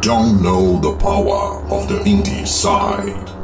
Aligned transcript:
don't 0.00 0.40
know 0.42 0.78
the 0.80 0.96
power 0.98 1.64
of 1.72 1.88
the 1.88 2.00
indie 2.08 2.46
side. 2.46 3.38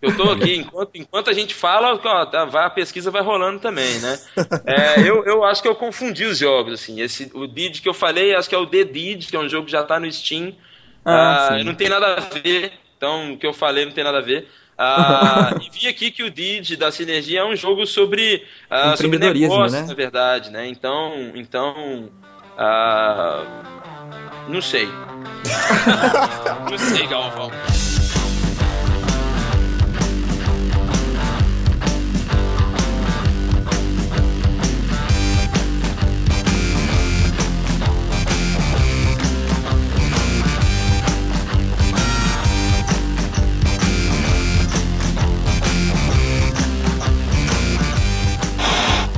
Eu 0.00 0.16
tô 0.16 0.30
aqui, 0.30 0.54
enquanto, 0.54 0.90
enquanto 0.94 1.28
a 1.28 1.32
gente 1.32 1.54
fala, 1.54 1.92
ó, 1.92 2.26
tá, 2.26 2.44
a 2.44 2.70
pesquisa 2.70 3.10
vai 3.10 3.20
rolando 3.20 3.58
também, 3.58 3.98
né? 3.98 4.18
É, 4.64 5.00
eu, 5.00 5.24
eu 5.24 5.44
acho 5.44 5.60
que 5.60 5.68
eu 5.68 5.74
confundi 5.74 6.24
os 6.24 6.38
jogos, 6.38 6.74
assim. 6.74 7.00
Esse, 7.00 7.30
o 7.34 7.46
Did 7.46 7.80
que 7.80 7.88
eu 7.88 7.94
falei, 7.94 8.34
acho 8.34 8.48
que 8.48 8.54
é 8.54 8.58
o 8.58 8.66
The 8.66 8.84
Did, 8.84 9.28
que 9.28 9.36
é 9.36 9.40
um 9.40 9.48
jogo 9.48 9.66
que 9.66 9.72
já 9.72 9.82
tá 9.82 9.98
no 9.98 10.10
Steam. 10.10 10.54
Ah, 11.04 11.48
ah, 11.50 11.64
não 11.64 11.74
tem 11.74 11.88
nada 11.88 12.14
a 12.14 12.20
ver, 12.20 12.72
então 12.96 13.32
o 13.32 13.38
que 13.38 13.46
eu 13.46 13.52
falei 13.52 13.84
não 13.84 13.92
tem 13.92 14.04
nada 14.04 14.18
a 14.18 14.22
ver. 14.22 14.48
Ah, 14.78 15.54
e 15.60 15.68
vi 15.68 15.88
aqui 15.88 16.12
que 16.12 16.22
o 16.22 16.30
Did 16.30 16.76
da 16.76 16.92
Sinergia 16.92 17.40
é 17.40 17.44
um 17.44 17.56
jogo 17.56 17.84
sobre, 17.84 18.44
ah, 18.70 18.96
sobre 18.96 19.18
negócio, 19.18 19.80
né? 19.80 19.84
na 19.84 19.94
verdade, 19.94 20.50
né? 20.50 20.68
Então, 20.68 21.32
então 21.34 22.08
ah, 22.56 23.44
não 24.48 24.62
sei. 24.62 24.86
não 26.70 26.78
sei, 26.78 27.06
Galvão. 27.08 27.50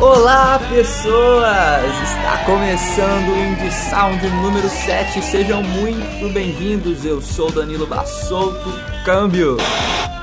Olá, 0.00 0.58
pessoas! 0.70 1.84
Está 2.02 2.38
começando 2.46 3.28
o 3.28 3.36
Indie 3.36 3.70
Sound 3.70 4.26
número 4.42 4.66
7. 4.66 5.20
Sejam 5.20 5.62
muito 5.62 6.32
bem-vindos. 6.32 7.04
Eu 7.04 7.20
sou 7.20 7.52
Danilo 7.52 7.86
Bassolto. 7.86 8.72
Câmbio! 9.04 9.58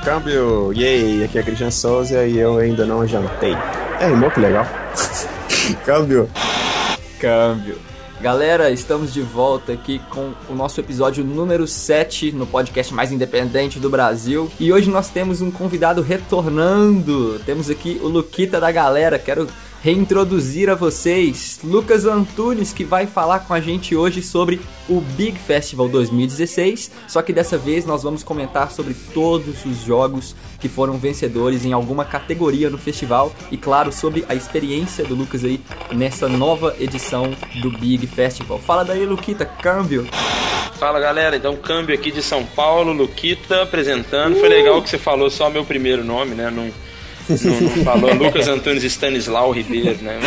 Câmbio! 0.04 0.74
E 0.74 0.84
aí, 0.84 1.24
aqui 1.24 1.38
é 1.38 1.44
Christian 1.44 1.70
Souza 1.70 2.26
e 2.26 2.40
eu 2.40 2.58
ainda 2.58 2.88
não 2.88 3.06
jantei. 3.06 3.56
É, 4.02 4.10
irmão, 4.10 4.32
que 4.32 4.40
legal. 4.40 4.66
Câmbio! 5.86 6.28
Câmbio! 7.20 7.78
Galera, 8.20 8.72
estamos 8.72 9.14
de 9.14 9.22
volta 9.22 9.74
aqui 9.74 10.02
com 10.10 10.34
o 10.50 10.56
nosso 10.56 10.80
episódio 10.80 11.24
número 11.24 11.68
7 11.68 12.32
no 12.32 12.48
podcast 12.48 12.92
mais 12.92 13.12
independente 13.12 13.80
do 13.80 13.92
Brasil. 13.92 14.52
E 14.60 14.74
hoje 14.74 14.90
nós 14.90 15.12
temos 15.12 15.40
um 15.40 15.52
convidado 15.52 16.02
retornando. 16.02 17.40
Temos 17.46 17.70
aqui 17.70 18.00
o 18.02 18.08
Luquita 18.08 18.60
da 18.60 18.72
galera. 18.72 19.20
Quero 19.20 19.48
reintroduzir 19.84 20.68
a 20.68 20.74
vocês 20.74 21.60
Lucas 21.64 22.06
Antunes, 22.06 22.74
que 22.74 22.84
vai 22.84 23.06
falar 23.06 23.42
com 23.42 23.54
a 23.54 23.62
gente 23.62 23.96
hoje 23.96 24.24
sobre 24.24 24.60
o 24.90 25.00
Big 25.00 25.38
Festival 25.38 25.88
2016. 25.88 26.90
Só 27.08 27.22
que 27.22 27.32
dessa 27.32 27.56
vez 27.56 27.86
nós 27.86 28.02
vamos 28.02 28.24
comentar 28.24 28.72
sobre 28.72 28.96
todos 29.14 29.64
os 29.64 29.84
jogos 29.84 30.36
que 30.60 30.68
foram 30.70 30.98
vencedores 30.98 31.66
em 31.66 31.74
alguma 31.74 32.06
categoria 32.06 32.70
no 32.70 32.78
festival 32.78 33.34
e, 33.52 33.58
claro, 33.58 33.92
sobre 33.92 34.26
a 34.28 34.36
experiência 34.36 35.06
do 35.06 35.16
Lucas 35.16 35.44
aí 35.44 35.60
nessa 35.92 36.28
nova 36.28 36.76
edição 36.80 37.32
do 37.62 37.72
Big 37.72 38.06
Festival. 38.08 38.60
Fala 38.60 38.84
daí, 38.84 39.06
Luquita, 39.06 39.46
câmbio. 39.46 40.08
Fala 40.80 41.00
galera, 41.00 41.36
então 41.36 41.56
câmbio 41.56 41.96
aqui 41.96 42.12
de 42.12 42.22
São 42.22 42.46
Paulo, 42.46 42.94
Luquita 42.94 43.64
apresentando. 43.64 44.36
Uh! 44.36 44.40
Foi 44.40 44.50
legal 44.50 44.82
que 44.82 44.90
você 44.90 44.98
falou 44.98 45.30
só 45.30 45.50
meu 45.50 45.66
primeiro 45.66 46.04
nome, 46.04 46.36
né? 46.36 46.52
Não 46.52 46.72
não, 47.30 47.62
não 47.62 47.84
falou 47.84 48.14
Lucas 48.14 48.48
Antunes 48.48 48.84
Stanislau 48.84 49.52
Ribeiro, 49.52 49.98
né? 50.02 50.18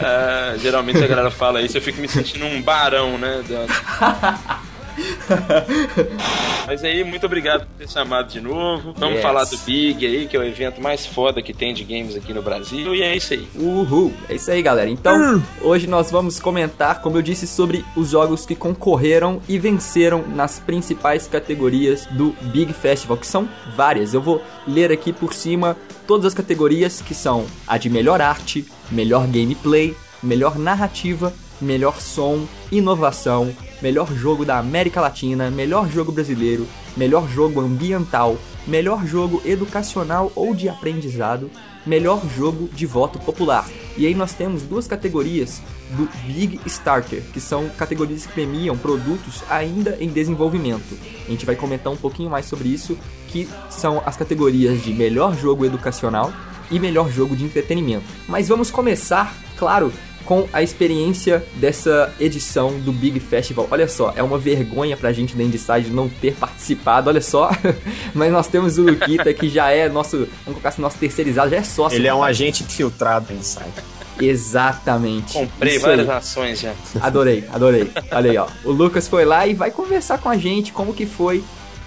uh, 0.00 0.58
geralmente 0.62 1.02
a 1.02 1.06
galera 1.06 1.30
fala 1.30 1.60
isso, 1.60 1.76
eu 1.76 1.82
fico 1.82 2.00
me 2.00 2.08
sentindo 2.08 2.46
um 2.46 2.62
barão, 2.62 3.18
né? 3.18 3.42
Mas 6.66 6.82
aí, 6.82 7.04
muito 7.04 7.26
obrigado 7.26 7.66
por 7.66 7.74
ter 7.78 7.88
chamado 7.88 8.28
de 8.28 8.40
novo. 8.40 8.92
Vamos 8.96 9.16
yes. 9.16 9.22
falar 9.22 9.44
do 9.44 9.56
Big 9.58 10.04
aí, 10.04 10.26
que 10.26 10.36
é 10.36 10.40
o 10.40 10.44
evento 10.44 10.80
mais 10.80 11.06
foda 11.06 11.40
que 11.40 11.52
tem 11.52 11.72
de 11.72 11.84
games 11.84 12.16
aqui 12.16 12.32
no 12.32 12.42
Brasil. 12.42 12.94
E 12.94 13.02
é 13.02 13.16
isso 13.16 13.32
aí. 13.32 13.48
Uhul. 13.54 14.12
É 14.28 14.34
isso 14.34 14.50
aí, 14.50 14.62
galera. 14.62 14.90
Então, 14.90 15.42
hoje 15.60 15.86
nós 15.86 16.10
vamos 16.10 16.40
comentar, 16.40 17.00
como 17.00 17.18
eu 17.18 17.22
disse, 17.22 17.46
sobre 17.46 17.84
os 17.94 18.10
jogos 18.10 18.44
que 18.44 18.54
concorreram 18.54 19.40
e 19.48 19.58
venceram 19.58 20.26
nas 20.26 20.58
principais 20.58 21.26
categorias 21.26 22.06
do 22.06 22.34
Big 22.52 22.72
Festival, 22.72 23.16
que 23.16 23.26
são 23.26 23.48
várias. 23.76 24.14
Eu 24.14 24.20
vou 24.20 24.42
ler 24.66 24.90
aqui 24.90 25.12
por 25.12 25.32
cima 25.32 25.76
todas 26.06 26.26
as 26.26 26.34
categorias 26.34 27.00
que 27.00 27.14
são 27.14 27.46
a 27.66 27.78
de 27.78 27.90
melhor 27.90 28.20
arte, 28.20 28.66
melhor 28.90 29.26
gameplay, 29.26 29.94
melhor 30.22 30.58
narrativa, 30.58 31.32
melhor 31.60 32.00
som, 32.00 32.46
inovação, 32.70 33.54
melhor 33.80 34.12
jogo 34.12 34.44
da 34.44 34.58
América 34.58 35.00
Latina, 35.00 35.50
melhor 35.50 35.88
jogo 35.90 36.12
brasileiro, 36.12 36.66
melhor 36.96 37.28
jogo 37.28 37.60
ambiental, 37.60 38.36
melhor 38.66 39.06
jogo 39.06 39.40
educacional 39.44 40.32
ou 40.34 40.54
de 40.54 40.68
aprendizado, 40.68 41.50
melhor 41.86 42.22
jogo 42.36 42.68
de 42.72 42.84
voto 42.84 43.18
popular. 43.18 43.68
E 43.96 44.06
aí 44.06 44.14
nós 44.14 44.32
temos 44.32 44.62
duas 44.62 44.86
categorias 44.86 45.62
do 45.90 46.08
Big 46.26 46.60
Starter, 46.66 47.22
que 47.32 47.40
são 47.40 47.68
categorias 47.70 48.26
que 48.26 48.32
premiam 48.32 48.76
produtos 48.76 49.42
ainda 49.48 49.96
em 50.00 50.08
desenvolvimento. 50.08 50.98
A 51.26 51.30
gente 51.30 51.46
vai 51.46 51.54
comentar 51.54 51.92
um 51.92 51.96
pouquinho 51.96 52.28
mais 52.28 52.46
sobre 52.46 52.68
isso, 52.68 52.98
que 53.28 53.48
são 53.70 54.02
as 54.04 54.16
categorias 54.16 54.82
de 54.82 54.92
melhor 54.92 55.36
jogo 55.36 55.64
educacional 55.64 56.32
e 56.70 56.78
melhor 56.78 57.10
jogo 57.10 57.36
de 57.36 57.44
entretenimento. 57.44 58.04
Mas 58.28 58.48
vamos 58.48 58.70
começar, 58.70 59.34
claro, 59.56 59.92
com 60.26 60.46
a 60.52 60.62
experiência 60.62 61.42
dessa 61.54 62.12
edição 62.20 62.78
do 62.80 62.92
Big 62.92 63.18
Festival. 63.20 63.66
Olha 63.70 63.88
só, 63.88 64.12
é 64.16 64.22
uma 64.22 64.36
vergonha 64.36 64.96
pra 64.96 65.12
gente 65.12 65.36
da 65.36 65.42
Indeside 65.42 65.90
não 65.90 66.08
ter 66.08 66.34
participado, 66.34 67.08
olha 67.08 67.22
só. 67.22 67.50
Mas 68.12 68.30
nós 68.32 68.48
temos 68.48 68.76
o 68.76 68.82
Luquita 68.82 69.32
que 69.32 69.48
já 69.48 69.70
é 69.70 69.88
nosso, 69.88 70.18
vamos 70.18 70.44
colocar 70.44 70.70
assim, 70.70 70.82
nosso 70.82 70.98
terceirizado, 70.98 71.50
já 71.50 71.56
é 71.56 71.62
sócio. 71.62 71.96
Ele 71.96 72.08
é 72.08 72.14
um 72.14 72.24
agente 72.24 72.64
infiltrado 72.64 73.26
da 73.26 73.34
Inside. 73.34 73.96
Exatamente. 74.20 75.34
Comprei 75.34 75.76
Isso 75.76 75.86
várias 75.86 76.08
aí. 76.08 76.16
ações 76.16 76.60
já. 76.60 76.72
Adorei, 77.00 77.44
adorei. 77.52 77.90
Olha 78.10 78.30
aí, 78.30 78.36
ó. 78.36 78.46
O 78.64 78.72
Lucas 78.72 79.06
foi 79.06 79.24
lá 79.24 79.46
e 79.46 79.54
vai 79.54 79.70
conversar 79.70 80.18
com 80.18 80.28
a 80.28 80.36
gente 80.36 80.72
como 80.72 80.92
que 80.92 81.06
foi, 81.06 81.44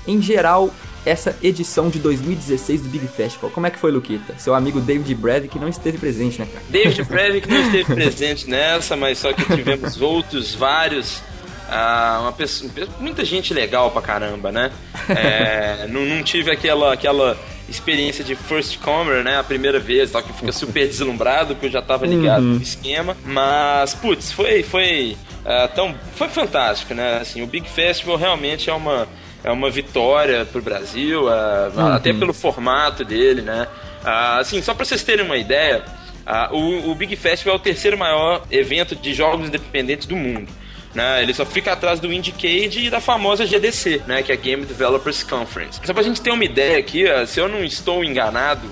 em 0.07 0.21
geral, 0.21 0.69
essa 1.05 1.35
edição 1.41 1.89
de 1.89 1.99
2016 1.99 2.81
do 2.81 2.89
Big 2.89 3.07
Festival. 3.07 3.49
Como 3.51 3.65
é 3.67 3.69
que 3.69 3.79
foi, 3.79 3.91
Luquita? 3.91 4.35
Seu 4.37 4.53
amigo 4.53 4.79
David 4.79 5.13
Brevik 5.15 5.57
não 5.57 5.67
esteve 5.67 5.97
presente, 5.97 6.39
né, 6.39 6.47
cara? 6.51 6.65
David 6.69 7.03
Brevik 7.09 7.49
não 7.49 7.61
esteve 7.61 7.93
presente 7.93 8.49
nessa, 8.49 8.95
mas 8.95 9.17
só 9.17 9.33
que 9.33 9.43
tivemos 9.55 10.01
outros 10.01 10.53
vários. 10.53 11.21
Ah, 11.71 12.19
uma 12.21 12.31
pessoa, 12.31 12.71
muita 12.99 13.23
gente 13.23 13.53
legal 13.53 13.91
pra 13.91 14.01
caramba, 14.01 14.51
né? 14.51 14.71
É, 15.07 15.85
não, 15.87 16.03
não 16.03 16.23
tive 16.23 16.49
aquela, 16.49 16.91
aquela 16.93 17.37
experiência 17.69 18.23
de 18.23 18.35
first 18.35 18.79
comer, 18.79 19.23
né? 19.23 19.37
A 19.37 19.43
primeira 19.43 19.79
vez, 19.79 20.11
tal, 20.11 20.23
que 20.23 20.33
fica 20.33 20.51
super 20.51 20.87
deslumbrado, 20.87 21.53
porque 21.53 21.67
eu 21.67 21.71
já 21.71 21.81
tava 21.81 22.07
ligado 22.07 22.43
uhum. 22.43 22.55
no 22.55 22.61
esquema. 22.61 23.15
Mas, 23.23 23.93
putz, 23.93 24.31
foi, 24.31 24.63
foi, 24.63 25.15
uh, 25.45 25.73
tão, 25.75 25.95
foi 26.15 26.27
fantástico, 26.27 26.93
né? 26.95 27.19
Assim, 27.21 27.43
o 27.43 27.47
Big 27.47 27.69
Festival 27.69 28.17
realmente 28.17 28.69
é 28.69 28.73
uma 28.73 29.07
é 29.43 29.51
uma 29.51 29.69
vitória 29.69 30.45
pro 30.45 30.61
Brasil, 30.61 31.23
uh, 31.23 31.71
uhum. 31.75 31.93
até 31.93 32.13
pelo 32.13 32.33
formato 32.33 33.05
dele, 33.05 33.41
né? 33.41 33.67
Uh, 34.03 34.39
assim, 34.39 34.61
só 34.61 34.73
para 34.73 34.85
vocês 34.85 35.03
terem 35.03 35.25
uma 35.25 35.37
ideia, 35.37 35.83
uh, 36.25 36.55
o, 36.55 36.91
o, 36.91 36.95
Big 36.95 37.15
Festival 37.15 37.55
é 37.55 37.57
o 37.57 37.61
terceiro 37.61 37.97
maior 37.97 38.43
evento 38.51 38.95
de 38.95 39.13
jogos 39.13 39.47
independentes 39.47 40.07
do 40.07 40.15
mundo. 40.15 40.51
Né? 40.93 41.21
Ele 41.21 41.35
só 41.35 41.45
fica 41.45 41.73
atrás 41.73 41.99
do 41.99 42.11
Indiecade 42.11 42.87
e 42.87 42.89
da 42.89 42.99
famosa 42.99 43.45
GDC, 43.45 44.01
né? 44.07 44.23
que 44.23 44.31
é 44.31 44.35
a 44.35 44.37
Game 44.37 44.65
Developers 44.65 45.21
Conference. 45.21 45.79
Só 45.83 45.93
pra 45.93 46.01
gente 46.01 46.19
ter 46.19 46.31
uma 46.31 46.43
ideia 46.43 46.79
aqui, 46.79 47.05
se 47.27 47.39
eu 47.39 47.47
não 47.47 47.63
estou 47.63 48.03
enganado, 48.03 48.67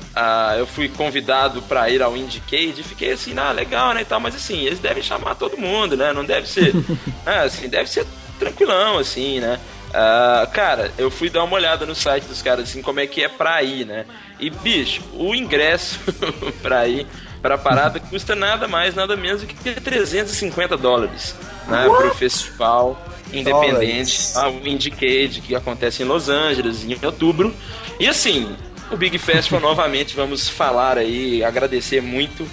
eu 0.57 0.65
fui 0.65 0.89
convidado 0.89 1.61
para 1.61 1.87
ir 1.91 2.01
ao 2.01 2.17
Indiecade 2.17 2.81
e 2.81 2.83
fiquei 2.83 3.11
assim, 3.11 3.35
ah, 3.37 3.51
legal, 3.51 3.93
né, 3.93 4.01
e 4.01 4.05
tal, 4.05 4.19
mas 4.19 4.33
assim, 4.33 4.65
eles 4.65 4.79
devem 4.79 5.03
chamar 5.03 5.35
todo 5.35 5.59
mundo, 5.59 5.95
né? 5.95 6.11
Não 6.11 6.25
deve 6.25 6.49
ser, 6.49 6.73
é, 7.23 7.41
assim, 7.41 7.69
deve 7.69 7.87
ser 7.87 8.03
tranquilão, 8.39 8.97
assim, 8.97 9.39
né? 9.39 9.59
Uh, 9.89 10.51
cara, 10.51 10.91
eu 10.97 11.09
fui 11.09 11.29
dar 11.29 11.43
uma 11.43 11.55
olhada 11.55 11.85
no 11.85 11.95
site 11.95 12.25
dos 12.25 12.41
caras, 12.41 12.69
assim, 12.69 12.81
como 12.81 12.99
é 12.99 13.07
que 13.07 13.23
é 13.23 13.29
pra 13.29 13.63
ir, 13.63 13.85
né? 13.85 14.05
E, 14.39 14.49
bicho, 14.49 15.01
o 15.13 15.33
ingresso 15.33 15.99
pra 16.61 16.87
ir 16.87 17.07
pra 17.41 17.57
parada 17.57 17.99
custa 17.99 18.35
nada 18.35 18.67
mais, 18.67 18.95
nada 18.95 19.15
menos 19.15 19.41
do 19.41 19.47
que 19.47 19.73
350 19.79 20.75
dólares, 20.75 21.35
né? 21.67 21.87
What? 21.87 22.01
Pro 22.01 22.15
festival 22.15 23.01
independente, 23.31 24.31
ah, 24.35 24.49
o 24.49 24.67
Indicade, 24.67 25.41
que 25.41 25.55
acontece 25.55 26.03
em 26.03 26.05
Los 26.05 26.29
Angeles 26.29 26.83
em 26.83 26.97
outubro. 27.05 27.53
E 27.99 28.07
assim, 28.07 28.55
o 28.91 28.97
Big 28.97 29.17
Festival 29.17 29.59
novamente 29.61 30.15
vamos 30.15 30.47
falar 30.47 30.97
aí, 30.97 31.43
agradecer 31.43 32.01
muito 32.01 32.47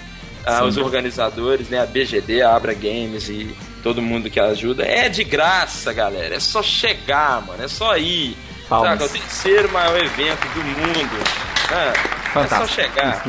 aos 0.45 0.77
organizadores, 0.77 1.69
né? 1.69 1.79
A 1.79 1.85
BGD, 1.85 2.41
a 2.41 2.55
Abra 2.55 2.73
Games 2.73 3.29
e 3.29 3.55
todo 3.85 4.01
mundo 4.01 4.31
que 4.31 4.39
ajuda. 4.39 4.83
É 4.83 5.07
de 5.07 5.23
graça, 5.23 5.93
galera. 5.93 6.33
É 6.33 6.39
só 6.39 6.63
chegar, 6.63 7.45
mano. 7.45 7.63
É 7.63 7.67
só 7.67 7.95
ir. 7.95 8.35
Saca? 8.67 9.03
É 9.03 9.05
o 9.05 9.09
terceiro 9.09 9.71
maior 9.71 9.95
evento 9.95 10.43
do 10.55 10.63
mundo. 10.63 11.23
É, 11.71 12.39
é 12.39 12.47
só 12.47 12.65
chegar. 12.65 13.23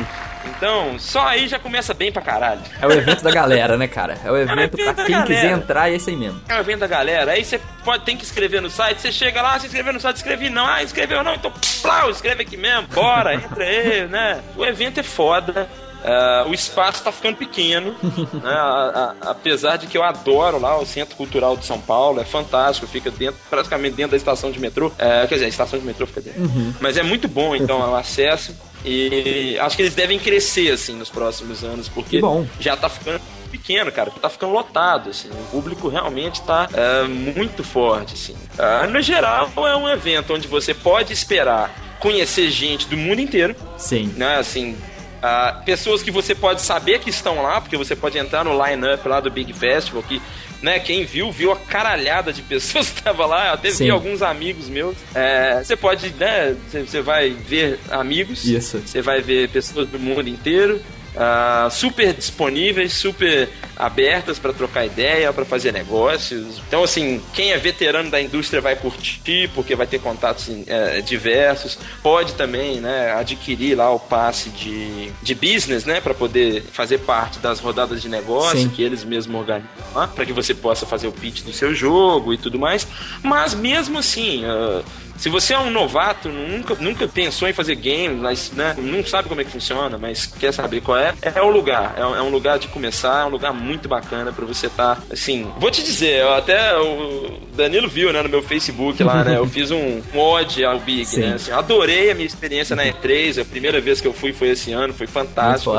Então, 0.45 0.97
só 0.97 1.27
aí 1.27 1.47
já 1.47 1.59
começa 1.59 1.93
bem 1.93 2.11
pra 2.11 2.23
caralho. 2.23 2.61
É 2.81 2.87
o 2.87 2.91
evento 2.91 3.21
da 3.21 3.29
galera, 3.29 3.77
né, 3.77 3.87
cara? 3.87 4.17
É 4.25 4.31
o 4.31 4.35
evento, 4.37 4.79
evento 4.79 4.95
pra 4.95 5.05
quem 5.05 5.15
galera. 5.15 5.27
quiser 5.27 5.51
entrar, 5.51 5.91
é 5.91 5.95
esse 5.95 6.09
aí 6.09 6.15
mesmo. 6.15 6.41
É 6.49 6.55
o 6.55 6.59
evento 6.59 6.79
da 6.79 6.87
galera. 6.87 7.33
Aí 7.33 7.45
você 7.45 7.61
pode, 7.85 8.03
tem 8.03 8.17
que 8.17 8.23
escrever 8.23 8.59
no 8.59 8.69
site, 8.69 8.99
você 8.99 9.11
chega 9.11 9.43
lá, 9.43 9.59
se 9.59 9.67
inscreveu 9.67 9.93
no 9.93 9.99
site, 9.99 10.15
escrevi 10.15 10.49
não. 10.49 10.65
Ah, 10.65 10.81
escreveu 10.81 11.23
não, 11.23 11.35
então 11.35 11.53
plau, 11.83 12.09
escreve 12.09 12.41
aqui 12.41 12.57
mesmo, 12.57 12.87
bora, 12.87 13.35
entra 13.35 13.63
aí, 13.63 14.07
né? 14.07 14.41
O 14.55 14.65
evento 14.65 14.99
é 14.99 15.03
foda. 15.03 15.69
Ah, 16.03 16.45
o 16.47 16.53
espaço 16.53 17.03
tá 17.03 17.11
ficando 17.11 17.35
pequeno, 17.37 17.95
né? 18.33 18.49
A- 18.51 19.13
a- 19.21 19.29
apesar 19.31 19.77
de 19.77 19.87
que 19.87 19.97
eu 19.97 20.03
adoro 20.03 20.59
lá 20.59 20.77
o 20.79 20.85
Centro 20.85 21.15
Cultural 21.15 21.55
de 21.57 21.65
São 21.65 21.79
Paulo, 21.79 22.19
é 22.21 22.25
fantástico, 22.25 22.87
fica 22.87 23.09
dentro, 23.11 23.39
praticamente 23.49 23.95
dentro 23.95 24.11
da 24.11 24.17
estação 24.17 24.51
de 24.51 24.59
metrô. 24.59 24.91
É, 24.97 25.25
quer 25.27 25.35
dizer, 25.35 25.45
a 25.45 25.49
estação 25.49 25.77
de 25.79 25.85
metrô 25.85 26.05
fica 26.07 26.21
dentro. 26.21 26.41
Mas 26.79 26.97
é 26.97 27.03
muito 27.03 27.27
bom, 27.27 27.55
então, 27.55 27.79
o 27.91 27.95
acesso. 27.95 28.55
E 28.85 29.57
acho 29.59 29.75
que 29.75 29.81
eles 29.81 29.95
devem 29.95 30.17
crescer, 30.19 30.71
assim, 30.71 30.93
nos 30.93 31.09
próximos 31.09 31.63
anos, 31.63 31.89
porque 31.89 32.21
já 32.59 32.77
tá 32.77 32.87
ficando 32.87 33.19
pequeno, 33.51 33.91
cara. 33.91 34.11
Tá 34.21 34.29
ficando 34.29 34.53
lotado, 34.53 35.09
assim. 35.09 35.29
O 35.29 35.45
público 35.51 35.87
realmente 35.89 36.41
tá 36.43 36.69
é, 36.73 37.03
muito 37.03 37.63
forte, 37.63 38.13
assim. 38.13 38.35
Ah, 38.57 38.87
no 38.87 39.01
geral, 39.01 39.49
é 39.57 39.75
um 39.75 39.89
evento 39.89 40.33
onde 40.33 40.47
você 40.47 40.73
pode 40.73 41.11
esperar 41.11 41.73
conhecer 41.99 42.49
gente 42.51 42.87
do 42.87 42.95
mundo 42.95 43.19
inteiro, 43.19 43.55
Sim. 43.77 44.13
né? 44.15 44.35
Assim, 44.37 44.77
ah, 45.21 45.61
pessoas 45.65 46.03
que 46.03 46.11
você 46.11 46.35
pode 46.35 46.61
saber 46.61 46.99
que 46.99 47.09
estão 47.09 47.41
lá, 47.41 47.59
porque 47.61 47.77
você 47.77 47.95
pode 47.95 48.17
entrar 48.17 48.43
no 48.43 48.51
line-up 48.65 49.07
lá 49.07 49.19
do 49.19 49.29
Big 49.29 49.51
Festival, 49.53 50.03
que, 50.03 50.21
né, 50.61 50.79
quem 50.79 51.05
viu, 51.05 51.31
viu 51.31 51.51
a 51.51 51.55
caralhada 51.55 52.31
de 52.31 52.41
pessoas 52.41 52.89
que 52.91 53.01
tava 53.01 53.25
lá, 53.25 53.47
eu 53.47 53.53
até 53.53 53.71
Sim. 53.71 53.85
vi 53.85 53.89
alguns 53.89 54.21
amigos 54.21 54.69
meus. 54.69 54.95
É, 55.13 55.63
você 55.63 55.75
pode, 55.75 56.09
né, 56.13 56.55
você 56.69 56.81
você 56.81 57.01
vai 57.01 57.29
ver 57.29 57.79
amigos, 57.89 58.45
Isso. 58.45 58.79
você 58.79 59.01
vai 59.01 59.21
ver 59.21 59.49
pessoas 59.49 59.87
do 59.87 59.99
mundo 59.99 60.27
inteiro. 60.27 60.81
Ah, 61.17 61.67
super 61.71 62.13
disponíveis, 62.13 62.93
super 62.93 63.49
abertas 63.75 64.39
para 64.39 64.53
trocar 64.53 64.85
ideia, 64.85 65.31
para 65.31 65.45
fazer 65.45 65.71
negócios. 65.71 66.61
Então, 66.67 66.83
assim, 66.83 67.21
quem 67.33 67.51
é 67.51 67.57
veterano 67.57 68.09
da 68.09 68.21
indústria 68.21 68.61
vai 68.61 68.75
curtir, 68.75 69.49
porque 69.53 69.75
vai 69.75 69.85
ter 69.85 69.99
contatos 69.99 70.49
eh, 70.67 71.01
diversos. 71.01 71.77
Pode 72.01 72.33
também, 72.33 72.79
né, 72.79 73.13
adquirir 73.13 73.75
lá 73.75 73.91
o 73.91 73.99
passe 73.99 74.49
de, 74.49 75.11
de 75.21 75.35
business, 75.35 75.85
né, 75.85 76.01
para 76.01 76.13
poder 76.13 76.63
fazer 76.71 76.99
parte 76.99 77.39
das 77.39 77.59
rodadas 77.59 78.01
de 78.01 78.09
negócio 78.09 78.59
Sim. 78.59 78.69
que 78.69 78.81
eles 78.81 79.03
mesmos 79.03 79.39
organizam 79.39 79.67
lá, 79.93 80.07
para 80.07 80.25
que 80.25 80.33
você 80.33 80.53
possa 80.53 80.85
fazer 80.85 81.07
o 81.07 81.11
pitch 81.11 81.41
do 81.43 81.53
seu 81.53 81.73
jogo 81.73 82.33
e 82.33 82.37
tudo 82.37 82.57
mais. 82.57 82.87
Mas 83.21 83.53
mesmo 83.53 83.99
assim, 83.99 84.43
ah, 84.45 84.81
se 85.17 85.29
você 85.29 85.53
é 85.53 85.59
um 85.59 85.69
novato, 85.71 86.29
nunca, 86.29 86.75
nunca 86.75 87.07
pensou 87.07 87.47
em 87.47 87.53
fazer 87.53 87.75
games, 87.75 88.19
mas 88.19 88.51
né, 88.51 88.75
não 88.77 89.03
sabe 89.05 89.27
como 89.27 89.41
é 89.41 89.43
que 89.43 89.51
funciona, 89.51 89.97
mas 89.97 90.25
quer 90.25 90.53
saber 90.53 90.81
qual 90.81 90.97
é, 90.97 91.13
é 91.21 91.41
o 91.41 91.49
lugar. 91.49 91.95
É, 91.97 92.05
um- 92.05 92.15
é 92.15 92.21
um 92.21 92.29
lugar 92.29 92.59
de 92.59 92.67
começar, 92.67 93.23
é 93.23 93.25
um 93.25 93.29
lugar 93.29 93.53
muito 93.53 93.89
bacana 93.89 94.31
pra 94.31 94.45
você 94.45 94.67
estar, 94.67 95.01
assim... 95.11 95.51
Vou 95.57 95.71
te 95.71 95.83
dizer, 95.83 96.19
eu 96.21 96.33
até 96.33 96.77
o 96.77 97.39
Danilo 97.55 97.87
viu, 97.89 98.13
né, 98.13 98.21
no 98.21 98.29
meu 98.29 98.41
Facebook 98.43 99.03
lá, 99.03 99.23
né, 99.23 99.37
eu 99.37 99.45
fiz 99.49 99.71
um, 99.71 100.01
ode 100.13 100.63
ao 100.63 100.79
Big, 100.79 101.05
Sim. 101.05 101.21
né, 101.21 101.33
assim, 101.33 101.51
adorei 101.51 102.11
a 102.11 102.13
minha 102.15 102.27
experiência 102.27 102.75
na 102.75 102.83
E3, 102.85 103.41
a 103.41 103.45
primeira 103.45 103.81
vez 103.81 103.99
que 103.99 104.07
eu 104.07 104.13
fui 104.13 104.31
foi 104.33 104.49
esse 104.49 104.71
ano, 104.71 104.93
foi 104.93 105.07
fantástico. 105.07 105.73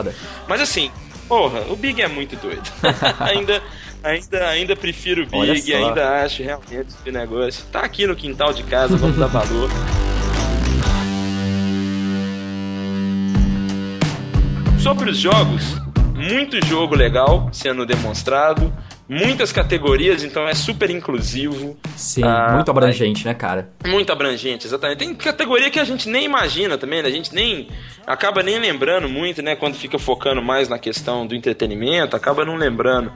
Mas 0.49 0.61
assim, 0.61 0.91
porra, 1.29 1.61
o 1.71 1.77
Big 1.77 2.01
é 2.03 2.09
muito 2.09 2.35
doido. 2.37 2.63
ainda, 3.21 3.63
ainda, 4.03 4.49
ainda 4.49 4.77
prefiro 4.77 5.23
o 5.23 5.27
Big, 5.27 5.75
ainda 5.75 6.23
acho 6.23 6.43
realmente 6.43 6.89
esse 6.89 7.11
negócio. 7.11 7.65
Tá 7.73 7.81
aqui 7.81 8.07
no 8.07 8.15
quintal 8.17 8.53
de 8.53 8.63
casa, 8.65 8.97
vamos 8.97 9.17
dar 9.17 9.27
valor. 9.27 9.71
Sobre 14.81 15.11
os 15.11 15.19
jogos, 15.19 15.77
muito 16.15 16.65
jogo 16.67 16.95
legal 16.95 17.49
sendo 17.53 17.85
demonstrado, 17.85 18.73
muitas 19.09 19.51
categorias, 19.51 20.23
então 20.23 20.47
é 20.47 20.55
super 20.55 20.91
inclusivo. 20.91 21.77
Sim, 21.97 22.23
Ah, 22.25 22.53
muito 22.55 22.71
abrangente, 22.71 23.25
né, 23.25 23.33
cara? 23.33 23.71
Muito 23.87 24.13
abrangente, 24.13 24.67
exatamente. 24.67 24.99
Tem 24.99 25.15
categoria 25.15 25.71
que 25.71 25.81
a 25.81 25.85
gente 25.85 26.09
nem 26.09 26.25
imagina 26.25 26.77
também, 26.77 27.03
né? 27.03 27.09
A 27.09 27.13
gente 27.13 27.35
nem. 27.35 27.69
acaba 28.07 28.43
nem 28.43 28.59
lembrando 28.59 29.09
muito, 29.09 29.43
né? 29.43 29.57
Quando 29.57 29.75
fica 29.75 29.99
focando 29.99 30.43
mais 30.43 30.69
na 30.69 30.79
questão 30.79 31.27
do 31.27 31.35
entretenimento, 31.35 32.15
acaba 32.15 32.45
não 32.45 32.57
lembrando 32.57 33.13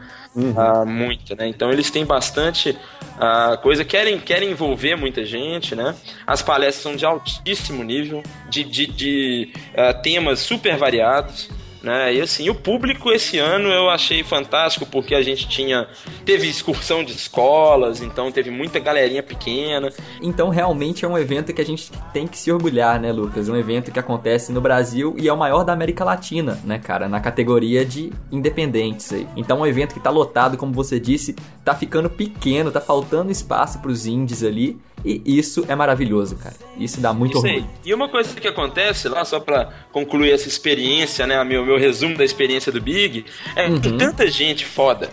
ah, 0.56 0.84
muito, 0.84 1.36
né? 1.36 1.46
Então 1.46 1.70
eles 1.70 1.90
têm 1.90 2.06
bastante 2.06 2.76
ah, 3.18 3.58
coisa, 3.62 3.84
querem, 3.84 4.18
querem 4.18 4.50
envolver 4.50 4.96
muita 4.96 5.24
gente, 5.24 5.74
né? 5.74 5.94
As 6.26 6.42
palestras 6.42 6.82
são 6.82 6.96
de 6.96 7.04
altíssimo 7.04 7.84
nível, 7.84 8.22
de, 8.48 8.64
de, 8.64 8.86
de, 8.86 9.52
ah, 9.76 9.92
temas 9.92 10.40
super 10.40 10.76
variados. 10.76 11.50
Né? 11.82 12.14
E 12.14 12.20
assim, 12.20 12.48
o 12.48 12.54
público 12.54 13.10
esse 13.10 13.38
ano 13.38 13.68
eu 13.68 13.90
achei 13.90 14.22
fantástico 14.22 14.86
porque 14.86 15.14
a 15.14 15.22
gente 15.22 15.48
tinha. 15.48 15.88
Teve 16.24 16.48
excursão 16.48 17.02
de 17.02 17.12
escolas, 17.12 18.00
então 18.00 18.30
teve 18.30 18.50
muita 18.50 18.78
galerinha 18.78 19.22
pequena. 19.22 19.90
Então, 20.20 20.48
realmente 20.48 21.04
é 21.04 21.08
um 21.08 21.18
evento 21.18 21.52
que 21.52 21.60
a 21.60 21.64
gente 21.64 21.90
tem 22.12 22.26
que 22.26 22.38
se 22.38 22.52
orgulhar, 22.52 23.00
né, 23.00 23.10
Lucas? 23.10 23.48
Um 23.48 23.56
evento 23.56 23.90
que 23.90 23.98
acontece 23.98 24.52
no 24.52 24.60
Brasil 24.60 25.16
e 25.18 25.28
é 25.28 25.32
o 25.32 25.36
maior 25.36 25.64
da 25.64 25.72
América 25.72 26.04
Latina, 26.04 26.60
né, 26.64 26.78
cara? 26.78 27.08
Na 27.08 27.20
categoria 27.20 27.84
de 27.84 28.12
independentes 28.30 29.12
aí. 29.12 29.26
Então, 29.36 29.58
é 29.58 29.60
um 29.62 29.66
evento 29.66 29.94
que 29.94 30.00
tá 30.00 30.10
lotado, 30.10 30.56
como 30.56 30.72
você 30.72 31.00
disse, 31.00 31.34
tá 31.64 31.74
ficando 31.74 32.08
pequeno, 32.08 32.70
tá 32.70 32.80
faltando 32.80 33.32
espaço 33.32 33.80
pros 33.80 34.06
indies 34.06 34.44
ali. 34.44 34.80
E 35.04 35.22
isso 35.26 35.64
é 35.68 35.74
maravilhoso, 35.74 36.36
cara. 36.36 36.54
Isso 36.78 37.00
dá 37.00 37.12
muito 37.12 37.36
Isso 37.38 37.46
aí. 37.46 37.56
orgulho. 37.56 37.70
E 37.84 37.94
uma 37.94 38.08
coisa 38.08 38.38
que 38.38 38.46
acontece 38.46 39.08
lá, 39.08 39.24
só 39.24 39.40
pra 39.40 39.70
concluir 39.90 40.32
essa 40.32 40.48
experiência, 40.48 41.26
né? 41.26 41.42
Meu, 41.44 41.64
meu 41.64 41.78
resumo 41.78 42.16
da 42.16 42.24
experiência 42.24 42.70
do 42.70 42.80
Big, 42.80 43.24
é 43.56 43.68
que 43.68 43.80
tem 43.80 43.96
tanta 43.96 44.30
gente 44.30 44.64
foda. 44.64 45.10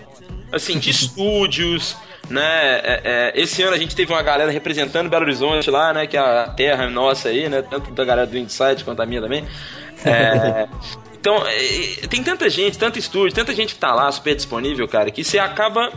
Assim, 0.52 0.78
de 0.78 0.90
estúdios, 0.92 1.96
né? 2.30 2.80
É, 2.84 3.02
é, 3.04 3.42
esse 3.42 3.64
ano 3.64 3.74
a 3.74 3.78
gente 3.78 3.96
teve 3.96 4.14
uma 4.14 4.22
galera 4.22 4.52
representando 4.52 5.10
Belo 5.10 5.24
Horizonte 5.24 5.70
lá, 5.72 5.92
né? 5.94 6.06
Que 6.06 6.18
é 6.18 6.20
a 6.20 6.50
terra 6.50 6.90
nossa 6.90 7.30
aí, 7.30 7.50
né? 7.50 7.62
Tanto 7.62 7.92
da 7.92 8.06
galera 8.06 8.28
do 8.28 8.38
Insight 8.38 8.84
quanto 8.84 9.02
a 9.02 9.06
minha 9.06 9.22
também. 9.22 9.44
É, 10.06 10.68
então, 11.20 11.44
é, 11.48 12.08
tem 12.08 12.24
tanta 12.24 12.48
gente, 12.50 12.78
tanto 12.78 13.00
estúdio, 13.00 13.34
tanta 13.34 13.56
gente 13.56 13.74
que 13.74 13.80
tá 13.80 13.94
lá 13.94 14.12
super 14.12 14.36
disponível, 14.36 14.88
cara, 14.88 15.10
que 15.10 15.24
você 15.24 15.40
acaba 15.40 15.92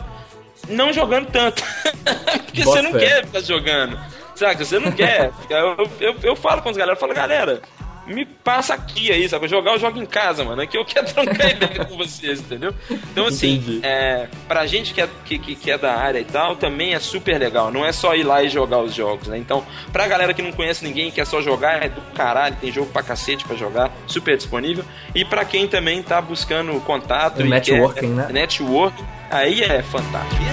não 0.69 0.93
jogando 0.93 1.27
tanto. 1.31 1.63
Porque 2.45 2.63
você 2.63 2.81
não 2.81 2.91
fé. 2.91 2.99
quer 2.99 3.25
ficar 3.25 3.41
jogando. 3.41 3.99
Saca? 4.35 4.63
Você 4.63 4.79
não 4.79 4.91
quer. 4.91 5.31
Eu, 5.49 5.89
eu, 5.99 6.15
eu 6.23 6.35
falo 6.35 6.61
com 6.61 6.69
os 6.69 6.77
galera, 6.77 6.95
eu 6.95 6.99
falo, 6.99 7.13
galera, 7.13 7.61
me 8.05 8.25
passa 8.25 8.73
aqui 8.73 9.11
aí, 9.11 9.27
sabe? 9.29 9.47
Jogar 9.47 9.73
eu 9.73 9.79
jogo 9.79 9.99
em 9.99 10.05
casa, 10.05 10.43
mano. 10.43 10.61
Aqui 10.61 10.77
eu 10.77 10.85
quero 10.85 11.05
trocar 11.07 11.51
ideia 11.51 11.85
com 11.85 11.97
vocês, 11.97 12.39
entendeu? 12.39 12.73
Então, 12.89 13.27
assim, 13.27 13.55
Entendi. 13.55 13.79
é, 13.83 14.27
pra 14.47 14.65
gente 14.65 14.93
que 14.93 15.01
é, 15.01 15.09
que, 15.25 15.37
que, 15.39 15.55
que 15.55 15.71
é 15.71 15.77
da 15.77 15.93
área 15.93 16.19
e 16.19 16.25
tal, 16.25 16.55
também 16.55 16.93
é 16.93 16.99
super 16.99 17.39
legal. 17.39 17.71
Não 17.71 17.85
é 17.85 17.91
só 17.91 18.15
ir 18.15 18.23
lá 18.23 18.43
e 18.43 18.49
jogar 18.49 18.79
os 18.79 18.93
jogos, 18.93 19.27
né? 19.27 19.37
Então, 19.37 19.65
pra 19.91 20.07
galera 20.07 20.33
que 20.33 20.41
não 20.41 20.51
conhece 20.51 20.83
ninguém, 20.83 21.11
quer 21.11 21.25
só 21.25 21.41
jogar, 21.41 21.83
é 21.83 21.89
do 21.89 22.01
caralho, 22.13 22.55
tem 22.59 22.71
jogo 22.71 22.89
pra 22.91 23.03
cacete 23.03 23.45
pra 23.45 23.55
jogar, 23.55 23.91
super 24.07 24.35
disponível. 24.35 24.83
E 25.15 25.23
pra 25.23 25.45
quem 25.45 25.67
também 25.67 26.01
tá 26.03 26.21
buscando 26.21 26.73
contato 26.81 27.39
O 27.39 27.45
e 27.45 27.49
networking, 27.49 27.99
quer, 28.01 28.07
né? 28.07 28.27
Network, 28.31 29.03
aí 29.33 29.63
é 29.63 29.81
fantástico. 29.81 30.43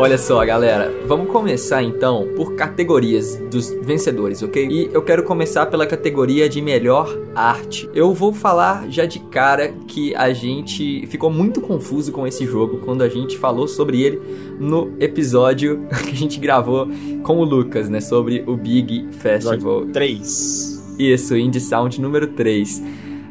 Olha 0.00 0.16
só, 0.16 0.42
galera, 0.46 0.90
vamos 1.06 1.30
começar 1.30 1.82
então 1.82 2.26
por 2.34 2.54
categorias 2.54 3.36
dos 3.50 3.68
vencedores, 3.82 4.42
ok? 4.42 4.66
E 4.66 4.90
eu 4.94 5.02
quero 5.02 5.22
começar 5.24 5.66
pela 5.66 5.86
categoria 5.86 6.48
de 6.48 6.62
melhor 6.62 7.20
arte. 7.34 7.86
Eu 7.94 8.14
vou 8.14 8.32
falar 8.32 8.88
já 8.88 9.04
de 9.04 9.18
cara 9.18 9.74
que 9.86 10.14
a 10.14 10.32
gente 10.32 11.06
ficou 11.08 11.30
muito 11.30 11.60
confuso 11.60 12.12
com 12.12 12.26
esse 12.26 12.46
jogo 12.46 12.78
quando 12.78 13.02
a 13.02 13.10
gente 13.10 13.36
falou 13.36 13.68
sobre 13.68 14.00
ele 14.00 14.22
no 14.58 14.90
episódio 14.98 15.86
que 16.08 16.12
a 16.12 16.16
gente 16.16 16.40
gravou 16.40 16.88
com 17.22 17.36
o 17.36 17.44
Lucas, 17.44 17.90
né? 17.90 18.00
Sobre 18.00 18.42
o 18.46 18.56
Big 18.56 19.06
Festival. 19.12 19.84
3. 19.84 20.96
Isso, 20.98 21.36
Indie 21.36 21.60
Sound 21.60 22.00
número 22.00 22.28
3. 22.28 22.82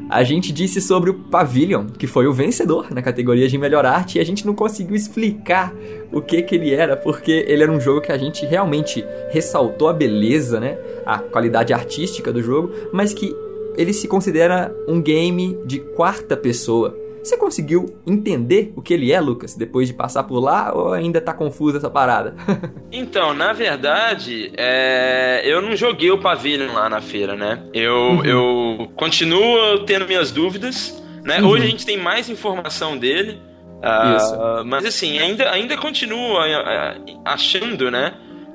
A 0.10 0.24
gente 0.24 0.52
disse 0.52 0.82
sobre 0.82 1.12
o 1.12 1.14
Pavilion, 1.14 1.86
que 1.86 2.08
foi 2.08 2.26
o 2.26 2.34
vencedor 2.34 2.92
na 2.92 3.00
categoria 3.00 3.48
de 3.48 3.60
melhor 3.60 3.86
arte, 3.86 4.18
e 4.18 4.22
a 4.22 4.24
gente 4.24 4.44
não 4.44 4.56
conseguiu 4.56 4.96
explicar 4.96 5.72
o 6.12 6.20
que 6.20 6.42
que 6.42 6.56
ele 6.56 6.74
era, 6.74 6.98
porque 6.98 7.46
ele 7.48 7.62
era 7.62 7.72
um 7.72 7.80
jogo 7.80 8.02
que 8.02 8.12
a 8.12 8.18
gente 8.18 8.44
realmente 8.44 9.06
ressaltou 9.30 9.88
a 9.88 9.94
beleza, 9.94 10.60
né, 10.60 10.80
a 11.06 11.20
qualidade 11.20 11.74
artística 11.74 12.34
do 12.34 12.42
jogo, 12.42 12.72
mas 12.92 13.14
que 13.14 13.36
ele 13.78 13.94
se 13.94 14.08
considera 14.08 14.76
um 14.88 15.00
game 15.00 15.56
de 15.64 15.80
quarta 15.80 16.36
pessoa. 16.36 16.98
Você 17.24 17.38
conseguiu 17.38 18.00
entender 18.08 18.72
o 18.76 18.82
que 18.82 18.94
ele 18.94 19.12
é, 19.12 19.20
Lucas, 19.20 19.56
depois 19.56 19.88
de 19.88 19.94
passar 19.94 20.24
por 20.24 20.40
lá, 20.40 20.72
ou 20.74 20.94
ainda 20.94 21.20
tá 21.20 21.34
confusa 21.34 21.78
essa 21.78 21.90
parada? 21.90 22.36
Então, 22.92 23.34
na 23.36 23.54
verdade, 23.54 24.52
é, 24.58 25.42
eu 25.46 25.62
não 25.62 25.76
joguei 25.76 26.10
o 26.10 26.18
Pavilion 26.18 26.74
lá 26.74 26.90
na 26.90 27.00
feira, 27.02 27.36
né? 27.36 27.62
Eu, 27.74 28.24
eu 28.26 28.92
continuo 28.96 29.86
tendo 29.86 30.08
minhas 30.08 30.32
dúvidas, 30.32 31.02
né? 31.24 31.42
Hoje 31.42 31.66
a 31.66 31.68
gente 31.68 31.86
tem 31.86 31.98
mais 31.98 32.30
informação 32.30 32.98
dele, 32.98 33.40
Ah, 33.82 34.18
Isso. 34.18 34.66
mas 34.66 34.86
assim, 34.86 35.20
ainda, 35.20 35.50
ainda 35.52 35.78
continuo 35.78 36.38
ah, 36.38 36.96
achando, 37.26 37.90
né? 37.92 38.14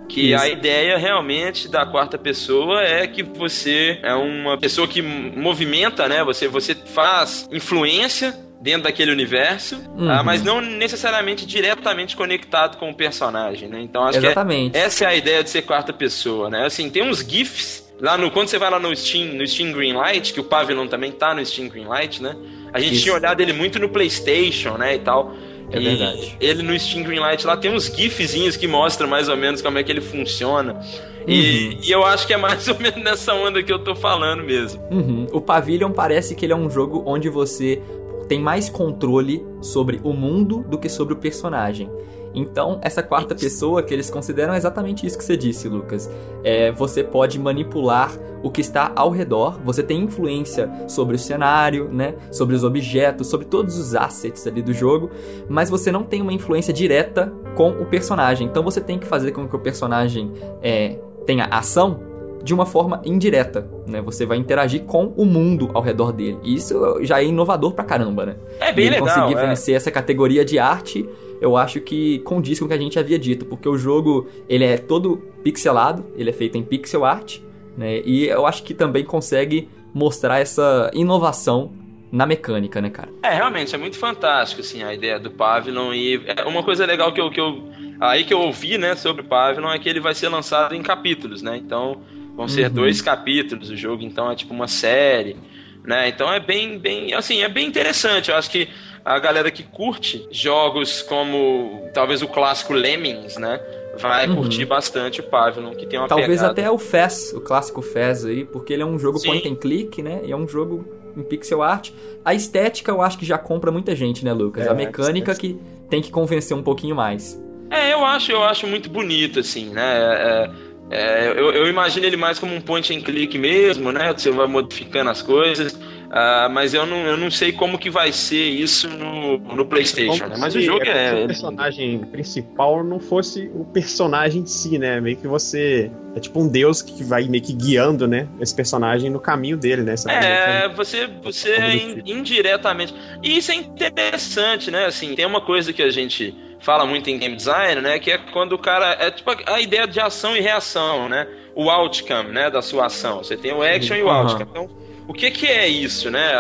Que 0.08 0.32
Isso. 0.34 0.42
a 0.44 0.48
ideia 0.48 0.98
realmente 0.98 1.68
da 1.68 1.86
quarta 1.86 2.18
pessoa 2.18 2.82
é 2.82 3.06
que 3.06 3.22
você 3.22 3.98
é 4.02 4.14
uma 4.14 4.58
pessoa 4.58 4.86
que 4.86 5.00
movimenta, 5.00 6.08
né? 6.08 6.22
Você, 6.24 6.46
você 6.48 6.74
faz 6.74 7.48
influência 7.52 8.34
dentro 8.64 8.84
daquele 8.84 9.12
universo, 9.12 9.76
Uhum. 9.94 10.10
ah, 10.10 10.22
mas 10.22 10.42
não 10.42 10.58
necessariamente 10.60 11.44
diretamente 11.44 12.16
conectado 12.16 12.78
com 12.78 12.88
o 12.90 12.94
personagem, 12.94 13.68
né? 13.68 13.82
Então 13.82 14.02
acho 14.04 14.16
Exatamente. 14.18 14.72
que 14.72 14.78
é- 14.78 14.80
essa 14.80 15.04
é 15.04 15.08
a 15.08 15.14
ideia 15.14 15.44
de 15.44 15.50
ser 15.50 15.62
quarta 15.62 15.92
pessoa, 15.92 16.48
né? 16.48 16.64
Assim, 16.64 16.88
tem 16.88 17.02
uns 17.02 17.18
GIFs 17.20 17.84
lá 18.00 18.16
no 18.16 18.30
quando 18.30 18.48
você 18.48 18.58
vai 18.58 18.70
lá 18.70 18.80
no 18.80 18.96
Steam, 18.96 19.34
no 19.34 19.46
Steam 19.46 19.70
Greenlight, 19.70 20.32
que 20.32 20.40
o 20.40 20.44
Pavilion 20.44 20.86
também 20.86 21.12
tá 21.12 21.34
no 21.34 21.44
Steam 21.44 21.68
Greenlight, 21.68 22.22
né? 22.22 22.34
A 22.72 22.80
gente 22.80 22.94
Isso. 22.94 23.02
tinha 23.02 23.14
olhado 23.14 23.40
ele 23.42 23.52
muito 23.52 23.78
no 23.78 23.88
PlayStation, 23.90 24.78
né, 24.78 24.94
e 24.94 24.98
tal. 24.98 25.34
É 25.70 25.78
E 25.78 25.84
verdade. 25.84 26.36
Ele 26.40 26.62
no 26.62 26.78
Steam 26.78 27.02
Greenlight 27.04 27.46
lá 27.46 27.56
tem 27.58 27.70
uns 27.70 27.86
gifzinhos 27.94 28.56
que 28.56 28.66
mostram 28.66 29.06
mais 29.08 29.28
ou 29.28 29.36
menos 29.36 29.60
como 29.60 29.78
é 29.78 29.82
que 29.82 29.92
ele 29.92 30.00
funciona. 30.00 30.72
Uhum. 30.74 31.24
E, 31.28 31.78
e 31.82 31.90
eu 31.90 32.04
acho 32.04 32.26
que 32.26 32.32
é 32.32 32.36
mais 32.38 32.66
ou 32.68 32.78
menos 32.78 33.02
nessa 33.02 33.34
onda 33.34 33.62
que 33.62 33.72
eu 33.72 33.78
tô 33.78 33.94
falando 33.94 34.42
mesmo. 34.42 34.82
Uhum. 34.90 35.26
O 35.32 35.40
Pavilion 35.40 35.90
parece 35.92 36.34
que 36.34 36.44
ele 36.46 36.52
é 36.52 36.56
um 36.56 36.68
jogo 36.70 37.02
onde 37.06 37.28
você 37.28 37.80
tem 38.24 38.40
mais 38.40 38.68
controle 38.68 39.44
sobre 39.60 40.00
o 40.02 40.12
mundo 40.12 40.64
do 40.68 40.78
que 40.78 40.88
sobre 40.88 41.14
o 41.14 41.16
personagem. 41.16 41.90
Então, 42.34 42.80
essa 42.82 43.02
quarta 43.02 43.34
pessoa 43.34 43.82
que 43.82 43.94
eles 43.94 44.10
consideram 44.10 44.54
é 44.54 44.56
exatamente 44.56 45.06
isso 45.06 45.16
que 45.16 45.24
você 45.24 45.36
disse, 45.36 45.68
Lucas. 45.68 46.10
É, 46.42 46.72
você 46.72 47.04
pode 47.04 47.38
manipular 47.38 48.12
o 48.42 48.50
que 48.50 48.60
está 48.60 48.92
ao 48.96 49.10
redor, 49.10 49.58
você 49.64 49.82
tem 49.82 50.02
influência 50.02 50.70
sobre 50.88 51.14
o 51.14 51.18
cenário, 51.18 51.88
né? 51.90 52.14
Sobre 52.32 52.56
os 52.56 52.64
objetos, 52.64 53.28
sobre 53.28 53.46
todos 53.46 53.78
os 53.78 53.94
assets 53.94 54.46
ali 54.46 54.60
do 54.60 54.74
jogo, 54.74 55.10
mas 55.48 55.70
você 55.70 55.92
não 55.92 56.02
tem 56.02 56.20
uma 56.20 56.32
influência 56.32 56.74
direta 56.74 57.32
com 57.54 57.70
o 57.70 57.86
personagem. 57.86 58.46
Então 58.46 58.62
você 58.62 58.80
tem 58.80 58.98
que 58.98 59.06
fazer 59.06 59.30
com 59.30 59.48
que 59.48 59.54
o 59.54 59.60
personagem 59.60 60.32
é, 60.60 60.98
tenha 61.24 61.46
ação 61.46 62.13
de 62.44 62.52
uma 62.52 62.66
forma 62.66 63.00
indireta, 63.04 63.66
né? 63.86 64.02
Você 64.02 64.26
vai 64.26 64.36
interagir 64.36 64.82
com 64.82 65.06
o 65.16 65.24
mundo 65.24 65.70
ao 65.72 65.82
redor 65.82 66.12
dele. 66.12 66.38
E 66.44 66.54
isso 66.54 67.02
já 67.02 67.20
é 67.20 67.24
inovador 67.24 67.72
pra 67.72 67.84
caramba, 67.84 68.26
né? 68.26 68.36
É 68.60 68.70
bem 68.70 68.84
e 68.84 68.88
ele 68.88 69.00
legal. 69.00 69.08
conseguir 69.08 69.40
é. 69.40 69.46
vencer 69.48 69.74
essa 69.74 69.90
categoria 69.90 70.44
de 70.44 70.58
arte, 70.58 71.08
eu 71.40 71.56
acho 71.56 71.80
que 71.80 72.18
condiz 72.20 72.58
com 72.58 72.66
o 72.66 72.68
que 72.68 72.74
a 72.74 72.78
gente 72.78 72.98
havia 72.98 73.18
dito, 73.18 73.46
porque 73.46 73.66
o 73.66 73.78
jogo, 73.78 74.28
ele 74.46 74.62
é 74.62 74.76
todo 74.76 75.16
pixelado, 75.42 76.04
ele 76.16 76.28
é 76.28 76.32
feito 76.32 76.58
em 76.58 76.62
pixel 76.62 77.04
art, 77.04 77.38
né? 77.78 78.02
E 78.04 78.26
eu 78.26 78.46
acho 78.46 78.62
que 78.62 78.74
também 78.74 79.04
consegue 79.04 79.68
mostrar 79.94 80.38
essa 80.38 80.90
inovação 80.92 81.72
na 82.12 82.26
mecânica, 82.26 82.80
né, 82.80 82.90
cara? 82.90 83.08
É, 83.22 83.34
realmente, 83.34 83.74
é 83.74 83.78
muito 83.78 83.98
fantástico, 83.98 84.60
assim, 84.60 84.82
a 84.82 84.92
ideia 84.92 85.18
do 85.18 85.30
Pavilion. 85.30 85.92
E 85.94 86.20
é 86.26 86.44
uma 86.44 86.62
coisa 86.62 86.84
legal 86.84 87.12
que 87.12 87.20
eu, 87.20 87.30
que 87.30 87.40
eu. 87.40 87.72
Aí 88.00 88.22
que 88.24 88.34
eu 88.34 88.40
ouvi, 88.40 88.76
né, 88.76 88.94
sobre 88.94 89.22
o 89.22 89.24
Pavilion 89.24 89.70
é 89.70 89.78
que 89.78 89.88
ele 89.88 90.00
vai 90.00 90.14
ser 90.14 90.28
lançado 90.28 90.74
em 90.74 90.82
capítulos, 90.82 91.42
né? 91.42 91.56
Então, 91.56 92.02
vão 92.36 92.48
ser 92.48 92.66
Uhum. 92.68 92.74
dois 92.74 93.00
capítulos 93.00 93.70
o 93.70 93.76
jogo, 93.76 94.02
então 94.02 94.30
é 94.30 94.34
tipo 94.34 94.52
uma 94.52 94.68
série, 94.68 95.36
né? 95.84 96.08
Então 96.08 96.32
é 96.32 96.40
bem, 96.40 96.78
bem. 96.78 97.14
Assim, 97.14 97.42
é 97.42 97.48
bem 97.48 97.66
interessante. 97.66 98.30
Eu 98.30 98.36
acho 98.36 98.50
que 98.50 98.68
a 99.04 99.18
galera 99.18 99.50
que 99.50 99.62
curte 99.62 100.26
jogos 100.30 101.02
como 101.02 101.88
talvez 101.92 102.22
o 102.22 102.28
clássico 102.28 102.72
Lemmings, 102.72 103.36
né? 103.36 103.60
Vai 103.98 104.26
Uhum. 104.28 104.36
curtir 104.36 104.64
bastante 104.64 105.20
o 105.20 105.22
Pavilion, 105.22 105.72
que 105.74 105.86
tem 105.86 105.98
uma 105.98 106.08
Talvez 106.08 106.30
pegada. 106.40 106.50
até 106.50 106.68
o 106.70 106.78
Fez, 106.78 107.32
o 107.32 107.40
clássico 107.40 107.80
Fez 107.80 108.24
aí, 108.24 108.44
porque 108.44 108.72
ele 108.72 108.82
é 108.82 108.86
um 108.86 108.98
jogo 108.98 109.18
Sim. 109.18 109.28
point 109.28 109.48
and 109.48 109.54
click, 109.54 110.02
né? 110.02 110.20
E 110.24 110.32
é 110.32 110.36
um 110.36 110.48
jogo 110.48 110.84
em 111.16 111.22
pixel 111.22 111.62
art. 111.62 111.90
A 112.24 112.34
estética 112.34 112.90
eu 112.90 113.00
acho 113.00 113.16
que 113.16 113.24
já 113.24 113.38
compra 113.38 113.70
muita 113.70 113.94
gente, 113.94 114.24
né, 114.24 114.32
Lucas? 114.32 114.66
É, 114.66 114.68
a 114.70 114.74
mecânica 114.74 115.30
a 115.30 115.34
que 115.36 115.56
tem 115.88 116.02
que 116.02 116.10
convencer 116.10 116.56
um 116.56 116.62
pouquinho 116.62 116.96
mais. 116.96 117.40
É, 117.70 117.92
eu 117.92 118.04
acho, 118.04 118.32
eu 118.32 118.42
acho 118.42 118.66
muito 118.66 118.88
bonito, 118.90 119.38
assim, 119.38 119.66
né? 119.70 119.82
É, 119.84 120.50
é, 120.90 121.28
eu, 121.30 121.50
eu 121.52 121.66
imagino 121.66 122.06
ele 122.06 122.16
mais 122.16 122.38
como 122.38 122.54
um 122.54 122.60
point 122.60 122.94
and 122.94 123.00
click 123.02 123.36
mesmo, 123.38 123.90
né? 123.90 124.12
Você 124.12 124.30
vai 124.30 124.46
modificando 124.46 125.10
as 125.10 125.22
coisas. 125.22 125.78
Ah, 126.16 126.48
mas 126.48 126.72
eu 126.72 126.86
não, 126.86 126.98
eu 126.98 127.16
não 127.16 127.28
sei 127.28 127.50
como 127.50 127.76
que 127.76 127.90
vai 127.90 128.12
ser 128.12 128.44
isso 128.48 128.88
no, 128.88 129.36
no 129.36 129.66
PlayStation, 129.66 130.28
né? 130.28 130.36
Mas 130.38 130.54
o 130.54 130.60
jogo 130.60 130.84
se 130.84 130.90
é. 130.92 131.24
o 131.24 131.26
personagem 131.26 131.98
principal 132.04 132.84
não 132.84 133.00
fosse 133.00 133.50
o 133.52 133.64
personagem 133.64 134.42
em 134.42 134.46
si, 134.46 134.78
né? 134.78 135.00
Meio 135.00 135.16
que 135.16 135.26
você. 135.26 135.90
É 136.14 136.20
tipo 136.20 136.40
um 136.40 136.46
deus 136.46 136.80
que 136.80 137.02
vai 137.02 137.24
meio 137.24 137.42
que 137.42 137.52
guiando, 137.52 138.06
né? 138.06 138.28
Esse 138.40 138.54
personagem 138.54 139.10
no 139.10 139.18
caminho 139.18 139.56
dele, 139.56 139.82
né? 139.82 139.96
Você 139.96 140.06
meio 140.06 140.20
É, 140.22 140.68
você, 140.68 141.08
você 141.20 141.56
Algo 141.56 141.66
do 141.66 141.74
in- 141.74 141.94
tipo. 141.96 142.10
indiretamente. 142.12 142.94
E 143.20 143.36
isso 143.36 143.50
é 143.50 143.56
interessante, 143.56 144.70
né? 144.70 144.84
Assim, 144.84 145.16
tem 145.16 145.26
uma 145.26 145.40
coisa 145.40 145.72
que 145.72 145.82
a 145.82 145.90
gente 145.90 146.32
fala 146.60 146.86
muito 146.86 147.10
em 147.10 147.18
game 147.18 147.34
design, 147.34 147.80
né? 147.80 147.98
Que 147.98 148.12
é 148.12 148.18
quando 148.18 148.52
o 148.52 148.58
cara. 148.58 148.96
É 149.00 149.10
tipo 149.10 149.32
a, 149.46 149.60
ideia 149.60 149.84
de 149.84 149.98
ação 149.98 150.36
e 150.36 150.40
reação, 150.40 151.08
né? 151.08 151.26
O 151.56 151.68
outcome, 151.68 152.30
né? 152.30 152.50
Da 152.50 152.62
sua 152.62 152.86
ação. 152.86 153.18
Você 153.18 153.36
tem 153.36 153.52
o 153.52 153.64
action 153.64 153.96
e 153.96 154.02
o 154.04 154.08
outcome. 154.08 154.46
Então, 154.48 154.83
o 155.06 155.12
que, 155.12 155.30
que 155.30 155.46
é 155.46 155.68
isso, 155.68 156.10
né? 156.10 156.32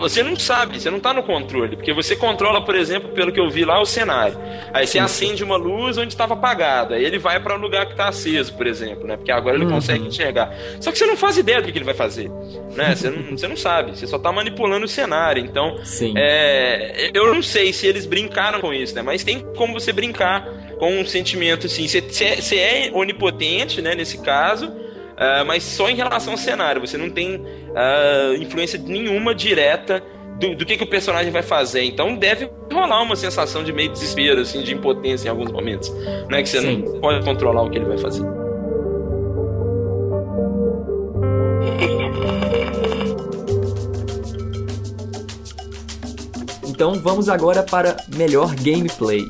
Você 0.00 0.22
não 0.22 0.36
sabe, 0.36 0.80
você 0.80 0.90
não 0.90 1.00
tá 1.00 1.12
no 1.14 1.22
controle, 1.22 1.76
porque 1.76 1.92
você 1.92 2.14
controla, 2.16 2.62
por 2.64 2.74
exemplo, 2.74 3.10
pelo 3.10 3.32
que 3.32 3.40
eu 3.40 3.48
vi 3.48 3.64
lá, 3.64 3.80
o 3.80 3.86
cenário. 3.86 4.38
Aí 4.72 4.86
você 4.86 4.98
acende 4.98 5.42
uma 5.42 5.56
luz 5.56 5.96
onde 5.96 6.08
estava 6.12 6.34
apagada, 6.34 6.96
aí 6.96 7.04
ele 7.04 7.18
vai 7.18 7.40
para 7.40 7.54
um 7.56 7.60
lugar 7.60 7.86
que 7.86 7.92
está 7.92 8.08
aceso, 8.08 8.52
por 8.54 8.66
exemplo, 8.66 9.06
né? 9.06 9.16
Porque 9.16 9.32
agora 9.32 9.56
ele 9.56 9.64
Uhum. 9.64 9.70
consegue 9.72 10.06
enxergar. 10.06 10.54
Só 10.80 10.90
que 10.92 10.98
você 10.98 11.06
não 11.06 11.16
faz 11.16 11.38
ideia 11.38 11.62
do 11.62 11.70
que 11.72 11.78
ele 11.78 11.84
vai 11.84 11.94
fazer, 11.94 12.28
né? 12.76 12.94
Você 12.96 13.10
não, 13.10 13.36
você 13.36 13.48
não 13.48 13.56
sabe, 13.56 13.96
você 13.96 14.06
só 14.06 14.18
tá 14.18 14.30
manipulando 14.32 14.84
o 14.84 14.88
cenário. 14.88 15.42
Então, 15.44 15.78
Sim. 15.84 16.12
é, 16.16 17.10
eu 17.14 17.32
não 17.34 17.42
sei 17.42 17.72
se 17.72 17.86
eles 17.86 18.04
brincaram 18.06 18.60
com 18.60 18.72
isso, 18.74 18.94
né? 18.94 19.02
Mas 19.02 19.24
tem 19.24 19.40
como 19.56 19.72
você 19.78 19.92
brincar 19.92 20.46
com 20.78 21.00
um 21.00 21.04
sentimento 21.06 21.66
assim. 21.66 21.86
Você, 21.88 21.98
é- 22.24 22.36
você 22.40 22.56
é 22.56 22.90
onipotente, 22.92 23.80
né? 23.82 23.94
Nesse 23.94 24.18
caso, 24.22 24.72
ah, 25.18 25.44
mas 25.44 25.64
só 25.64 25.90
em 25.90 25.96
relação 25.96 26.32
ao 26.32 26.38
cenário. 26.38 26.80
Você 26.80 26.96
não 26.96 27.10
tem 27.10 27.44
ah, 27.74 28.34
influência 28.38 28.78
nenhuma 28.78 29.34
direta 29.34 30.02
do, 30.38 30.54
do 30.54 30.64
que, 30.64 30.76
que 30.76 30.84
o 30.84 30.86
personagem 30.86 31.32
vai 31.32 31.42
fazer. 31.42 31.82
Então 31.82 32.14
deve 32.14 32.48
rolar 32.72 33.02
uma 33.02 33.16
sensação 33.16 33.64
de 33.64 33.72
meio 33.72 33.90
desespero, 33.90 34.40
assim, 34.40 34.62
de 34.62 34.72
impotência 34.72 35.28
em 35.28 35.30
alguns 35.30 35.50
momentos. 35.50 35.92
Não 36.28 36.38
é 36.38 36.42
que 36.42 36.48
você 36.48 36.60
Sim. 36.60 36.84
não 36.84 37.00
pode 37.00 37.24
controlar 37.24 37.62
o 37.62 37.70
que 37.70 37.78
ele 37.78 37.86
vai 37.86 37.98
fazer. 37.98 38.24
Então 46.68 46.94
vamos 46.94 47.28
agora 47.28 47.64
para 47.64 47.96
melhor 48.14 48.54
gameplay. 48.54 49.22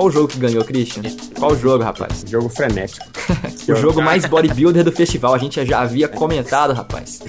Qual 0.00 0.08
o 0.08 0.10
jogo 0.10 0.28
que 0.28 0.38
ganhou, 0.38 0.64
Christian? 0.64 1.02
Qual 1.38 1.52
o 1.52 1.58
jogo, 1.58 1.84
rapaz? 1.84 2.24
Jogo 2.26 2.48
frenético. 2.48 3.06
O 3.68 3.76
jogo 3.76 4.00
mais 4.00 4.24
bodybuilder 4.24 4.82
do 4.82 4.90
festival. 4.90 5.34
A 5.34 5.38
gente 5.38 5.62
já 5.66 5.82
havia 5.82 6.08
comentado, 6.08 6.72
rapaz. 6.72 7.20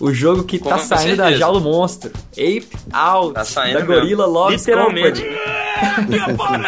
O 0.00 0.12
jogo 0.12 0.42
que 0.42 0.58
tá 0.58 0.76
Com 0.76 0.78
saindo 0.80 1.18
da 1.18 1.32
jaula 1.32 1.60
monstro. 1.60 2.10
Ape 2.32 2.66
Out, 2.92 3.32
Tá 3.34 3.44
saindo 3.44 3.78
da 3.78 3.84
Gorilla. 3.84 4.26
Loves 4.26 4.66
Literalmente. 4.66 5.22
Company. 5.22 6.64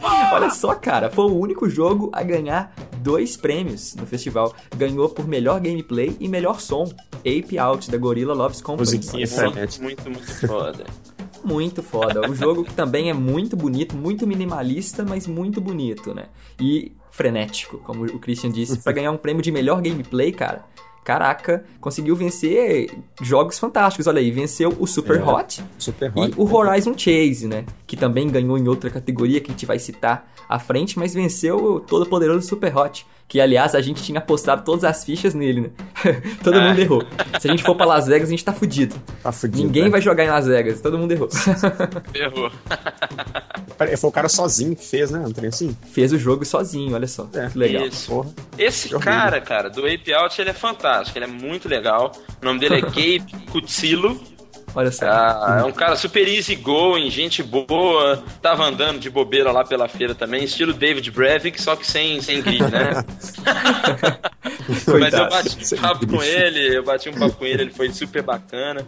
Olha 0.32 0.50
só, 0.50 0.76
cara, 0.76 1.10
foi 1.10 1.24
o 1.24 1.36
único 1.36 1.68
jogo 1.68 2.08
a 2.12 2.22
ganhar 2.22 2.72
dois 2.98 3.36
prêmios 3.36 3.96
no 3.96 4.06
festival. 4.06 4.54
Ganhou 4.76 5.08
por 5.08 5.26
melhor 5.26 5.58
gameplay 5.58 6.16
e 6.20 6.28
melhor 6.28 6.60
som. 6.60 6.88
Ape 7.26 7.58
Out, 7.58 7.90
da 7.90 7.98
Gorilla 7.98 8.32
Loves 8.32 8.60
Company. 8.60 8.96
Musiquinha 8.96 9.26
frenética. 9.26 9.82
Muito, 9.82 10.08
muito 10.08 10.46
foda. 10.46 10.84
Muito 11.44 11.82
foda. 11.82 12.28
O 12.28 12.34
jogo 12.34 12.64
que 12.64 12.74
também 12.74 13.10
é 13.10 13.14
muito 13.14 13.56
bonito, 13.56 13.96
muito 13.96 14.26
minimalista, 14.26 15.04
mas 15.04 15.26
muito 15.26 15.60
bonito, 15.60 16.14
né? 16.14 16.26
E 16.60 16.92
frenético, 17.10 17.78
como 17.78 18.04
o 18.04 18.18
Christian 18.18 18.50
disse, 18.50 18.78
pra 18.78 18.92
ganhar 18.92 19.10
um 19.10 19.16
prêmio 19.16 19.42
de 19.42 19.50
melhor 19.50 19.80
gameplay, 19.82 20.32
cara. 20.32 20.64
Caraca, 21.04 21.64
conseguiu 21.80 22.14
vencer 22.14 22.90
jogos 23.22 23.58
fantásticos. 23.58 24.06
Olha 24.06 24.20
aí, 24.20 24.30
venceu 24.30 24.76
o 24.78 24.86
Super 24.86 25.20
É. 25.20 25.24
Hot 25.24 25.64
Super 25.78 26.12
e 26.14 26.20
hot. 26.20 26.34
o 26.36 26.54
Horizon 26.54 26.92
Chase, 26.94 27.46
né? 27.48 27.64
Que 27.86 27.96
também 27.96 28.28
ganhou 28.28 28.58
em 28.58 28.68
outra 28.68 28.90
categoria 28.90 29.40
que 29.40 29.50
a 29.50 29.52
gente 29.52 29.64
vai 29.64 29.78
citar 29.78 30.30
à 30.46 30.58
frente, 30.58 30.98
mas 30.98 31.14
venceu 31.14 31.56
o 31.56 31.80
todo 31.80 32.04
poderoso 32.04 32.46
Super 32.46 32.76
Hot. 32.76 33.06
Que, 33.28 33.42
aliás, 33.42 33.74
a 33.74 33.80
gente 33.82 34.02
tinha 34.02 34.18
apostado 34.20 34.64
todas 34.64 34.84
as 34.84 35.04
fichas 35.04 35.34
nele, 35.34 35.60
né? 35.60 35.70
todo 36.42 36.58
Ah. 36.58 36.68
mundo 36.70 36.78
errou. 36.80 37.02
Se 37.38 37.46
a 37.46 37.50
gente 37.50 37.62
for 37.62 37.74
pra 37.76 37.84
Las 37.84 38.06
Vegas, 38.06 38.28
a 38.28 38.30
gente 38.30 38.42
tá 38.42 38.54
fudido. 38.54 38.96
Tá 39.22 39.30
fudido, 39.30 39.64
Ninguém 39.66 39.84
né? 39.84 39.90
vai 39.90 40.00
jogar 40.00 40.24
em 40.24 40.28
Las 40.30 40.46
Vegas, 40.46 40.80
todo 40.80 40.96
mundo 40.98 41.12
errou. 41.12 41.28
Errou. 42.14 42.50
Foi 43.98 44.08
o 44.10 44.12
cara 44.12 44.28
sozinho 44.28 44.74
que 44.74 44.84
fez, 44.84 45.10
né? 45.10 45.20
Um 45.20 45.30
trem 45.32 45.48
assim? 45.50 45.76
Fez 45.92 46.12
o 46.12 46.18
jogo 46.18 46.44
sozinho, 46.44 46.94
olha 46.94 47.06
só. 47.06 47.28
É. 47.34 47.48
Que 47.50 47.58
legal. 47.58 47.86
Isso. 47.86 48.08
Porra. 48.10 48.30
Esse 48.56 48.88
Que 48.88 48.98
cara, 48.98 49.40
cara, 49.40 49.68
do 49.70 49.86
Ape 49.86 50.12
Out, 50.14 50.40
ele 50.40 50.50
é 50.50 50.54
fantástico, 50.54 51.18
ele 51.18 51.26
é 51.26 51.28
muito 51.28 51.68
legal. 51.68 52.12
O 52.40 52.44
nome 52.44 52.58
dele 52.58 52.76
é 52.76 52.80
Gabe 52.88 53.26
Kutsilo. 53.52 54.18
Olha 54.74 54.92
só. 54.92 55.06
Ah, 55.06 55.58
é 55.60 55.64
um 55.64 55.72
cara 55.72 55.96
super 55.96 56.26
easy 56.28 56.54
going, 56.54 57.10
gente 57.10 57.42
boa. 57.42 58.22
Tava 58.40 58.64
andando 58.64 58.98
de 58.98 59.10
bobeira 59.10 59.50
lá 59.50 59.64
pela 59.64 59.88
feira 59.88 60.14
também, 60.14 60.44
estilo 60.44 60.72
David 60.72 61.10
Brevik, 61.10 61.60
só 61.60 61.74
que 61.74 61.86
sem, 61.86 62.20
sem 62.20 62.42
grid, 62.42 62.62
né? 62.62 63.04
Mas 65.00 65.14
eu 65.14 65.28
bati 65.28 65.74
um 65.74 65.78
papo 65.80 66.06
com 66.06 66.22
ele, 66.22 66.76
eu 66.76 66.84
bati 66.84 67.08
um 67.08 67.14
papo 67.14 67.36
com 67.36 67.46
ele, 67.46 67.62
ele 67.62 67.70
foi 67.70 67.90
super 67.90 68.22
bacana. 68.22 68.86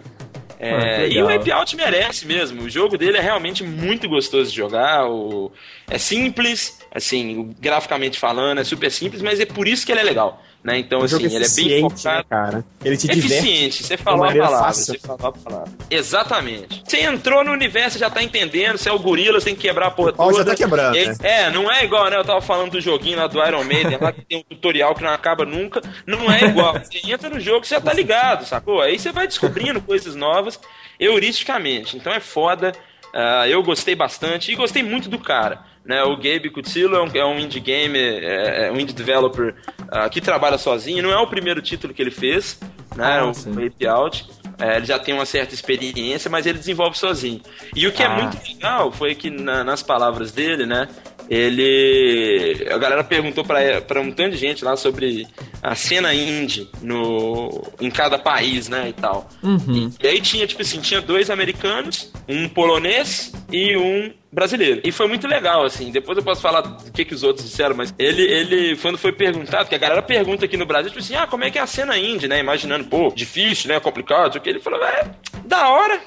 É, 0.59 0.75
Ah, 0.75 1.07
e 1.07 1.23
o. 1.23 1.29
Ape 1.29 1.51
Out 1.51 1.75
merece 1.75 2.27
mesmo. 2.27 2.63
O 2.63 2.69
jogo 2.69 2.99
dele 2.99 3.17
é 3.17 3.21
realmente 3.21 3.65
muito 3.65 4.07
gostoso 4.07 4.51
de 4.51 4.57
jogar. 4.57 5.09
O... 5.09 5.51
É 5.89 5.97
simples, 5.97 6.79
assim, 6.95 7.55
graficamente 7.59 8.19
falando, 8.19 8.61
é 8.61 8.65
super 8.65 8.91
simples, 8.91 9.23
mas 9.23 9.41
é 9.41 9.47
por 9.47 9.67
isso 9.67 9.87
que 9.87 9.93
ele 9.93 10.01
é 10.01 10.05
legal. 10.05 10.43
Né? 10.63 10.79
Então, 10.79 11.01
Um 11.01 11.05
assim, 11.05 11.13
jogo 11.13 11.25
ele 11.25 11.35
é 11.37 11.39
bem 11.39 11.47
eficiente, 11.47 11.95
focado. 12.03 12.17
né, 12.19 12.25
cara? 12.29 12.65
Ele 12.85 12.97
te. 12.97 13.11
Eficiente, 13.11 13.83
você 13.83 13.97
falou 13.97 14.25
a 14.27 14.33
palavra. 14.35 14.59
fácil. 14.59 14.93
Você 14.93 14.99
falou 14.99 15.27
a 15.29 15.33
palavra. 15.33 15.73
Exatamente. 15.91 16.83
Você 16.85 17.01
entrou 17.01 17.43
no 17.43 17.53
universo, 17.53 17.99
já 17.99 18.11
tá 18.11 18.23
entendendo, 18.23 18.77
você 18.77 18.91
é 18.91 18.93
o 18.93 18.99
gorila, 18.99 19.41
você 19.41 19.47
tem 19.47 19.55
que 19.55 19.63
quebrar 19.63 19.87
a 19.87 19.91
porra 19.91 20.11
O 20.11 20.15
pau 20.15 20.31
já 20.33 20.39
toda. 20.41 20.51
tá 20.51 20.57
quebrando, 20.57 20.95
né? 20.95 21.17
É, 21.23 21.51
não 21.51 21.71
é 21.73 21.83
igual, 21.83 22.11
né? 22.11 22.17
Eu 22.19 22.25
tava 22.27 22.43
falando 22.43 22.73
do 22.73 22.81
joguinho 22.81 23.17
lá 23.17 23.27
do 23.27 23.43
Iron 23.43 23.65
Maiden, 23.65 23.97
lá 23.99 24.13
que 24.13 24.21
tem 24.21 24.39
um 24.39 24.43
tutorial 24.43 24.95
que 24.95 25.03
não 25.03 25.11
acaba 25.15 25.47
nunca. 25.47 25.81
Não 26.07 26.31
é 26.31 26.45
igual. 26.45 26.75
Você 26.75 27.01
entra 27.11 27.31
no 27.31 27.41
jogo, 27.41 27.65
você 27.65 27.77
já 27.77 27.81
tá 27.81 27.95
ligado, 27.95 28.45
sacou? 28.47 28.83
Aí 28.83 28.99
você 28.99 29.13
vai 29.13 29.27
descobrindo 29.27 29.81
coisas 29.81 30.15
novas 30.15 30.61
heuristicamente. 30.99 31.97
Então 31.97 32.13
é 32.13 32.21
foda. 32.21 32.73
Ah, 33.15 33.49
eu 33.49 33.63
gostei 33.63 33.95
bastante 33.95 34.53
e 34.53 34.55
gostei 34.55 34.83
muito 34.83 35.09
do 35.09 35.19
cara. 35.19 35.61
Né, 35.91 36.05
o 36.05 36.15
Gabe 36.17 36.49
Cutzillo 36.51 36.95
é 36.95 37.03
um, 37.03 37.09
é 37.15 37.25
um 37.25 37.37
indie 37.37 37.59
game, 37.59 37.99
é, 37.99 38.69
é 38.69 38.71
um 38.73 38.79
indie 38.79 38.93
developer 38.95 39.57
ah, 39.91 40.09
que 40.09 40.21
trabalha 40.21 40.57
sozinho. 40.57 41.03
Não 41.03 41.11
é 41.11 41.19
o 41.19 41.27
primeiro 41.27 41.61
título 41.61 41.93
que 41.93 42.01
ele 42.01 42.13
fez, 42.13 42.61
né, 42.95 43.19
Ah, 43.19 43.27
o 43.27 43.35
sim. 43.35 43.51
Ape 43.67 43.89
Out. 43.89 44.25
É, 44.61 44.77
ele 44.77 44.87
já 44.87 45.01
tem 45.01 45.13
uma 45.13 45.27
certa 45.27 45.53
experiência, 45.53 46.31
mas 46.31 46.47
ele 46.47 46.59
desenvolve 46.59 46.97
sozinho. 46.97 47.41
E 47.75 47.89
o 47.89 47.93
que 47.93 48.05
é 48.05 48.07
Ah. 48.07 48.11
muito 48.11 48.39
legal 48.47 48.93
foi 48.93 49.17
que 49.17 49.31
na- 49.31 49.65
nas 49.65 49.83
palavras 49.83 50.31
dele, 50.31 50.65
né, 50.65 50.87
ele 51.31 52.67
a 52.69 52.77
galera 52.77 53.05
perguntou 53.05 53.45
pra 53.45 53.81
pra 53.81 54.01
um 54.01 54.11
tanto 54.11 54.33
de 54.33 54.37
gente 54.37 54.65
lá 54.65 54.77
sobre 54.77 55.29
a 55.63 55.77
cena 55.77 56.13
indie 56.13 56.69
no 56.83 57.63
em 57.81 57.91
cada 57.91 58.19
país, 58.19 58.69
né, 58.69 58.89
e 58.89 58.93
tal. 58.93 59.29
Uhum. 59.43 59.93
E 60.03 60.07
aí 60.09 60.21
tinha, 60.21 60.47
tipo 60.47 60.63
assim, 60.63 60.81
tinha 60.81 61.01
dois 61.01 61.31
americanos, 61.31 62.13
um 62.29 62.49
polonês 62.49 63.33
e 63.53 63.77
um 63.77 64.13
brasileiro. 64.33 64.81
E 64.85 64.93
foi 64.93 65.07
muito 65.09 65.27
legal, 65.27 65.65
assim. 65.65 65.91
Depois 65.91 66.17
eu 66.19 66.25
posso 66.25 66.41
falar 66.41 66.61
do 66.63 66.93
que, 66.93 67.05
que 67.05 67.15
os 67.15 67.23
outros 67.23 67.49
disseram, 67.49 67.77
mas 67.77 67.95
ele, 67.99 68.23
ele, 68.23 68.77
quando 68.77 68.99
foi 68.99 69.13
perguntado, 69.13 69.69
que 69.69 69.75
a 69.75 69.79
galera 69.79 70.03
pergunta 70.03 70.45
aqui 70.45 70.57
no 70.57 70.67
Brasil, 70.67 70.91
tipo 70.91 71.01
assim, 71.01 71.15
ah, 71.15 71.27
como 71.27 71.45
é 71.45 71.51
que 71.51 71.59
é 71.59 71.63
a 71.63 71.67
cena 71.67 71.97
indie, 71.97 72.29
né? 72.29 72.41
Imaginando, 72.41 72.85
pô, 72.85 73.13
difícil, 73.15 73.69
né? 73.69 73.79
Complicado, 73.81 74.37
o 74.37 74.41
que 74.41 74.49
ele 74.49 74.61
falou, 74.61 74.83
é, 74.85 75.11
da 75.45 75.69
hora. 75.69 76.01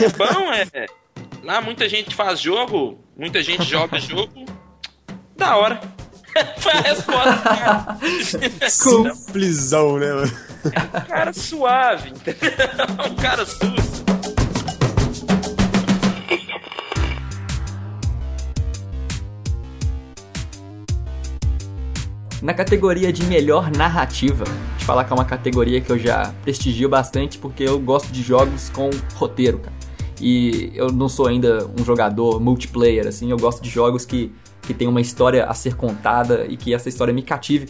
É 0.00 0.08
bom, 0.10 0.52
é. 0.52 0.86
Lá 1.42 1.60
muita 1.60 1.88
gente 1.88 2.14
faz 2.14 2.40
jogo, 2.40 2.98
muita 3.16 3.42
gente 3.42 3.64
joga 3.64 3.98
jogo. 4.00 4.46
Da 5.36 5.56
hora. 5.56 5.80
Foi 6.58 6.72
a 6.72 6.80
resposta, 6.80 7.36
cara. 7.42 7.98
Simplesão, 8.68 9.98
né, 9.98 10.12
mano? 10.12 10.32
Um 10.64 11.08
cara 11.08 11.32
suave, 11.32 12.10
entendeu? 12.10 12.50
Um 13.10 13.14
cara 13.16 13.44
susto. 13.46 14.04
Na 22.42 22.52
categoria 22.52 23.10
de 23.10 23.24
melhor 23.24 23.70
narrativa, 23.70 24.44
te 24.76 24.84
falar 24.84 25.04
que 25.04 25.12
é 25.12 25.16
uma 25.16 25.24
categoria 25.24 25.80
que 25.80 25.90
eu 25.90 25.98
já 25.98 26.30
prestigio 26.42 26.90
bastante 26.90 27.38
porque 27.38 27.62
eu 27.62 27.78
gosto 27.78 28.12
de 28.12 28.22
jogos 28.22 28.68
com 28.68 28.90
roteiro, 29.14 29.60
cara. 29.60 29.74
E 30.20 30.70
eu 30.74 30.92
não 30.92 31.08
sou 31.08 31.26
ainda 31.26 31.66
um 31.78 31.82
jogador 31.82 32.38
multiplayer, 32.38 33.06
assim, 33.06 33.30
eu 33.30 33.38
gosto 33.38 33.62
de 33.62 33.70
jogos 33.70 34.04
que, 34.04 34.30
que 34.64 34.74
tem 34.74 34.88
uma 34.88 35.00
história 35.00 35.44
a 35.44 35.54
ser 35.54 35.74
contada 35.74 36.46
e 36.48 36.56
que 36.56 36.74
essa 36.74 36.88
história 36.88 37.12
me 37.12 37.22
cative. 37.22 37.68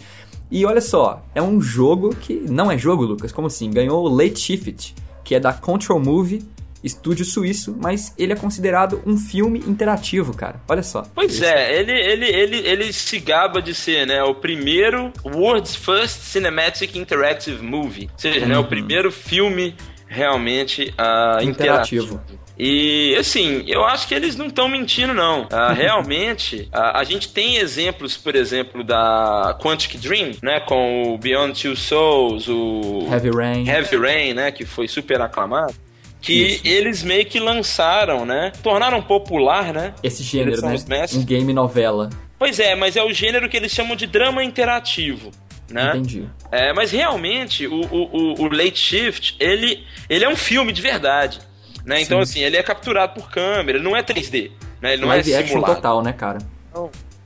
E 0.51 0.65
olha 0.65 0.81
só, 0.81 1.25
é 1.35 1.43
um 1.43 1.61
jogo 1.61 2.15
que 2.15 2.35
não 2.35 2.71
é 2.71 2.79
jogo, 2.79 3.05
Lucas, 3.05 3.33
como 3.33 3.47
assim? 3.47 3.71
Ganhou 3.71 4.05
o 4.05 4.09
Late 4.09 4.39
Shift, 4.39 4.95
que 5.25 5.35
é 5.35 5.41
da 5.41 5.53
Control 5.53 5.99
Movie, 5.99 6.45
estúdio 6.83 7.25
suíço, 7.25 7.75
mas 7.81 8.15
ele 8.19 8.35
é 8.35 8.37
considerado 8.37 9.03
um 9.07 9.17
filme 9.17 9.59
interativo, 9.61 10.37
cara. 10.37 10.61
Olha 10.69 10.83
só. 10.83 11.03
Pois 11.15 11.41
é, 11.41 11.81
ele, 11.81 11.93
ele, 11.93 12.27
ele, 12.27 12.57
ele 12.59 12.93
se 12.93 13.19
gaba 13.19 13.63
de 13.63 13.75
ser, 13.75 14.07
né, 14.07 14.23
o 14.23 14.35
primeiro 14.35 15.11
World's 15.25 15.75
First 15.75 16.21
Cinematic 16.21 16.95
Interactive 16.95 17.63
Movie. 17.63 18.11
Ou 18.13 18.19
seja, 18.19 18.47
né, 18.47 18.59
o 18.59 18.65
primeiro 18.65 19.11
filme 19.11 19.75
realmente 20.07 20.93
ah, 20.99 21.39
interativo. 21.43 22.15
Interativo. 22.15 22.44
E 22.59 23.17
assim, 23.19 23.65
eu 23.67 23.85
acho 23.85 24.07
que 24.07 24.15
eles 24.15 24.37
não 24.37 24.47
estão 24.47 24.69
mentindo, 24.69 25.13
não. 25.13 25.49
Ah, 25.51 25.73
realmente, 25.77 26.69
ah, 26.73 26.99
a 27.01 27.05
gente 27.05 27.29
tem 27.31 27.57
exemplos, 27.57 28.17
por 28.17 28.35
exemplo, 28.37 28.85
da 28.85 29.59
Quantic 29.61 29.97
Dream, 29.99 30.33
né? 30.43 30.61
Com 30.61 31.15
o 31.15 31.19
Beyond 31.19 31.61
Two 31.61 31.75
Souls, 31.77 32.47
o 32.49 33.09
Heavy 33.11 33.31
Rain. 33.31 33.69
Heavy 33.69 33.97
Rain, 33.97 34.35
né? 34.35 34.53
Que 34.53 34.65
foi 34.65 34.87
super 34.87 35.21
aclamado. 35.21 35.75
Que 36.21 36.33
Isso. 36.55 36.63
eles 36.67 37.03
meio 37.03 37.27
que 37.27 37.39
lançaram, 37.39 38.25
né? 38.25 38.51
Tornaram 38.63 39.03
popular, 39.03 39.75
né? 39.75 39.93
Esse 40.03 40.23
gênero, 40.23 40.61
né? 40.63 40.77
Um 41.13 41.25
game 41.25 41.53
novela. 41.53 42.09
Pois 42.39 42.59
é, 42.59 42.75
mas 42.75 42.97
é 42.97 43.03
o 43.03 43.13
gênero 43.13 43.49
que 43.49 43.57
eles 43.57 43.73
chamam 43.73 43.95
de 43.97 44.07
drama 44.07 44.43
interativo. 44.45 45.31
Né? 45.71 45.91
Entendi. 45.95 46.25
É, 46.53 46.73
mas 46.73 46.91
realmente, 46.93 47.67
o, 47.67 47.75
o, 47.75 48.03
o- 48.35 48.43
o 48.43 48.49
Late 48.55 48.79
Shift, 48.79 49.37
ele, 49.41 49.85
ele 50.09 50.25
é 50.25 50.29
um 50.29 50.37
filme 50.37 50.73
de 50.73 50.81
verdade. 50.81 51.41
Né? 51.85 52.01
Então, 52.01 52.19
assim, 52.21 52.41
ele 52.41 52.57
é 52.57 52.63
capturado 52.63 53.15
por 53.15 53.31
câmera, 53.31 53.79
ele 53.79 53.85
não 53.85 53.95
é 53.97 54.03
3D. 54.03 54.51
Né? 54.81 54.95
Ele 54.95 55.03
não 55.03 55.09
Live 55.09 55.33
é 55.33 55.37
action 55.39 55.49
simulado. 55.57 55.75
total, 55.77 56.03
né, 56.03 56.13
cara? 56.13 56.39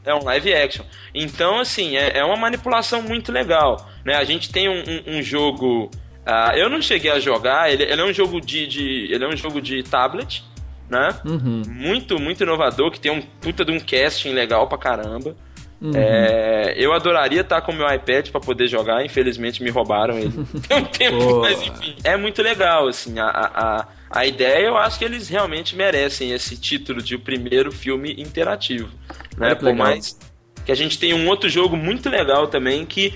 É 0.05 0.15
um 0.15 0.25
live 0.25 0.55
action. 0.55 0.85
Então, 1.15 1.61
assim, 1.61 1.97
é, 1.97 2.19
é 2.19 2.25
uma 2.25 2.37
manipulação 2.37 3.03
muito 3.03 3.31
legal. 3.31 3.89
Né? 4.05 4.15
A 4.15 4.25
gente 4.25 4.51
tem 4.51 4.69
um, 4.69 4.73
um- 4.83 5.19
um 5.19 5.23
jogo. 5.23 5.91
ah, 6.25 6.53
eu 6.57 6.69
não 6.71 6.81
cheguei 6.83 7.11
a 7.11 7.21
jogar, 7.21 7.71
ele, 7.73 7.83
ele 7.85 8.01
é 8.01 8.05
um 8.05 8.13
jogo 8.13 8.41
de, 8.41 8.67
de- 8.67 9.09
Ele 9.13 9.25
é 9.25 9.29
um 9.29 9.37
jogo 9.37 9.61
de 9.61 9.83
tablet, 9.83 10.43
né? 10.89 11.09
Uhum. 11.25 11.63
Muito, 11.69 12.19
muito 12.19 12.43
inovador, 12.43 12.91
que 12.91 12.99
tem 13.01 13.13
um 13.13 13.21
puta 13.21 13.65
de 13.65 13.73
um 13.73 13.79
casting 13.81 14.33
legal 14.33 14.67
pra 14.67 14.79
caramba. 14.79 15.37
Uhum. 15.81 15.93
É, 15.95 16.75
eu 16.77 16.93
adoraria 16.93 17.43
estar 17.43 17.61
com 17.61 17.71
o 17.73 17.75
meu 17.75 17.87
iPad 17.89 18.31
pra 18.31 18.41
poder 18.41 18.67
jogar, 18.67 19.05
infelizmente 19.05 19.63
me 19.63 19.71
roubaram 19.71 20.19
ele 20.19 20.33
tem 20.67 20.77
um 20.79 20.85
tempo, 20.85 21.41
mas 21.41 21.61
enfim. 21.63 21.95
É 22.03 22.17
muito 22.17 22.43
legal, 22.43 22.89
assim, 22.89 23.19
a, 23.19 23.27
a, 23.29 23.87
a, 24.11 24.27
ideia 24.27 24.67
eu 24.67 24.77
acho 24.77 24.99
que 24.99 25.05
eles 25.05 25.29
realmente 25.29 25.77
merecem 25.77 26.33
esse 26.33 26.57
título 26.57 27.03
de 27.03 27.15
o 27.15 27.21
primeiro 27.21 27.71
filme 27.73 28.15
interativo. 28.19 28.89
Né? 29.37 29.55
Por 29.55 29.75
mais 29.75 30.19
que 30.65 30.73
a 30.73 30.75
gente 30.75 30.99
tem 30.99 31.15
um 31.15 31.29
outro 31.29 31.49
jogo 31.49 31.77
muito 31.77 32.09
legal 32.09 32.49
também 32.49 32.85
que 32.85 33.15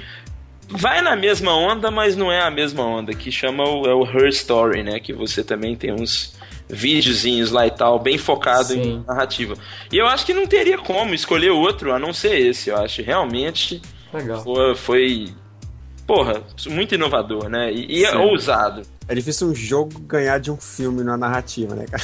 vai 0.68 1.02
na 1.02 1.14
mesma 1.14 1.54
onda, 1.54 1.90
mas 1.90 2.16
não 2.16 2.30
é 2.30 2.40
a 2.40 2.50
mesma 2.50 2.82
onda, 2.82 3.12
que 3.12 3.30
chama 3.30 3.64
o, 3.64 3.86
é 3.86 3.94
o 3.94 4.04
Her 4.04 4.28
Story, 4.28 4.82
né? 4.82 5.00
Que 5.00 5.12
você 5.12 5.44
também 5.44 5.76
tem 5.76 5.92
uns 5.92 6.34
videozinhos 6.68 7.50
lá 7.50 7.66
e 7.66 7.70
tal, 7.70 7.98
bem 7.98 8.16
focado 8.16 8.68
Sim. 8.68 8.80
em 8.80 9.04
narrativa. 9.06 9.54
E 9.92 9.98
eu 9.98 10.06
acho 10.06 10.24
que 10.24 10.32
não 10.32 10.46
teria 10.46 10.78
como 10.78 11.14
escolher 11.14 11.50
outro 11.50 11.92
a 11.92 11.98
não 11.98 12.12
ser 12.12 12.38
esse. 12.40 12.70
Eu 12.70 12.78
acho 12.78 13.02
realmente 13.02 13.82
Legal. 14.12 14.42
foi, 14.42 14.74
foi 14.74 15.34
porra, 16.06 16.42
muito 16.68 16.94
inovador, 16.94 17.48
né? 17.48 17.72
E, 17.72 18.00
e 18.00 18.04
é 18.04 18.14
ousado. 18.16 18.82
É 19.08 19.14
difícil 19.14 19.48
um 19.48 19.54
jogo 19.54 19.98
ganhar 20.00 20.38
de 20.38 20.50
um 20.50 20.56
filme 20.56 21.02
na 21.02 21.16
narrativa, 21.16 21.74
né, 21.74 21.86
cara? 21.90 22.02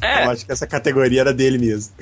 É, 0.00 0.24
Eu 0.24 0.30
acho 0.30 0.46
que 0.46 0.52
essa 0.52 0.66
categoria 0.66 1.20
era 1.20 1.32
dele 1.34 1.58
mesmo. 1.58 1.92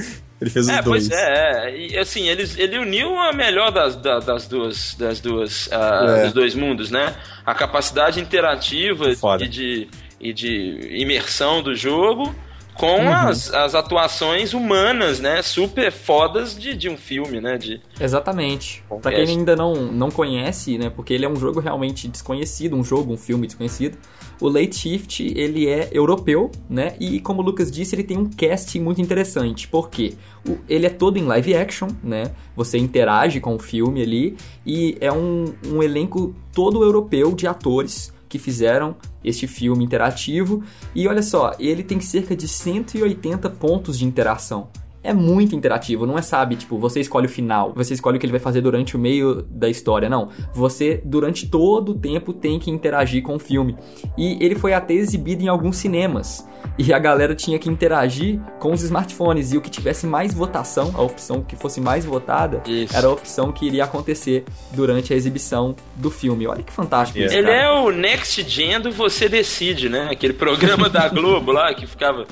Ele 0.40 0.50
fez 0.50 0.66
os 0.66 0.72
É, 0.72 0.82
dois. 0.82 1.08
pois 1.08 1.18
é, 1.20 1.70
é. 1.70 1.76
E 1.88 1.98
assim, 1.98 2.28
eles, 2.28 2.56
ele 2.58 2.78
uniu 2.78 3.18
a 3.18 3.32
melhor 3.32 3.72
das, 3.72 3.96
da- 3.96 4.20
das 4.20 4.46
duas, 4.46 4.94
das 4.94 5.18
duas, 5.20 5.68
ah, 5.72 6.18
É. 6.18 6.24
dos 6.24 6.32
dois 6.32 6.54
mundos, 6.54 6.90
né? 6.90 7.14
A 7.44 7.54
capacidade 7.54 8.20
interativa 8.20 9.12
Foda. 9.16 9.44
e 9.44 9.48
de, 9.48 9.88
e 10.20 10.32
de 10.32 10.78
imersão 11.00 11.60
do 11.62 11.74
jogo 11.74 12.34
com 12.78 13.00
Uhum. 13.00 13.12
as, 13.12 13.52
as 13.52 13.74
atuações 13.74 14.52
humanas, 14.54 15.18
né? 15.20 15.40
Super 15.42 15.90
fodas 15.90 16.58
de, 16.58 16.74
de 16.74 16.88
um 16.88 16.96
filme, 16.96 17.40
né? 17.40 17.56
De, 17.56 17.80
Exatamente. 18.00 18.82
Pra 18.88 18.96
Acontece. 18.98 19.16
quem 19.26 19.38
ainda 19.38 19.56
não, 19.56 19.74
não 19.92 20.10
conhece, 20.10 20.76
né, 20.78 20.90
porque 20.90 21.12
ele 21.14 21.24
é 21.24 21.28
um 21.28 21.36
jogo 21.36 21.60
realmente 21.60 22.08
desconhecido, 22.08 22.76
um 22.76 22.84
jogo, 22.84 23.12
um 23.12 23.16
filme 23.16 23.46
desconhecido, 23.46 23.96
o 24.40 24.48
Late 24.48 24.74
Shift, 24.76 25.22
ele 25.36 25.66
é 25.68 25.88
europeu, 25.92 26.50
né, 26.68 26.94
e 27.00 27.20
como 27.20 27.40
o 27.40 27.44
Lucas 27.44 27.70
disse, 27.70 27.94
ele 27.94 28.02
tem 28.04 28.18
um 28.18 28.28
casting 28.30 28.80
muito 28.80 29.00
interessante, 29.00 29.66
porque 29.68 30.14
o- 30.46 30.58
ele 30.68 30.86
é 30.86 30.90
todo 30.90 31.18
em 31.18 31.22
live 31.24 31.56
action, 31.56 31.88
né, 32.02 32.32
você 32.54 32.76
interage 32.78 33.40
com 33.40 33.54
o 33.54 33.58
filme 33.58 34.02
ali, 34.02 34.36
e 34.64 34.96
é 35.00 35.10
um, 35.12 35.46
um 35.66 35.82
elenco 35.82 36.34
todo 36.52 36.82
europeu 36.82 37.32
de 37.34 37.46
atores 37.46 38.12
que 38.28 38.38
fizeram 38.38 38.96
este 39.24 39.46
filme 39.46 39.84
interativo, 39.84 40.62
e 40.94 41.06
olha 41.08 41.22
só, 41.22 41.54
ele 41.58 41.82
tem 41.82 42.00
cerca 42.00 42.36
de 42.36 42.48
180 42.48 43.48
pontos 43.50 43.98
de 43.98 44.04
interação. 44.04 44.68
É 45.06 45.14
muito 45.14 45.54
interativo, 45.54 46.04
não 46.06 46.18
é, 46.18 46.22
sabe, 46.22 46.56
tipo, 46.56 46.78
você 46.78 47.00
escolhe 47.00 47.26
o 47.26 47.28
final, 47.28 47.72
você 47.74 47.94
escolhe 47.94 48.16
o 48.16 48.20
que 48.20 48.26
ele 48.26 48.32
vai 48.32 48.40
fazer 48.40 48.60
durante 48.60 48.96
o 48.96 48.98
meio 48.98 49.42
da 49.42 49.68
história, 49.68 50.08
não. 50.08 50.28
Você, 50.52 51.00
durante 51.04 51.48
todo 51.48 51.92
o 51.92 51.94
tempo, 51.94 52.32
tem 52.32 52.58
que 52.58 52.70
interagir 52.70 53.22
com 53.22 53.36
o 53.36 53.38
filme. 53.38 53.76
E 54.18 54.36
ele 54.44 54.54
foi 54.54 54.74
até 54.74 54.94
exibido 54.94 55.42
em 55.42 55.48
alguns 55.48 55.76
cinemas. 55.76 56.46
E 56.78 56.92
a 56.92 56.98
galera 56.98 57.34
tinha 57.34 57.58
que 57.58 57.68
interagir 57.68 58.40
com 58.58 58.72
os 58.72 58.82
smartphones. 58.82 59.52
E 59.52 59.56
o 59.56 59.60
que 59.60 59.70
tivesse 59.70 60.06
mais 60.06 60.34
votação, 60.34 60.92
a 60.94 61.02
opção 61.02 61.42
que 61.42 61.56
fosse 61.56 61.80
mais 61.80 62.04
votada, 62.04 62.62
Isso. 62.66 62.96
era 62.96 63.06
a 63.06 63.10
opção 63.10 63.52
que 63.52 63.66
iria 63.66 63.84
acontecer 63.84 64.44
durante 64.72 65.12
a 65.12 65.16
exibição 65.16 65.74
do 65.94 66.10
filme. 66.10 66.46
Olha 66.46 66.62
que 66.62 66.72
fantástico 66.72 67.18
isso, 67.18 67.34
Ele 67.34 67.46
cara. 67.46 67.56
é 67.56 67.70
o 67.70 67.90
Next 67.90 68.42
Gen 68.42 68.80
do 68.80 68.90
Você 68.90 69.28
Decide, 69.28 69.88
né? 69.88 70.08
Aquele 70.10 70.32
programa 70.32 70.88
da 70.88 71.08
Globo 71.08 71.52
lá 71.52 71.72
que 71.72 71.86
ficava 71.86 72.26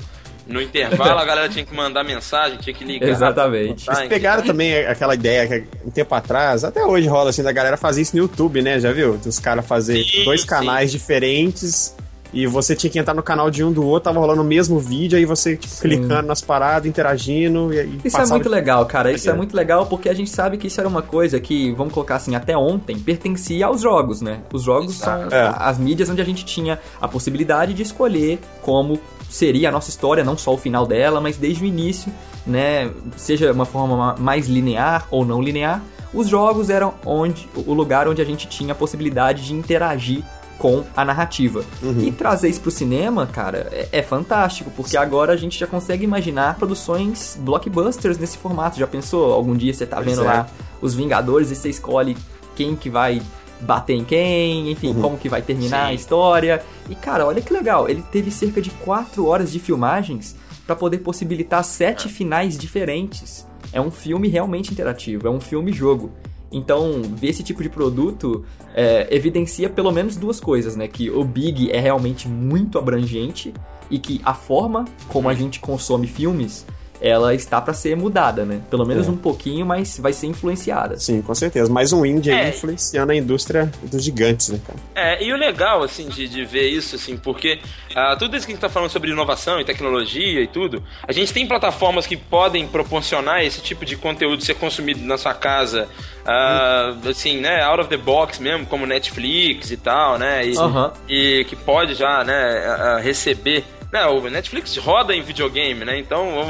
no 0.47 0.61
intervalo, 0.61 1.19
a 1.19 1.25
galera 1.25 1.49
tinha 1.49 1.65
que 1.65 1.73
mandar 1.75 2.03
mensagem, 2.03 2.57
tinha 2.59 2.73
que 2.75 2.83
ligar. 2.83 3.07
Exatamente. 3.09 3.89
Eles 3.89 4.07
pegaram 4.07 4.43
também 4.43 4.77
aquela 4.85 5.15
ideia 5.15 5.47
que 5.47 5.63
um 5.87 5.89
tempo 5.91 6.13
atrás, 6.13 6.63
até 6.63 6.85
hoje 6.85 7.07
rola 7.07 7.29
assim, 7.31 7.41
da 7.43 7.51
galera 7.51 7.77
fazer 7.77 8.01
isso 8.01 8.15
no 8.15 8.21
YouTube, 8.23 8.61
né? 8.61 8.79
Já 8.79 8.91
viu? 8.91 9.19
Os 9.25 9.39
caras 9.39 9.65
fazer 9.65 10.03
Sim, 10.03 10.23
dois 10.23 10.41
sim. 10.41 10.47
canais 10.47 10.91
diferentes 10.91 11.95
e 12.33 12.45
você 12.45 12.75
tinha 12.75 12.89
que 12.91 12.99
entrar 12.99 13.13
no 13.13 13.23
canal 13.23 13.49
de 13.49 13.63
um 13.63 13.71
do 13.71 13.85
outro, 13.85 14.05
tava 14.11 14.19
rolando 14.19 14.41
o 14.41 14.45
mesmo 14.45 14.77
vídeo, 14.77 15.17
aí 15.17 15.23
você 15.23 15.55
tipo, 15.55 15.73
clicando 15.79 16.27
nas 16.27 16.41
paradas, 16.41 16.85
interagindo 16.85 17.73
e, 17.73 17.77
e 17.77 17.99
Isso 18.03 18.17
é 18.17 18.25
muito 18.25 18.43
de- 18.43 18.49
legal, 18.49 18.85
cara. 18.85 19.09
Isso 19.11 19.29
é 19.29 19.31
É. 19.31 19.35
muito 19.35 19.55
legal 19.55 19.85
porque 19.85 20.09
a 20.09 20.13
gente 20.13 20.29
sabe 20.29 20.57
que 20.57 20.67
isso 20.67 20.77
era 20.81 20.89
uma 20.89 21.01
coisa 21.01 21.39
que, 21.39 21.71
vamos 21.73 21.93
colocar 21.93 22.15
assim, 22.17 22.35
até 22.35 22.57
ontem, 22.57 22.99
pertencia 22.99 23.67
aos 23.67 23.79
jogos, 23.81 24.19
né? 24.21 24.41
Os 24.51 24.63
jogos 24.63 24.95
são 24.95 25.27
É. 25.31 25.53
as 25.57 25.77
mídias 25.79 26.09
onde 26.09 26.21
a 26.21 26.25
gente 26.25 26.43
tinha 26.43 26.77
a 27.01 27.07
possibilidade 27.07 27.73
de 27.73 27.83
escolher 27.83 28.37
como 28.61 28.99
seria 29.29 29.69
a 29.69 29.71
nossa 29.71 29.89
história, 29.89 30.23
não 30.23 30.37
só 30.37 30.53
o 30.53 30.57
final 30.57 30.85
dela, 30.85 31.19
mas 31.21 31.37
desde 31.37 31.63
o 31.63 31.67
início, 31.67 32.11
né? 32.45 32.89
Seja 33.17 33.51
uma 33.51 33.65
forma 33.65 33.95
ma- 33.97 34.15
mais 34.17 34.47
linear 34.47 35.07
ou 35.11 35.25
não 35.25 35.41
linear. 35.41 35.81
Os 36.13 36.27
jogos 36.29 36.69
eram 36.69 36.93
onde 37.05 37.49
o 37.55 37.73
lugar 37.73 38.07
onde 38.07 38.21
a 38.21 38.25
gente 38.25 38.47
tinha 38.47 38.71
a 38.71 38.75
possibilidade 38.75 39.45
de 39.45 39.53
interagir 39.53 40.23
com 40.57 40.85
a 40.95 41.03
narrativa. 41.03 41.65
E 41.99 42.09
trazer 42.13 42.47
isso 42.47 42.61
pro 42.61 42.71
cinema, 42.71 43.27
cara, 43.27 43.67
é, 43.73 43.89
é 43.91 44.01
fantástico, 44.01 44.71
porque 44.73 44.95
agora 44.95 45.33
a 45.33 45.35
gente 45.35 45.59
já 45.59 45.67
consegue 45.67 46.05
imaginar 46.05 46.55
produções 46.55 47.37
blockbusters 47.41 48.17
nesse 48.17 48.37
formato. 48.37 48.79
Já 48.79 48.87
pensou? 48.87 49.33
Algum 49.33 49.53
dia 49.53 49.73
você 49.73 49.85
tá 49.85 49.97
Pois 49.97 50.07
vendo 50.07 50.21
é. 50.21 50.27
lá 50.27 50.47
os 50.81 50.93
Vingadores 50.95 51.51
e 51.51 51.55
você 51.55 51.67
escolhe 51.69 52.15
quem 52.55 52.73
que 52.73 52.89
vai 52.89 53.21
bater 53.61 53.95
em 53.95 54.03
quem, 54.03 54.71
enfim, 54.71 54.93
como 54.93 55.17
que 55.17 55.29
vai 55.29 55.41
terminar 55.41 55.85
Sim. 55.85 55.91
a 55.91 55.93
história. 55.93 56.63
E 56.89 56.95
cara, 56.95 57.25
olha 57.25 57.41
que 57.41 57.53
legal, 57.53 57.89
ele 57.89 58.03
teve 58.11 58.31
cerca 58.31 58.61
de 58.61 58.69
4 58.69 59.25
horas 59.25 59.51
de 59.51 59.59
filmagens 59.59 60.35
para 60.65 60.75
poder 60.75 60.99
possibilitar 60.99 61.63
sete 61.63 62.09
finais 62.09 62.57
diferentes. 62.57 63.47
É 63.71 63.79
um 63.79 63.91
filme 63.91 64.27
realmente 64.27 64.71
interativo, 64.71 65.27
é 65.27 65.29
um 65.29 65.39
filme 65.39 65.71
jogo. 65.71 66.11
Então, 66.51 67.01
ver 67.03 67.29
esse 67.29 67.43
tipo 67.43 67.61
de 67.61 67.69
produto 67.69 68.45
é, 68.73 69.07
evidencia 69.13 69.69
pelo 69.69 69.91
menos 69.91 70.15
duas 70.15 70.39
coisas, 70.39 70.75
né? 70.75 70.87
Que 70.87 71.09
o 71.09 71.23
Big 71.23 71.69
é 71.71 71.79
realmente 71.79 72.27
muito 72.27 72.77
abrangente 72.77 73.53
e 73.89 73.99
que 73.99 74.21
a 74.23 74.33
forma 74.33 74.85
como 75.09 75.27
a 75.29 75.33
gente 75.33 75.59
consome 75.59 76.07
filmes, 76.07 76.65
ela 77.07 77.35
está 77.35 77.61
para 77.61 77.73
ser 77.73 77.95
mudada, 77.95 78.43
né? 78.45 78.61
Pelo 78.69 78.83
menos 78.85 79.07
É. 79.07 79.11
um 79.11 79.15
pouquinho, 79.17 79.63
mas 79.65 79.99
vai 79.99 80.11
ser 80.11 80.25
influenciada. 80.27 80.97
Sim, 80.97 81.21
com 81.21 81.35
certeza. 81.35 81.71
Mais 81.71 81.93
um 81.93 82.03
indie 82.05 82.31
aí 82.31 82.45
É. 82.47 82.49
influenciando 82.49 83.11
a 83.11 83.15
indústria 83.15 83.71
dos 83.83 84.03
gigantes, 84.03 84.49
né, 84.49 84.59
cara? 84.65 84.79
É, 84.95 85.23
e 85.23 85.31
o 85.31 85.37
legal, 85.37 85.83
assim, 85.83 86.09
de, 86.09 86.27
de 86.27 86.43
ver 86.43 86.67
isso, 86.67 86.95
assim, 86.95 87.15
porque 87.15 87.59
ah, 87.95 88.15
tudo 88.17 88.35
isso 88.35 88.45
que 88.47 88.51
a 88.51 88.55
gente 88.55 88.61
tá 88.61 88.69
falando 88.69 88.89
sobre 88.89 89.11
inovação 89.11 89.59
e 89.61 89.63
tecnologia 89.65 90.41
e 90.41 90.47
tudo, 90.47 90.81
a 91.07 91.11
gente 91.11 91.31
tem 91.31 91.47
plataformas 91.47 92.07
que 92.07 92.17
podem 92.17 92.67
proporcionar 92.67 93.43
esse 93.45 93.61
tipo 93.61 93.85
de 93.85 93.95
conteúdo 93.95 94.43
ser 94.43 94.55
consumido 94.55 95.01
na 95.05 95.17
sua 95.17 95.33
casa, 95.35 95.87
ah, 96.25 96.93
assim, 97.09 97.37
né, 97.39 97.61
out 97.63 97.81
of 97.81 97.89
the 97.89 97.97
box 97.97 98.39
mesmo, 98.39 98.65
como 98.65 98.85
Netflix 98.87 99.69
e 99.69 99.77
tal, 99.77 100.17
né, 100.17 100.45
e, 100.47 100.57
Aham. 100.57 100.91
e 101.07 101.45
que 101.47 101.55
pode 101.55 101.93
já, 101.93 102.23
né, 102.23 102.99
receber... 103.03 103.63
Né, 103.95 104.05
o 104.07 104.21
Netflix 104.29 104.75
roda 104.75 105.15
em 105.15 105.21
videogame, 105.21 105.85
né? 105.85 105.97
Então, 105.97 106.49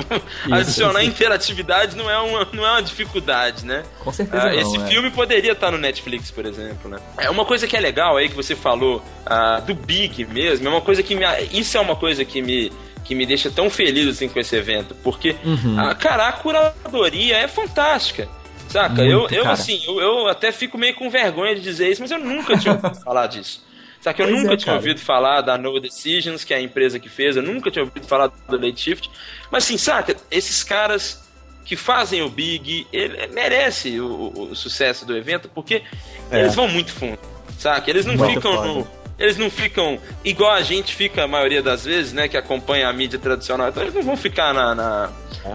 adicionar 0.52 1.04
interatividade 1.04 1.96
não 1.96 2.10
é 2.10 2.18
uma, 2.18 2.48
não 2.52 2.66
é 2.66 2.72
uma 2.72 2.82
dificuldade, 2.82 3.66
né? 3.66 3.84
Com 4.00 4.12
certeza 4.12 4.48
Ah, 4.48 4.52
não, 4.52 4.60
esse 4.60 4.78
é. 4.78 4.88
filme 4.88 5.12
poderia 5.12 5.52
estar 5.52 5.70
no 5.70 5.78
Netflix, 5.78 6.32
por 6.32 6.44
exemplo, 6.46 6.90
né? 6.90 6.98
É 7.18 7.30
uma 7.30 7.46
coisa 7.46 7.68
que 7.68 7.78
é 7.78 7.80
legal 7.80 8.18
aí 8.18 8.30
que 8.30 8.36
você 8.36 8.56
falou 8.56 9.04
ah, 9.26 9.60
do 9.60 9.76
Big 9.76 10.26
mesmo, 10.26 10.68
é 10.68 10.72
uma 10.72 10.82
coisa 10.82 11.04
que 11.04 11.14
me, 11.14 11.24
isso 11.52 11.78
é 11.78 11.80
uma 11.80 11.96
coisa 11.96 12.26
que 12.26 12.42
me 12.42 12.72
que 13.04 13.14
me 13.14 13.24
deixa 13.28 13.52
tão 13.52 13.70
feliz 13.70 14.08
assim 14.08 14.28
com 14.28 14.40
esse 14.40 14.56
evento, 14.56 14.96
porque 15.04 15.36
Uhum. 15.44 15.80
a, 15.80 15.94
cara, 15.94 16.28
a 16.28 16.32
curadoria 16.32 17.38
é 17.38 17.48
fantástica. 17.48 18.28
Saca? 18.68 18.96
Muito, 18.96 19.12
eu, 19.12 19.28
eu 19.30 19.44
cara. 19.44 19.54
assim, 19.54 19.80
eu, 19.86 20.00
eu 20.02 20.28
até 20.28 20.52
fico 20.52 20.76
meio 20.76 20.96
com 20.96 21.08
vergonha 21.08 21.54
de 21.54 21.62
dizer 21.62 21.88
isso, 21.92 22.02
mas 22.02 22.10
eu 22.10 22.18
nunca 22.18 22.58
tinha 22.58 22.74
ouvido 22.74 22.96
falar 23.06 23.28
disso. 23.28 23.64
Saca? 24.06 24.22
Eu 24.22 24.28
Pois 24.30 24.40
nunca 24.44 24.54
é, 24.54 24.58
tinha 24.58 24.66
cara. 24.68 24.78
ouvido 24.78 25.00
falar 25.00 25.42
da 25.42 25.58
No 25.58 25.80
Decisions, 25.80 26.44
que 26.44 26.54
é 26.54 26.58
a 26.58 26.62
empresa 26.62 27.00
que 27.00 27.10
fez, 27.10 27.36
eu 27.38 27.42
nunca 27.42 27.72
tinha 27.72 27.84
ouvido 27.84 28.06
falar 28.06 28.28
do 28.28 28.56
Late 28.56 28.80
Shift. 28.80 29.10
Mas 29.52 29.64
assim, 29.64 29.80
saca? 29.80 30.16
Esses 30.30 30.64
caras 30.64 31.24
que 31.66 31.76
fazem 31.76 32.22
o 32.22 32.30
Big, 32.30 32.86
ele 32.94 33.26
merece 33.34 34.00
o, 34.00 34.32
o- 34.52 34.56
sucesso 34.56 35.08
do 35.08 35.18
evento, 35.18 35.50
porque 35.50 35.82
É. 36.30 36.42
eles 36.42 36.54
vão 36.54 36.68
muito 36.68 36.92
fundo, 36.92 37.18
saca? 37.58 37.90
Eles 37.90 38.06
não 38.06 38.16
Muito 38.16 38.36
ficam 38.36 38.54
foda. 38.54 38.68
no, 38.68 38.88
eles 39.18 39.38
não 39.38 39.50
ficam 39.50 39.98
igual 40.24 40.52
a 40.52 40.62
gente 40.62 40.94
fica 40.94 41.24
a 41.24 41.28
maioria 41.28 41.64
das 41.64 41.84
vezes, 41.86 42.14
né? 42.14 42.28
Que 42.28 42.38
acompanha 42.38 42.88
a 42.88 42.94
mídia 42.94 43.18
tradicional. 43.18 43.70
Então 43.70 43.82
eles 43.82 43.96
não 43.96 44.04
vão 44.04 44.16
ficar 44.16 44.54
na, 44.54 44.76
na, 44.76 45.10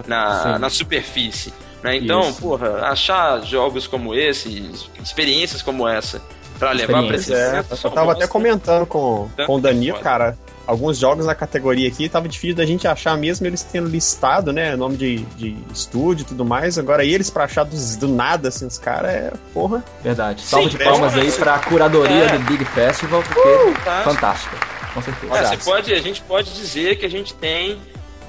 na, 0.05 0.43
Sim. 0.55 0.59
na 0.59 0.69
superfície. 0.69 1.53
Né? 1.81 1.95
Então, 1.95 2.29
Isso. 2.29 2.41
porra, 2.41 2.81
achar 2.87 3.41
jogos 3.45 3.87
como 3.87 4.13
esse, 4.13 4.69
experiências 5.01 5.61
como 5.61 5.87
essa, 5.87 6.21
pra 6.61 6.71
levar 6.73 7.03
pra 7.07 7.15
esse 7.15 7.33
É, 7.33 7.63
eu 7.83 7.89
tava 7.91 8.11
até 8.11 8.27
comentando 8.27 8.85
com, 8.85 9.27
com 9.47 9.55
o 9.55 9.59
Danilo, 9.59 9.97
foda. 9.97 10.03
cara. 10.09 10.37
Alguns 10.67 10.99
jogos 10.99 11.25
na 11.25 11.33
categoria 11.33 11.87
aqui 11.87 12.07
tava 12.07 12.29
difícil 12.29 12.55
da 12.55 12.65
gente 12.65 12.87
achar 12.87 13.17
mesmo 13.17 13.45
eles 13.47 13.63
tendo 13.63 13.89
listado, 13.89 14.53
né? 14.53 14.75
Nome 14.75 14.95
de, 14.95 15.17
de 15.35 15.57
estúdio 15.73 16.21
e 16.21 16.25
tudo 16.25 16.45
mais. 16.45 16.77
Agora 16.77 17.03
eles 17.03 17.29
pra 17.31 17.45
achar 17.45 17.63
dos- 17.65 17.95
do, 17.95 18.07
nada, 18.07 18.49
assim, 18.49 18.67
os 18.67 18.77
caras 18.77 19.11
é. 19.11 19.33
Porra. 19.53 19.83
Verdade. 20.03 20.41
Salva 20.43 20.69
de 20.69 20.77
palmas 20.77 21.17
é. 21.17 21.21
aí 21.21 21.31
pra 21.31 21.57
curadoria 21.59 22.25
É. 22.25 22.37
do 22.37 22.45
Big 22.45 22.63
Festival, 22.63 23.23
porque 23.23 23.41
fantástico. 23.41 24.03
fantástica. 24.13 24.57
Com 24.93 25.01
certeza. 25.01 25.33
Olha, 25.33 25.47
você 25.47 25.57
pode, 25.57 25.93
a 25.93 25.99
gente 26.01 26.21
pode 26.21 26.53
dizer 26.53 26.95
que 26.97 27.05
a 27.05 27.09
gente 27.09 27.33
tem 27.33 27.77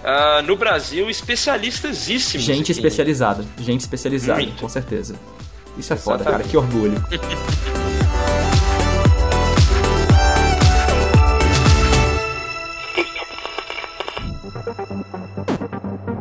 ah, 0.03 0.43
no 0.45 0.57
Brasil 0.57 1.11
especialistasíssimos. 1.11 2.45
Gente 2.45 2.73
aqui. 2.73 2.81
especializada. 2.81 3.45
Gente 3.59 3.81
especializada, 3.83 4.41
Muito. 4.41 4.59
com 4.61 4.69
certeza. 4.71 5.15
Isso 5.79 5.93
é 5.93 5.97
foda, 5.97 6.23
Exatamente. 6.23 6.39
cara. 6.39 6.51
Que 6.51 6.57
orgulho. 6.57 7.05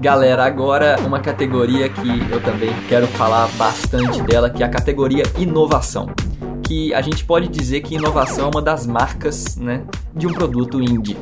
Galera, 0.02 0.44
agora 0.44 1.00
uma 1.06 1.20
categoria 1.20 1.88
que 1.88 2.32
eu 2.32 2.42
também 2.42 2.72
quero 2.90 3.06
falar 3.06 3.48
bastante 3.50 4.20
dela, 4.24 4.50
que 4.50 4.64
é 4.64 4.66
a 4.66 4.70
categoria 4.70 5.22
inovação. 5.38 6.10
Que 6.64 6.92
a 6.92 7.02
gente 7.02 7.24
pode 7.24 7.48
dizer 7.48 7.82
que 7.82 7.94
inovação 7.94 8.48
é 8.48 8.50
uma 8.50 8.64
das 8.64 8.88
marcas, 8.88 9.56
né, 9.58 9.86
de 10.16 10.26
um 10.26 10.34
produto 10.34 10.82
indie. 10.82 11.16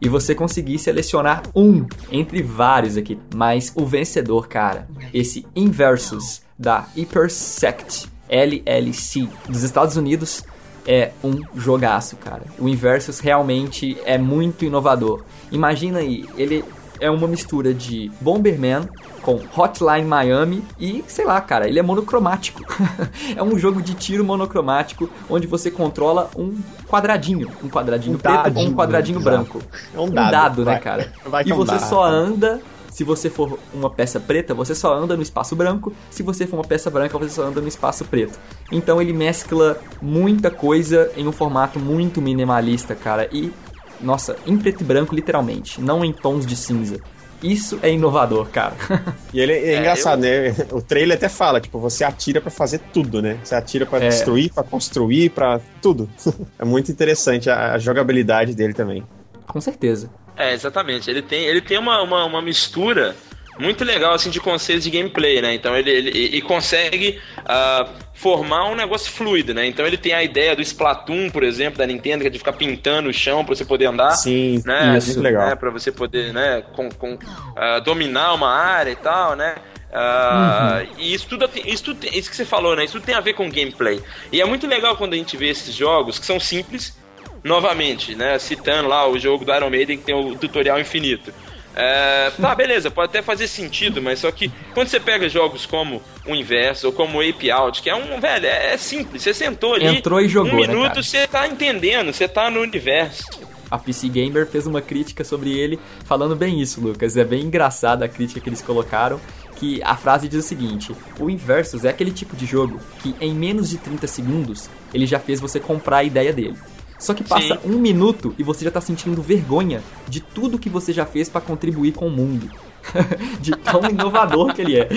E 0.00 0.08
você 0.08 0.34
conseguir 0.34 0.78
selecionar 0.78 1.42
um 1.54 1.84
entre 2.10 2.42
vários 2.42 2.96
aqui, 2.96 3.18
mas 3.34 3.70
o 3.76 3.84
vencedor, 3.84 4.48
cara, 4.48 4.88
esse 5.12 5.46
Inversus 5.54 6.40
da 6.58 6.86
Hypersect 6.96 8.08
LLC 8.26 9.28
dos 9.46 9.62
Estados 9.62 9.98
Unidos 9.98 10.42
é 10.86 11.10
um 11.22 11.42
jogaço, 11.54 12.16
cara. 12.16 12.44
O 12.58 12.70
Inversus 12.70 13.20
realmente 13.20 13.98
é 14.06 14.16
muito 14.16 14.64
inovador. 14.64 15.24
Imagina 15.52 15.98
aí, 15.98 16.24
ele 16.38 16.64
é 17.00 17.10
uma 17.10 17.26
mistura 17.26 17.74
de 17.74 18.10
Bomberman 18.20 18.88
com 19.22 19.40
Hotline 19.56 20.04
Miami 20.04 20.62
e, 20.78 21.04
sei 21.06 21.24
lá, 21.24 21.40
cara, 21.40 21.68
ele 21.68 21.78
é 21.78 21.82
monocromático. 21.82 22.62
é 23.34 23.42
um 23.42 23.58
jogo 23.58 23.80
de 23.80 23.94
tiro 23.94 24.24
monocromático 24.24 25.08
onde 25.28 25.46
você 25.46 25.70
controla 25.70 26.30
um 26.36 26.56
quadradinho, 26.88 27.50
um 27.62 27.68
quadradinho 27.68 28.16
Um 28.16 28.18
preto 28.18 28.34
ou 28.34 28.40
um 28.40 28.42
dadinho, 28.44 28.74
quadradinho 28.74 29.20
branco. 29.20 29.62
É 29.94 30.00
um 30.00 30.10
dado, 30.10 30.64
né, 30.64 30.72
vai. 30.72 30.80
cara? 30.80 31.12
Vai 31.26 31.42
que 31.42 31.50
e 31.50 31.52
é 31.52 31.54
um 31.54 31.58
você 31.58 31.72
dado. 31.72 31.88
só 31.88 32.04
anda 32.04 32.60
se 32.94 33.02
você 33.02 33.28
for 33.28 33.58
uma 33.72 33.90
peça 33.90 34.20
preta, 34.20 34.54
você 34.54 34.72
só 34.72 34.94
anda 34.96 35.16
no 35.16 35.22
espaço 35.22 35.56
branco. 35.56 35.92
Se 36.12 36.22
você 36.22 36.46
for 36.46 36.58
uma 36.58 36.64
peça 36.64 36.88
branca, 36.88 37.18
você 37.18 37.30
só 37.30 37.42
anda 37.42 37.60
no 37.60 37.66
espaço 37.66 38.04
preto. 38.04 38.38
Então 38.70 39.02
ele 39.02 39.12
mescla 39.12 39.80
muita 40.00 40.48
coisa 40.48 41.10
em 41.16 41.26
um 41.26 41.32
formato 41.32 41.80
muito 41.80 42.22
minimalista, 42.22 42.94
cara. 42.94 43.28
E, 43.32 43.52
nossa, 44.00 44.36
em 44.46 44.56
preto 44.56 44.80
e 44.82 44.84
branco, 44.84 45.14
literalmente. 45.14 45.80
Não 45.80 46.04
em 46.04 46.12
tons 46.12 46.46
de 46.46 46.56
cinza. 46.56 46.98
Isso 47.42 47.78
é 47.82 47.90
inovador, 47.92 48.48
cara. 48.48 48.74
E 49.34 49.40
ele 49.40 49.52
é, 49.52 49.74
É, 49.74 49.78
engraçado, 49.78 50.20
né? 50.20 50.54
O 50.70 50.80
trailer 50.80 51.16
até 51.16 51.28
fala, 51.28 51.60
tipo, 51.60 51.78
você 51.78 52.04
atira 52.04 52.40
pra 52.40 52.50
fazer 52.50 52.78
tudo, 52.92 53.20
né? 53.20 53.38
Você 53.42 53.54
atira 53.54 53.84
pra 53.84 53.98
É. 54.02 54.08
destruir, 54.08 54.50
pra 54.52 54.62
construir, 54.62 55.30
pra 55.30 55.60
tudo. 55.82 56.08
é 56.58 56.64
muito 56.64 56.90
interessante 56.90 57.50
a, 57.50 57.72
a 57.74 57.78
jogabilidade 57.78 58.54
dele 58.54 58.72
também. 58.72 59.04
Com 59.46 59.60
certeza. 59.60 60.08
É, 60.36 60.54
exatamente. 60.54 61.10
Ele 61.10 61.20
tem, 61.20 61.44
ele 61.44 61.60
tem 61.60 61.76
uma, 61.78 62.00
uma, 62.02 62.24
uma 62.24 62.40
mistura 62.40 63.14
muito 63.58 63.84
legal 63.84 64.14
assim 64.14 64.30
de 64.30 64.40
conceitos 64.40 64.84
de 64.84 64.90
gameplay, 64.90 65.40
né? 65.40 65.54
Então 65.54 65.76
ele, 65.76 65.90
ele 65.90 66.10
e 66.10 66.40
consegue 66.42 67.20
uh, 67.40 67.88
formar 68.12 68.66
um 68.70 68.74
negócio 68.74 69.10
fluido, 69.12 69.54
né? 69.54 69.66
Então 69.66 69.86
ele 69.86 69.96
tem 69.96 70.12
a 70.12 70.22
ideia 70.22 70.56
do 70.56 70.62
Splatoon, 70.62 71.30
por 71.30 71.42
exemplo, 71.42 71.78
da 71.78 71.86
Nintendo, 71.86 72.22
que 72.22 72.28
é 72.28 72.30
de 72.30 72.38
ficar 72.38 72.54
pintando 72.54 73.08
o 73.08 73.12
chão 73.12 73.44
para 73.44 73.54
você 73.54 73.64
poder 73.64 73.86
andar. 73.86 74.12
Sim, 74.12 74.62
né? 74.64 74.96
isso, 74.98 75.08
muito 75.08 75.22
legal. 75.22 75.48
Né? 75.48 75.54
Para 75.54 75.70
você 75.70 75.92
poder, 75.92 76.32
né, 76.32 76.62
com, 76.74 76.88
com 76.90 77.14
uh, 77.14 77.80
dominar 77.84 78.34
uma 78.34 78.50
área 78.50 78.90
e 78.90 78.96
tal, 78.96 79.36
né? 79.36 79.56
Uh, 79.90 80.88
uhum. 80.88 80.94
E 80.98 81.14
isso 81.14 81.28
tudo, 81.28 81.48
isso 81.64 81.84
tudo, 81.84 82.04
isso 82.06 82.28
que 82.28 82.34
você 82.34 82.44
falou, 82.44 82.74
né? 82.74 82.84
Isso 82.84 82.94
tudo 82.94 83.04
tem 83.04 83.14
a 83.14 83.20
ver 83.20 83.34
com 83.34 83.48
gameplay. 83.48 84.02
E 84.32 84.40
é 84.40 84.44
muito 84.44 84.66
legal 84.66 84.96
quando 84.96 85.14
a 85.14 85.16
gente 85.16 85.36
vê 85.36 85.48
esses 85.48 85.72
jogos 85.72 86.18
que 86.18 86.26
são 86.26 86.40
simples, 86.40 86.96
novamente, 87.44 88.14
né? 88.14 88.38
Citando 88.38 88.88
lá 88.88 89.06
o 89.06 89.18
jogo 89.18 89.44
do 89.44 89.54
Iron 89.54 89.70
Maiden 89.70 89.98
que 89.98 90.04
tem 90.04 90.14
o 90.14 90.34
tutorial 90.36 90.80
infinito. 90.80 91.32
É, 91.76 92.30
tá, 92.40 92.54
beleza, 92.54 92.90
pode 92.90 93.10
até 93.10 93.20
fazer 93.20 93.48
sentido, 93.48 94.00
mas 94.00 94.20
só 94.20 94.30
que 94.30 94.50
quando 94.72 94.88
você 94.88 95.00
pega 95.00 95.28
jogos 95.28 95.66
como 95.66 96.00
o 96.24 96.34
Inverso 96.34 96.86
ou 96.86 96.92
como 96.92 97.18
o 97.18 97.20
Ape 97.20 97.50
Out, 97.50 97.82
que 97.82 97.90
é 97.90 97.94
um, 97.94 98.20
velho, 98.20 98.46
é, 98.46 98.74
é 98.74 98.76
simples, 98.76 99.22
você 99.22 99.34
sentou 99.34 99.74
ali, 99.74 99.86
Entrou 99.86 100.20
e 100.20 100.28
jogou, 100.28 100.52
um 100.52 100.60
né, 100.60 100.68
minuto 100.68 100.88
cara? 100.88 101.02
você 101.02 101.26
tá 101.26 101.48
entendendo, 101.48 102.12
você 102.12 102.28
tá 102.28 102.48
no 102.48 102.60
universo. 102.60 103.24
A 103.70 103.78
PC 103.78 104.08
Gamer 104.08 104.46
fez 104.46 104.66
uma 104.68 104.80
crítica 104.80 105.24
sobre 105.24 105.50
ele, 105.50 105.80
falando 106.04 106.36
bem 106.36 106.60
isso, 106.60 106.80
Lucas. 106.80 107.16
É 107.16 107.24
bem 107.24 107.42
engraçada 107.42 108.04
a 108.04 108.08
crítica 108.08 108.40
que 108.40 108.48
eles 108.48 108.62
colocaram. 108.62 109.20
Que 109.56 109.82
a 109.82 109.96
frase 109.96 110.28
diz 110.28 110.44
o 110.44 110.46
seguinte: 110.46 110.94
O 111.18 111.30
Inversus 111.30 111.84
é 111.84 111.88
aquele 111.88 112.12
tipo 112.12 112.36
de 112.36 112.46
jogo 112.46 112.78
que 113.00 113.14
em 113.20 113.34
menos 113.34 113.70
de 113.70 113.78
30 113.78 114.06
segundos 114.06 114.68
ele 114.92 115.06
já 115.06 115.18
fez 115.18 115.40
você 115.40 115.58
comprar 115.58 115.98
a 115.98 116.04
ideia 116.04 116.32
dele. 116.32 116.56
Só 117.04 117.12
que 117.12 117.22
passa 117.22 117.60
Sim. 117.60 117.70
um 117.70 117.78
minuto 117.78 118.34
e 118.38 118.42
você 118.42 118.64
já 118.64 118.70
tá 118.70 118.80
sentindo 118.80 119.20
vergonha 119.20 119.82
de 120.08 120.22
tudo 120.22 120.58
que 120.58 120.70
você 120.70 120.90
já 120.90 121.04
fez 121.04 121.28
para 121.28 121.42
contribuir 121.42 121.92
com 121.92 122.06
o 122.06 122.10
mundo. 122.10 122.48
de 123.40 123.52
tão 123.52 123.84
inovador 123.88 124.54
que 124.54 124.62
ele 124.62 124.78
é. 124.78 124.88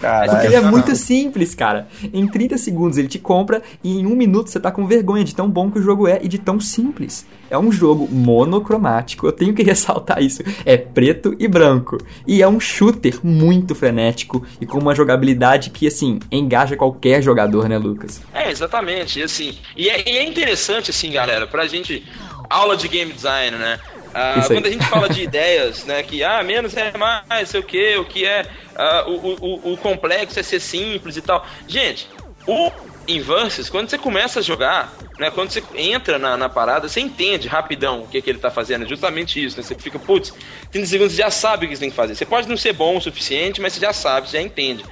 Caralho. 0.00 0.30
Porque 0.30 0.46
ele 0.46 0.54
é 0.56 0.60
muito 0.60 0.94
simples, 0.96 1.54
cara. 1.54 1.88
Em 2.12 2.26
30 2.26 2.58
segundos 2.58 2.98
ele 2.98 3.08
te 3.08 3.18
compra 3.18 3.62
e 3.82 4.00
em 4.00 4.06
um 4.06 4.14
minuto 4.16 4.50
você 4.50 4.58
tá 4.58 4.70
com 4.70 4.86
vergonha 4.86 5.24
de 5.24 5.34
tão 5.34 5.48
bom 5.48 5.70
que 5.70 5.78
o 5.78 5.82
jogo 5.82 6.08
é 6.08 6.18
e 6.22 6.28
de 6.28 6.38
tão 6.38 6.58
simples. 6.60 7.26
É 7.50 7.56
um 7.56 7.70
jogo 7.70 8.08
monocromático, 8.10 9.26
eu 9.26 9.32
tenho 9.32 9.54
que 9.54 9.62
ressaltar 9.64 10.22
isso. 10.22 10.42
É 10.64 10.76
preto 10.76 11.34
e 11.38 11.46
branco. 11.46 11.98
E 12.26 12.42
é 12.42 12.48
um 12.48 12.58
shooter 12.58 13.20
muito 13.22 13.74
frenético 13.74 14.44
e 14.60 14.66
com 14.66 14.78
uma 14.78 14.94
jogabilidade 14.94 15.70
que, 15.70 15.86
assim, 15.86 16.18
engaja 16.30 16.76
qualquer 16.76 17.22
jogador, 17.22 17.68
né, 17.68 17.78
Lucas? 17.78 18.22
É, 18.32 18.50
exatamente. 18.50 19.20
E, 19.20 19.22
assim, 19.22 19.58
e 19.76 19.88
é, 19.88 20.08
e 20.08 20.18
é 20.18 20.24
interessante, 20.24 20.90
assim, 20.90 21.10
galera, 21.10 21.46
pra 21.46 21.66
gente. 21.66 22.04
Aula 22.48 22.76
de 22.76 22.86
game 22.86 23.12
design, 23.12 23.56
né? 23.56 23.80
Ah, 24.18 24.42
quando 24.46 24.64
a 24.64 24.70
gente 24.70 24.86
fala 24.86 25.10
de 25.10 25.20
ideias, 25.20 25.84
né, 25.84 26.02
que 26.02 26.24
ah, 26.24 26.42
menos 26.42 26.74
é 26.74 26.90
mais, 26.96 27.50
sei 27.50 27.60
o 27.60 27.62
que, 27.62 27.96
o 27.98 28.04
que 28.06 28.24
é 28.24 28.46
ah, 28.74 29.04
o, 29.06 29.12
o, 29.12 29.72
o 29.74 29.76
complexo 29.76 30.40
é 30.40 30.42
ser 30.42 30.58
simples 30.58 31.18
e 31.18 31.20
tal. 31.20 31.46
Gente, 31.68 32.08
o 32.46 32.70
Inversus, 33.06 33.68
quando 33.68 33.90
você 33.90 33.98
começa 33.98 34.40
a 34.40 34.42
jogar, 34.42 34.96
né, 35.18 35.30
quando 35.30 35.50
você 35.50 35.62
entra 35.74 36.18
na, 36.18 36.34
na 36.34 36.48
parada, 36.48 36.88
você 36.88 36.98
entende 36.98 37.46
rapidão 37.46 38.04
o 38.04 38.08
que, 38.08 38.22
que 38.22 38.30
ele 38.30 38.38
tá 38.38 38.50
fazendo, 38.50 38.86
é 38.86 38.88
justamente 38.88 39.44
isso, 39.44 39.58
né? 39.58 39.62
Você 39.62 39.74
fica, 39.74 39.98
putz, 39.98 40.32
30 40.72 40.86
segundos 40.86 41.12
você 41.12 41.20
já 41.20 41.30
sabe 41.30 41.66
o 41.66 41.68
que 41.68 41.76
você 41.76 41.80
tem 41.80 41.90
que 41.90 41.96
fazer. 41.96 42.14
Você 42.14 42.24
pode 42.24 42.48
não 42.48 42.56
ser 42.56 42.72
bom 42.72 42.96
o 42.96 43.00
suficiente, 43.02 43.60
mas 43.60 43.74
você 43.74 43.80
já 43.80 43.92
sabe, 43.92 44.30
você 44.30 44.38
já 44.38 44.42
entende. 44.42 44.82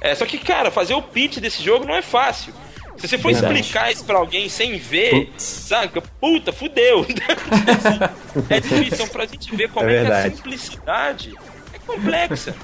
É, 0.00 0.14
só 0.14 0.24
que, 0.24 0.38
cara, 0.38 0.70
fazer 0.70 0.94
o 0.94 1.02
pitch 1.02 1.36
desse 1.36 1.62
jogo 1.62 1.84
não 1.84 1.94
é 1.94 2.00
fácil. 2.00 2.54
Se 3.00 3.08
você 3.08 3.18
for 3.18 3.32
Verdade. 3.32 3.54
explicar 3.60 3.90
isso 3.90 4.04
pra 4.04 4.18
alguém 4.18 4.48
sem 4.48 4.76
ver, 4.78 5.26
Putz. 5.26 5.42
saca? 5.42 6.02
Puta, 6.20 6.52
fudeu. 6.52 7.06
é 8.50 8.60
difícil. 8.60 8.88
Então, 8.92 9.08
pra 9.08 9.26
gente 9.26 9.54
ver 9.56 9.70
como 9.70 9.88
É 9.88 9.96
é, 9.96 10.04
que 10.04 10.12
a 10.12 10.30
simplicidade 10.30 11.34
é 11.72 11.78
complexa. 11.78 12.54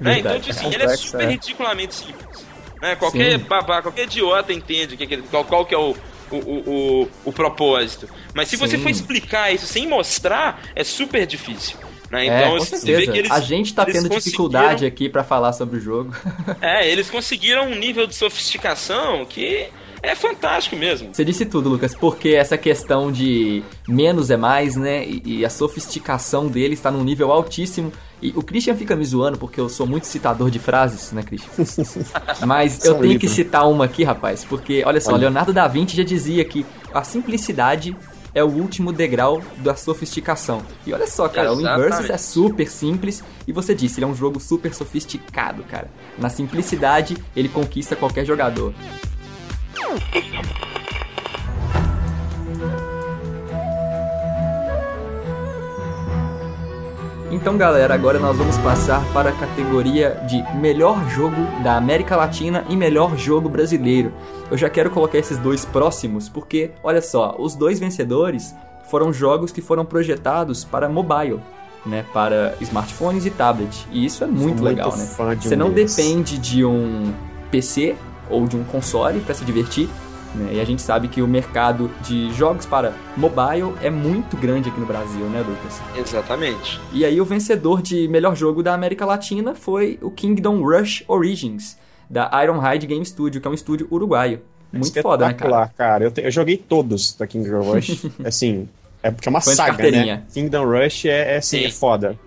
né? 0.00 0.18
Então, 0.18 0.40
tipo 0.40 0.50
assim, 0.50 0.74
ele 0.74 0.82
é 0.82 0.96
super 0.96 1.22
é. 1.24 1.30
ridiculamente 1.30 1.94
simples. 1.94 2.44
Né? 2.82 2.96
Qualquer 2.96 3.38
Sim. 3.38 3.44
babá, 3.44 3.80
qualquer 3.82 4.04
idiota 4.04 4.52
entende 4.52 4.96
que, 4.96 5.06
que- 5.06 5.18
qual, 5.22 5.44
qual 5.44 5.64
que 5.64 5.74
é 5.74 5.78
o, 5.78 5.96
o, 6.30 6.36
o, 6.36 7.02
o, 7.04 7.10
o 7.26 7.32
propósito. 7.32 8.08
Mas 8.34 8.48
se 8.48 8.56
você 8.56 8.76
Sim. 8.76 8.82
for 8.82 8.90
explicar 8.90 9.52
isso 9.54 9.66
sem 9.66 9.86
mostrar, 9.86 10.60
é 10.74 10.82
super 10.82 11.24
difícil. 11.26 11.76
Né? 12.10 12.26
é, 12.26 12.40
Então, 12.40 12.52
com 12.52 12.58
você 12.58 12.76
certeza. 12.76 13.00
vê 13.00 13.06
que 13.12 13.18
eles, 13.18 13.30
a 13.30 13.40
gente 13.40 13.74
tá 13.74 13.84
tendo 13.84 14.08
dificuldade 14.08 14.86
aqui 14.86 15.08
pra 15.08 15.22
falar 15.22 15.52
sobre 15.52 15.78
o 15.78 15.80
jogo. 15.80 16.14
É, 16.60 16.88
eles 16.88 17.10
conseguiram 17.10 17.66
um 17.66 17.74
nível 17.74 18.06
de 18.06 18.14
sofisticação 18.14 19.24
que 19.24 19.68
é 20.02 20.14
fantástico 20.14 20.76
mesmo. 20.76 21.10
Você 21.12 21.24
disse 21.24 21.44
tudo, 21.44 21.68
Lucas, 21.68 21.94
porque 21.94 22.30
essa 22.30 22.56
questão 22.56 23.10
de 23.10 23.62
menos 23.86 24.30
é 24.30 24.36
mais, 24.36 24.76
né? 24.76 25.04
E, 25.06 25.44
a 25.44 25.50
sofisticação 25.50 26.46
dele 26.46 26.74
está 26.74 26.90
num 26.90 27.02
nível 27.02 27.32
altíssimo. 27.32 27.92
E 28.20 28.32
o 28.34 28.42
Christian 28.42 28.74
fica 28.76 28.96
me 28.96 29.04
zoando 29.04 29.38
porque 29.38 29.60
eu 29.60 29.68
sou 29.68 29.86
muito 29.86 30.06
citador 30.06 30.50
de 30.50 30.58
frases, 30.58 31.12
né, 31.12 31.22
Christian? 31.22 31.50
Mas 32.46 32.84
eu 32.84 32.94
tenho 32.98 33.18
que 33.18 33.28
citar 33.28 33.68
uma 33.68 33.84
aqui, 33.84 34.02
rapaz, 34.02 34.44
porque 34.44 34.82
olha 34.84 35.00
só, 35.00 35.12
Olha. 35.12 35.22
Leonardo 35.22 35.52
da 35.52 35.68
Vinci 35.68 35.96
já 35.96 36.02
dizia 36.02 36.44
que 36.44 36.66
a 36.92 37.04
simplicidade 37.04 37.96
é 38.38 38.44
o 38.44 38.48
último 38.48 38.92
degrau 38.92 39.42
da 39.58 39.74
sofisticação. 39.74 40.62
E 40.86 40.92
olha 40.92 41.06
só, 41.06 41.28
cara, 41.28 41.52
o 41.52 41.58
Exatamente. 41.60 41.86
Inversus 41.86 42.10
é 42.10 42.16
super 42.16 42.68
simples 42.68 43.22
e 43.46 43.52
você 43.52 43.74
disse, 43.74 43.98
ele 43.98 44.04
é 44.04 44.08
um 44.08 44.14
jogo 44.14 44.38
super 44.40 44.72
sofisticado, 44.72 45.62
cara. 45.64 45.90
Na 46.16 46.28
simplicidade, 46.28 47.16
ele 47.34 47.48
conquista 47.48 47.96
qualquer 47.96 48.24
jogador. 48.24 48.72
Então, 57.30 57.58
galera, 57.58 57.92
agora 57.92 58.18
nós 58.18 58.34
vamos 58.38 58.56
passar 58.58 59.04
para 59.12 59.28
a 59.28 59.32
categoria 59.32 60.18
de 60.26 60.42
melhor 60.56 61.06
jogo 61.10 61.36
da 61.62 61.76
América 61.76 62.16
Latina 62.16 62.64
e 62.70 62.76
melhor 62.76 63.18
jogo 63.18 63.50
brasileiro. 63.50 64.14
Eu 64.50 64.56
já 64.56 64.70
quero 64.70 64.90
colocar 64.90 65.18
esses 65.18 65.36
dois 65.36 65.62
próximos 65.62 66.26
porque, 66.26 66.70
olha 66.82 67.02
só, 67.02 67.36
os 67.38 67.54
dois 67.54 67.78
vencedores 67.78 68.54
foram 68.90 69.12
jogos 69.12 69.52
que 69.52 69.60
foram 69.60 69.84
projetados 69.84 70.64
para 70.64 70.88
mobile, 70.88 71.38
né, 71.84 72.02
para 72.14 72.54
smartphones 72.62 73.26
e 73.26 73.30
tablet. 73.30 73.86
E 73.92 74.06
isso 74.06 74.24
é 74.24 74.26
muito, 74.26 74.42
muito 74.42 74.64
legal, 74.64 74.96
né? 74.96 75.04
Você 75.38 75.54
um 75.54 75.58
não 75.58 75.70
deles. 75.70 75.94
depende 75.94 76.38
de 76.38 76.64
um 76.64 77.12
PC 77.50 77.94
ou 78.30 78.46
de 78.46 78.56
um 78.56 78.64
console 78.64 79.20
para 79.20 79.34
se 79.34 79.44
divertir. 79.44 79.86
Né? 80.34 80.54
E 80.54 80.60
a 80.60 80.64
gente 80.64 80.82
sabe 80.82 81.08
que 81.08 81.22
o 81.22 81.26
mercado 81.28 81.90
de 82.02 82.32
jogos 82.34 82.66
para 82.66 82.92
mobile 83.16 83.74
é 83.82 83.90
muito 83.90 84.36
grande 84.36 84.68
aqui 84.68 84.78
no 84.78 84.86
Brasil, 84.86 85.24
né, 85.26 85.40
Lucas? 85.40 85.80
Exatamente. 85.96 86.80
E 86.92 87.04
aí 87.04 87.20
o 87.20 87.24
vencedor 87.24 87.80
de 87.82 88.06
melhor 88.08 88.36
jogo 88.36 88.62
da 88.62 88.74
América 88.74 89.04
Latina 89.06 89.54
foi 89.54 89.98
o 90.02 90.10
Kingdom 90.10 90.62
Rush 90.62 91.04
Origins, 91.08 91.76
da 92.10 92.30
Ironhide 92.42 92.86
Game 92.86 93.04
Studio, 93.04 93.40
que 93.40 93.46
é 93.46 93.50
um 93.50 93.54
estúdio 93.54 93.86
uruguaio. 93.90 94.40
Muito 94.72 95.00
foda, 95.00 95.26
né, 95.26 95.32
cara? 95.32 95.50
Espetacular, 95.50 95.72
cara. 95.76 96.04
Eu, 96.04 96.10
te- 96.10 96.20
eu 96.22 96.30
joguei 96.30 96.56
todos 96.58 97.14
da 97.14 97.26
Kingdom 97.26 97.62
Rush. 97.62 98.04
assim, 98.24 98.68
é 99.02 99.10
porque 99.10 99.28
é 99.28 99.30
uma 99.30 99.40
Foi 99.40 99.54
saga, 99.54 99.90
né? 99.90 100.22
Kingdom 100.32 100.64
Rush 100.66 101.06
é, 101.06 101.34
é, 101.34 101.36
assim, 101.38 101.60
Sim. 101.60 101.64
é 101.64 101.70
foda. 101.70 102.18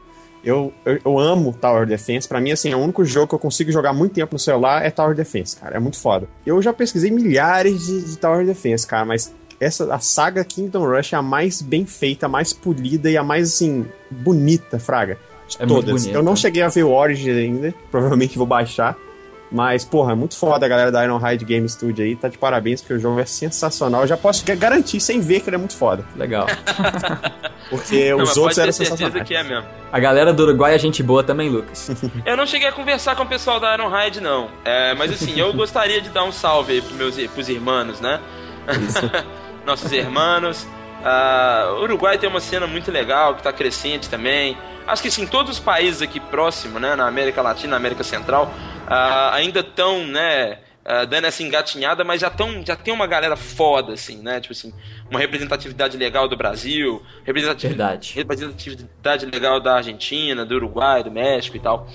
Eu, 0.43 0.73
eu, 0.85 0.99
eu 1.05 1.19
amo 1.19 1.53
Tower 1.53 1.85
Defense. 1.85 2.27
Pra 2.27 2.41
mim, 2.41 2.51
assim, 2.51 2.71
é 2.71 2.75
o 2.75 2.79
único 2.79 3.05
jogo 3.05 3.27
que 3.27 3.35
eu 3.35 3.39
consigo 3.39 3.71
jogar 3.71 3.93
muito 3.93 4.13
tempo 4.13 4.33
no 4.33 4.39
celular 4.39 4.83
é 4.85 4.89
Tower 4.89 5.15
Defense, 5.15 5.55
cara. 5.55 5.77
É 5.77 5.79
muito 5.79 5.99
foda. 5.99 6.27
Eu 6.45 6.61
já 6.61 6.73
pesquisei 6.73 7.11
milhares 7.11 7.85
de, 7.85 8.01
de 8.01 8.17
Tower 8.17 8.45
Defense, 8.45 8.85
cara, 8.85 9.05
mas 9.05 9.33
essa 9.59 9.93
a 9.93 9.99
saga 9.99 10.43
Kingdom 10.43 10.87
Rush 10.87 11.13
é 11.13 11.17
a 11.17 11.21
mais 11.21 11.61
bem 11.61 11.85
feita, 11.85 12.25
a 12.25 12.29
mais 12.29 12.51
polida 12.51 13.09
e 13.11 13.15
a 13.15 13.23
mais, 13.23 13.49
assim, 13.49 13.85
bonita, 14.09 14.79
fraga. 14.79 15.17
De 15.47 15.61
É 15.61 15.65
todas. 15.65 16.05
Eu 16.07 16.23
não 16.23 16.35
cheguei 16.35 16.63
a 16.63 16.67
ver 16.69 16.83
o 16.83 16.91
Origin 16.91 17.29
ainda. 17.31 17.73
Provavelmente 17.91 18.37
vou 18.37 18.47
baixar. 18.47 18.97
Mas, 19.51 19.83
porra, 19.83 20.13
é 20.13 20.15
muito 20.15 20.37
foda 20.37 20.65
a 20.65 20.69
galera 20.69 20.91
da 20.91 21.03
Ironhide 21.03 21.43
Game 21.43 21.67
Studio 21.67 22.05
aí. 22.05 22.15
Tá 22.15 22.29
de 22.29 22.37
parabéns, 22.37 22.81
porque 22.81 22.93
o 22.93 22.99
jogo 22.99 23.19
é 23.19 23.25
sensacional. 23.25 24.01
Eu 24.01 24.07
já 24.07 24.15
posso 24.15 24.45
garantir 24.55 25.01
sem 25.01 25.19
ver 25.19 25.41
que 25.41 25.49
ele 25.49 25.57
é 25.57 25.59
muito 25.59 25.75
foda. 25.75 26.05
Legal. 26.15 26.47
Porque 27.69 28.09
Não, 28.11 28.23
os 28.23 28.35
outros 28.35 28.57
eram 28.57 28.71
sensacionais. 28.71 29.25
que 29.25 29.33
é 29.33 29.43
mesmo. 29.43 29.65
A 29.91 29.99
galera 29.99 30.33
do 30.33 30.43
Uruguai 30.43 30.75
é 30.75 30.77
gente 30.77 31.01
boa 31.01 31.23
também, 31.23 31.49
Lucas. 31.49 31.89
Eu 32.25 32.35
não 32.35 32.45
cheguei 32.45 32.67
a 32.67 32.71
conversar 32.73 33.15
com 33.15 33.23
o 33.23 33.27
pessoal 33.27 33.61
da 33.61 33.73
Ironhide, 33.73 34.19
não. 34.19 34.49
É, 34.65 34.93
mas 34.93 35.11
assim, 35.11 35.39
eu 35.39 35.53
gostaria 35.53 36.01
de 36.01 36.09
dar 36.09 36.25
um 36.25 36.33
salve 36.33 36.73
aí 36.73 36.81
pros 36.81 36.97
meus 36.97 37.27
pros 37.27 37.47
irmãos, 37.47 38.01
né? 38.01 38.19
Nossos 39.65 39.89
irmãos. 39.91 40.67
Ah, 41.03 41.75
o 41.77 41.83
Uruguai 41.83 42.17
tem 42.17 42.29
uma 42.29 42.41
cena 42.41 42.67
muito 42.67 42.91
legal, 42.91 43.35
que 43.35 43.43
tá 43.43 43.53
crescente 43.53 44.09
também. 44.09 44.57
Acho 44.91 45.01
que 45.01 45.07
assim, 45.07 45.25
todos 45.25 45.53
os 45.53 45.59
países 45.59 46.01
aqui 46.01 46.19
próximos, 46.19 46.81
né, 46.81 46.97
na 46.97 47.07
América 47.07 47.41
Latina, 47.41 47.71
na 47.71 47.77
América 47.77 48.03
Central, 48.03 48.53
ah, 48.85 49.33
ainda 49.33 49.61
estão, 49.61 50.05
né, 50.05 50.57
ah, 50.83 51.05
dando 51.05 51.27
essa 51.27 51.41
engatinhada, 51.41 52.03
mas 52.03 52.19
já, 52.19 52.29
tão, 52.29 52.61
já 52.65 52.75
tem 52.75 52.93
uma 52.93 53.07
galera 53.07 53.37
foda, 53.37 53.93
assim, 53.93 54.21
né? 54.21 54.41
Tipo 54.41 54.51
assim, 54.51 54.73
uma 55.09 55.17
representatividade 55.17 55.95
legal 55.95 56.27
do 56.27 56.35
Brasil, 56.35 57.01
representatividade 57.23 58.13
representatividade 58.13 59.25
legal 59.27 59.61
da 59.61 59.75
Argentina, 59.75 60.45
do 60.45 60.55
Uruguai, 60.55 61.01
do 61.05 61.11
México 61.11 61.55
e 61.55 61.59
tal. 61.61 61.87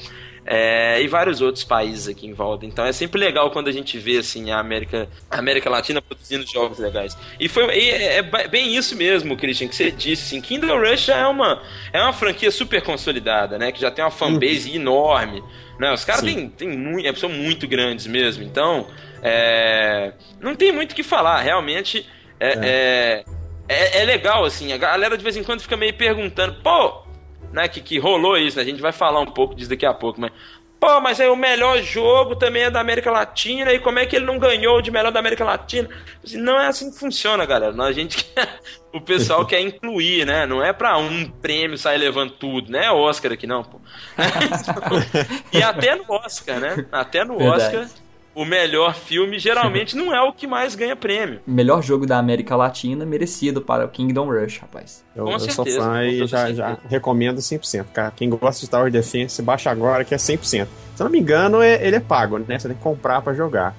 É, 0.46 1.02
e 1.02 1.09
vários 1.09 1.40
outros 1.40 1.64
países 1.64 2.06
aqui 2.06 2.26
em 2.26 2.32
volta. 2.32 2.64
Então 2.64 2.87
é 2.87 2.92
sempre 2.92 3.18
legal 3.18 3.50
quando 3.50 3.66
a 3.66 3.72
gente 3.72 3.98
vê 3.98 4.18
assim 4.18 4.52
a 4.52 4.61
América, 4.61 5.09
a 5.28 5.38
América 5.38 5.68
Latina 5.68 6.00
produzindo 6.00 6.46
jogos 6.46 6.78
legais. 6.78 7.18
E 7.40 7.48
foi 7.48 7.64
e 7.76 7.90
é, 7.90 8.18
é 8.18 8.48
bem 8.48 8.76
isso 8.76 8.94
mesmo, 8.94 9.37
Christian, 9.37 9.66
que 9.66 9.74
você 9.74 9.90
disse. 9.90 10.26
Assim, 10.26 10.40
Kingdom 10.40 10.78
Rush 10.78 11.09
é 11.09 11.26
uma 11.26 11.61
é 11.92 12.00
uma 12.00 12.12
franquia 12.12 12.50
super 12.52 12.80
consolidada, 12.80 13.59
né? 13.59 13.72
Que 13.72 13.80
já 13.80 13.90
tem 13.90 14.04
uma 14.04 14.11
fanbase 14.11 14.70
uhum. 14.70 14.76
enorme. 14.76 15.42
Né? 15.80 15.92
Os 15.92 16.04
caras 16.04 16.22
têm, 16.22 16.48
têm 16.48 16.68
muito, 16.68 17.06
é, 17.06 17.14
são 17.14 17.28
muito 17.28 17.66
grandes 17.66 18.06
mesmo. 18.06 18.44
Então 18.44 18.87
é, 19.22 20.12
não 20.40 20.54
tem 20.54 20.70
muito 20.70 20.92
o 20.92 20.94
que 20.94 21.02
falar. 21.02 21.40
Realmente 21.40 22.06
é, 22.38 22.48
é. 22.48 23.24
é, 23.68 24.02
é 24.02 24.04
legal 24.04 24.44
assim. 24.44 24.72
A 24.72 24.76
galera 24.76 25.18
de 25.18 25.24
vez 25.24 25.37
em 25.37 25.42
quando 25.42 25.61
fica 25.61 25.76
meio 25.76 25.94
perguntando, 25.94 26.54
pô 26.62 27.06
né, 27.57 27.69
que, 27.69 27.81
que 27.81 27.99
rolou 27.99 28.37
isso, 28.37 28.59
né? 28.59 28.62
A 28.62 28.66
gente 28.66 28.83
vai 28.83 28.92
falar 28.92 29.19
um 29.21 29.27
pouco 29.27 29.55
disso 29.55 29.71
daqui 29.71 29.87
a 29.87 29.95
pouco, 29.95 30.21
mas. 30.21 30.31
Pô, 30.79 31.01
mas 31.01 31.19
aí 31.19 31.29
o 31.29 31.35
melhor 31.35 31.79
jogo 31.79 32.37
também 32.37 32.64
é 32.64 32.71
da 32.71 32.81
América 32.81 33.11
Latina, 33.11 33.73
e 33.73 33.79
como 33.79 33.99
é 33.99 34.05
que 34.05 34.14
ele 34.14 34.27
não 34.27 34.38
ganhou 34.38 34.83
de 34.83 34.90
melhor 34.90 35.11
da 35.11 35.19
América 35.19 35.42
Latina? 35.42 35.88
Assim, 36.23 36.37
não 36.37 36.61
é 36.61 36.66
assim 36.66 36.90
que 36.90 36.99
funciona, 36.99 37.47
galera. 37.47 37.75
A 37.83 37.92
gente 37.92 38.23
quer, 38.29 38.61
o 38.92 39.01
pessoal 39.01 39.47
quer 39.47 39.61
incluir, 39.61 40.27
né? 40.27 40.45
Não 40.45 40.62
é 40.62 40.75
pra 40.75 40.99
um 40.99 41.31
prêmio 41.31 41.79
sair 41.79 41.97
levando 41.97 42.33
tudo, 42.33 42.71
né? 42.71 42.90
Oscar 42.90 43.33
aqui 43.33 43.47
não, 43.47 43.64
pô. 43.64 43.81
e 45.51 45.62
até 45.62 45.95
no 45.95 46.05
Oscar, 46.11 46.61
né? 46.61 46.87
Até 46.92 47.25
no 47.25 47.38
Verdade. 47.38 47.77
Oscar 47.79 48.06
o 48.37 48.44
melhor 48.44 48.94
filme 48.94 49.38
geralmente 49.38 49.96
não 49.96 50.14
é 50.14 50.20
o 50.20 50.31
que 50.31 50.46
mais 50.46 50.75
ganha 50.75 50.94
prêmio. 50.94 51.40
Melhor 51.46 51.83
jogo 51.83 52.07
da 52.07 52.18
América 52.18 52.55
Latina, 52.55 53.07
merecido 53.07 53.62
para 53.62 53.87
o 53.87 53.88
Kingdom 53.88 54.31
Rush, 54.31 54.59
rapaz. 54.59 55.03
Eu, 55.16 55.25
com 55.25 55.33
eu 55.33 55.40
certeza, 55.40 55.81
sou 55.81 55.83
fã 55.83 56.05
e 56.05 56.27
já, 56.27 56.53
já 56.53 56.79
recomendo 56.87 57.38
100%, 57.38 57.87
cara. 57.94 58.12
Quem 58.14 58.29
gosta 58.29 58.61
de 58.61 58.70
Tower 58.70 58.92
Defense, 58.92 59.40
baixa 59.40 59.70
agora 59.70 60.05
que 60.05 60.14
é 60.14 60.18
100%. 60.18 60.44
Se 60.44 60.66
eu 60.99 61.05
não 61.05 61.11
me 61.11 61.18
engano, 61.18 61.62
é, 61.62 61.85
ele 61.85 61.96
é 61.96 62.01
pago, 62.01 62.38
né? 62.38 62.59
Você 62.59 62.68
tem 62.68 62.77
que 62.77 62.83
comprar 62.83 63.22
para 63.22 63.33
jogar. 63.33 63.75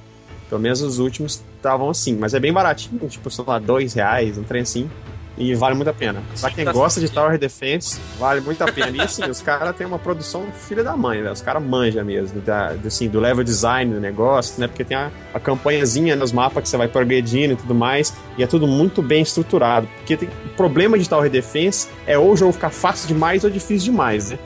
Pelo 0.50 0.60
menos 0.60 0.82
os 0.82 0.98
últimos 0.98 1.44
estavam 1.56 1.90
assim, 1.90 2.16
mas 2.16 2.34
é 2.34 2.40
bem 2.40 2.52
baratinho, 2.52 3.08
tipo, 3.08 3.30
sei 3.30 3.46
lá, 3.46 3.60
dois 3.60 3.94
reais, 3.94 4.40
um 4.40 4.44
trem 4.44 4.64
assim. 4.64 4.90
E 5.38 5.54
vale 5.54 5.76
muito 5.76 5.90
a 5.90 5.94
pena. 5.94 6.22
Pra 6.42 6.50
quem 6.50 6.66
gosta 6.66 7.00
de 7.00 7.10
Tower 7.10 7.38
Defense, 7.38 8.00
vale 8.18 8.42
muito 8.42 8.62
a 8.64 8.72
pena. 8.72 8.98
E 8.98 9.02
assim, 9.02 9.24
os 9.30 9.40
caras 9.40 9.76
têm 9.76 9.86
uma 9.86 10.00
produção 10.00 10.48
filha 10.52 10.84
da 10.84 10.98
mãe, 10.98 11.22
né? 11.22 11.32
Os 11.32 11.42
caras 11.42 11.62
manjam 11.62 12.04
mesmo, 12.04 12.42
da, 12.42 12.74
assim, 12.86 13.08
do 13.08 13.20
level 13.20 13.44
design 13.44 13.94
do 13.94 14.00
negócio, 14.00 14.60
né? 14.60 14.68
Porque 14.68 14.84
tem 14.84 14.98
a, 14.98 15.12
a 15.34 15.40
campanhazinha 15.40 16.16
nos 16.16 16.32
mapas 16.32 16.64
que 16.64 16.70
você 16.70 16.78
vai 16.78 16.88
progredindo 16.88 17.54
e 17.54 17.56
tudo 17.56 17.76
mais. 17.76 18.12
E 18.36 18.44
é 18.44 18.48
tudo 18.48 18.66
muito 18.66 19.04
bem 19.04 19.22
estruturado. 19.22 19.88
Porque 19.98 20.18
tem, 20.18 20.28
o 20.28 20.50
problema 20.56 20.98
de 20.98 21.08
Tower 21.08 21.30
Defense 21.30 21.88
é 22.08 22.18
ou 22.18 22.32
o 22.32 22.36
jogo 22.36 22.54
ficar 22.54 22.72
fácil 22.72 23.08
demais 23.08 23.44
ou 23.44 23.50
difícil 23.52 23.92
demais, 23.92 24.32
né? 24.32 24.40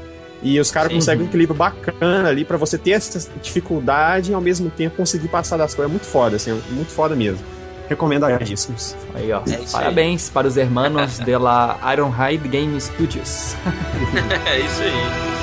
E 0.43 0.59
os 0.59 0.71
caras 0.71 0.91
conseguem 0.91 1.23
um 1.23 1.27
equilíbrio 1.27 1.55
bacana 1.55 2.27
ali 2.27 2.43
para 2.43 2.57
você 2.57 2.75
ter 2.77 2.91
essa 2.91 3.29
dificuldade 3.41 4.31
e 4.31 4.33
ao 4.33 4.41
mesmo 4.41 4.71
tempo 4.71 4.97
conseguir 4.97 5.27
passar 5.27 5.55
das 5.55 5.73
coisas. 5.73 5.89
É 5.89 5.91
muito 5.91 6.05
foda, 6.05 6.35
assim, 6.35 6.51
é 6.51 6.73
muito 6.73 6.91
foda 6.91 7.15
mesmo 7.15 7.60
recomendadíssimos. 7.91 8.95
Aí, 9.13 9.31
ó. 9.31 9.41
É 9.47 9.71
Parabéns 9.71 10.27
aí. 10.27 10.33
para 10.33 10.47
os 10.47 10.57
hermanos 10.57 11.19
de 11.19 11.37
la 11.37 11.77
Ironhide 11.93 12.47
Game 12.47 12.79
Studios. 12.79 13.55
é 14.47 14.59
isso 14.59 14.81
aí. 14.81 15.41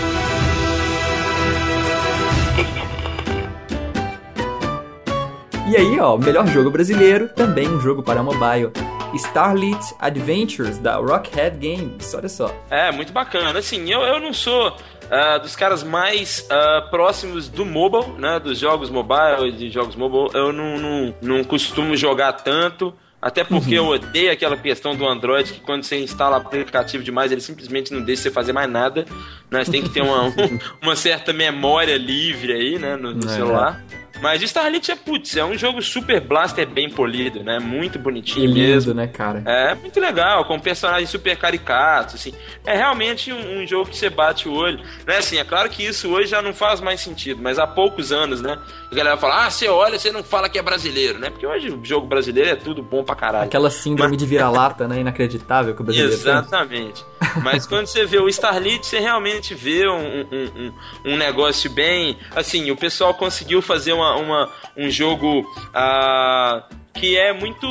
E 5.70 5.76
aí, 5.76 6.00
ó, 6.00 6.16
melhor 6.16 6.46
jogo 6.46 6.70
brasileiro, 6.70 7.28
também 7.28 7.68
um 7.68 7.78
jogo 7.78 8.02
para 8.02 8.22
mobile. 8.22 8.72
Starlit 9.14 9.78
Adventures, 9.98 10.78
da 10.78 10.96
Rockhead 10.96 11.56
Games, 11.58 12.14
olha 12.14 12.28
só. 12.28 12.54
É, 12.70 12.90
muito 12.90 13.12
bacana. 13.12 13.58
Assim, 13.58 13.90
eu, 13.90 14.00
eu 14.00 14.18
não 14.20 14.32
sou 14.32 14.74
uh, 15.11 15.40
dos 15.40 15.57
caras 15.57 15.83
mais 15.83 16.47
uh, 16.51 16.88
próximos 16.90 17.49
do 17.49 17.64
mobile, 17.64 18.12
né? 18.18 18.38
Dos 18.38 18.59
jogos 18.59 18.90
mobile, 18.90 19.53
de 19.53 19.71
jogos 19.71 19.97
mobile. 19.97 20.31
Eu 20.35 20.53
não, 20.53 20.79
não, 20.79 21.14
não 21.21 21.44
costumo 21.44 21.97
jogar 21.97 22.33
tanto. 22.33 22.94
Até 23.21 23.42
porque 23.42 23.77
uhum. 23.77 23.87
eu 23.87 23.90
odeio 23.94 24.31
aquela 24.31 24.57
questão 24.57 24.94
do 24.94 25.05
Android 25.05 25.53
que 25.53 25.61
quando 25.61 25.83
você 25.83 26.01
instala 26.01 26.37
aplicativo 26.37 27.03
demais, 27.03 27.33
ele 27.33 27.40
simplesmente 27.40 27.92
não 27.92 28.01
deixa 28.01 28.23
você 28.23 28.31
fazer 28.31 28.53
mais 28.53 28.71
nada. 28.71 29.05
Né? 29.51 29.64
Você 29.64 29.73
tem 29.73 29.83
que 29.83 29.88
ter 29.88 30.03
uma, 30.03 30.33
uma 30.81 30.94
certa 30.94 31.33
memória 31.33 31.97
livre 31.97 32.53
aí, 32.53 32.79
né, 32.79 32.94
no, 32.94 33.12
no 33.12 33.27
é. 33.27 33.29
celular. 33.29 33.85
Mas 34.20 34.42
Starlit 34.42 34.90
é, 34.90 34.96
putz, 34.96 35.37
é 35.37 35.44
um 35.44 35.57
jogo 35.57 35.81
super 35.81 36.20
blaster 36.20 36.66
bem 36.66 36.90
polido, 36.90 37.42
né? 37.42 37.59
Muito 37.59 37.98
bonitinho 37.98 38.46
lindo, 38.46 38.59
mesmo. 38.59 38.94
né, 38.94 39.07
cara? 39.07 39.42
É, 39.46 39.74
muito 39.74 40.00
legal, 40.00 40.44
com 40.44 40.59
personagens 40.59 41.09
super 41.09 41.37
caricatos, 41.37 42.16
assim. 42.16 42.33
É 42.64 42.76
realmente 42.76 43.33
um, 43.33 43.61
um, 43.61 43.66
jogo 43.66 43.90
que 43.90 43.96
você 43.96 44.11
bate 44.11 44.48
o 44.48 44.52
olho. 44.52 44.81
Né, 45.07 45.18
assim, 45.18 45.38
é 45.38 45.44
claro 45.44 45.68
que 45.68 45.85
isso 45.85 46.09
hoje 46.11 46.31
já 46.31 46.42
não 46.42 46.52
faz 46.52 46.81
mais 46.81 47.00
sentido, 47.00 47.40
mas 47.42 47.59
há 47.59 47.66
poucos 47.66 48.12
anos, 48.12 48.40
né? 48.40 48.59
A 48.90 48.94
galera 48.94 49.16
fala, 49.16 49.46
ah, 49.46 49.50
você 49.50 49.68
olha, 49.68 49.98
você 49.98 50.11
não 50.11 50.22
fala 50.22 50.48
que 50.48 50.59
é 50.59 50.62
brasileiro, 50.62 51.18
né? 51.18 51.31
Porque 51.31 51.46
hoje 51.46 51.70
o 51.70 51.85
jogo 51.85 52.07
brasileiro 52.07 52.50
é 52.50 52.57
tudo 52.57 52.83
bom 52.83 53.04
pra 53.04 53.14
caralho. 53.14 53.44
Aquela 53.44 53.70
síndrome 53.70 54.11
mas... 54.11 54.18
de 54.18 54.26
vira-lata, 54.26 54.88
né? 54.88 55.00
Inacreditável 55.00 55.74
que 55.74 55.81
o 55.81 55.85
brasileiro 55.85 56.14
Exatamente. 56.14 57.04
Mas 57.42 57.66
quando 57.68 57.87
você 57.87 58.04
vê 58.04 58.18
o 58.18 58.28
Starlit, 58.28 58.85
você 58.85 58.98
realmente 58.98 59.54
vê 59.54 59.87
um, 59.88 60.20
um, 60.20 60.72
um 61.12 61.16
negócio 61.16 61.70
bem... 61.70 62.18
Assim, 62.35 62.70
o 62.70 62.76
pessoal 62.76 63.14
conseguiu 63.14 63.61
fazer 63.61 63.92
uma 63.92 64.08
uma, 64.16 64.51
um 64.77 64.90
jogo 64.90 65.40
uh, 65.40 66.62
que 66.94 67.16
é 67.16 67.33
muito 67.33 67.66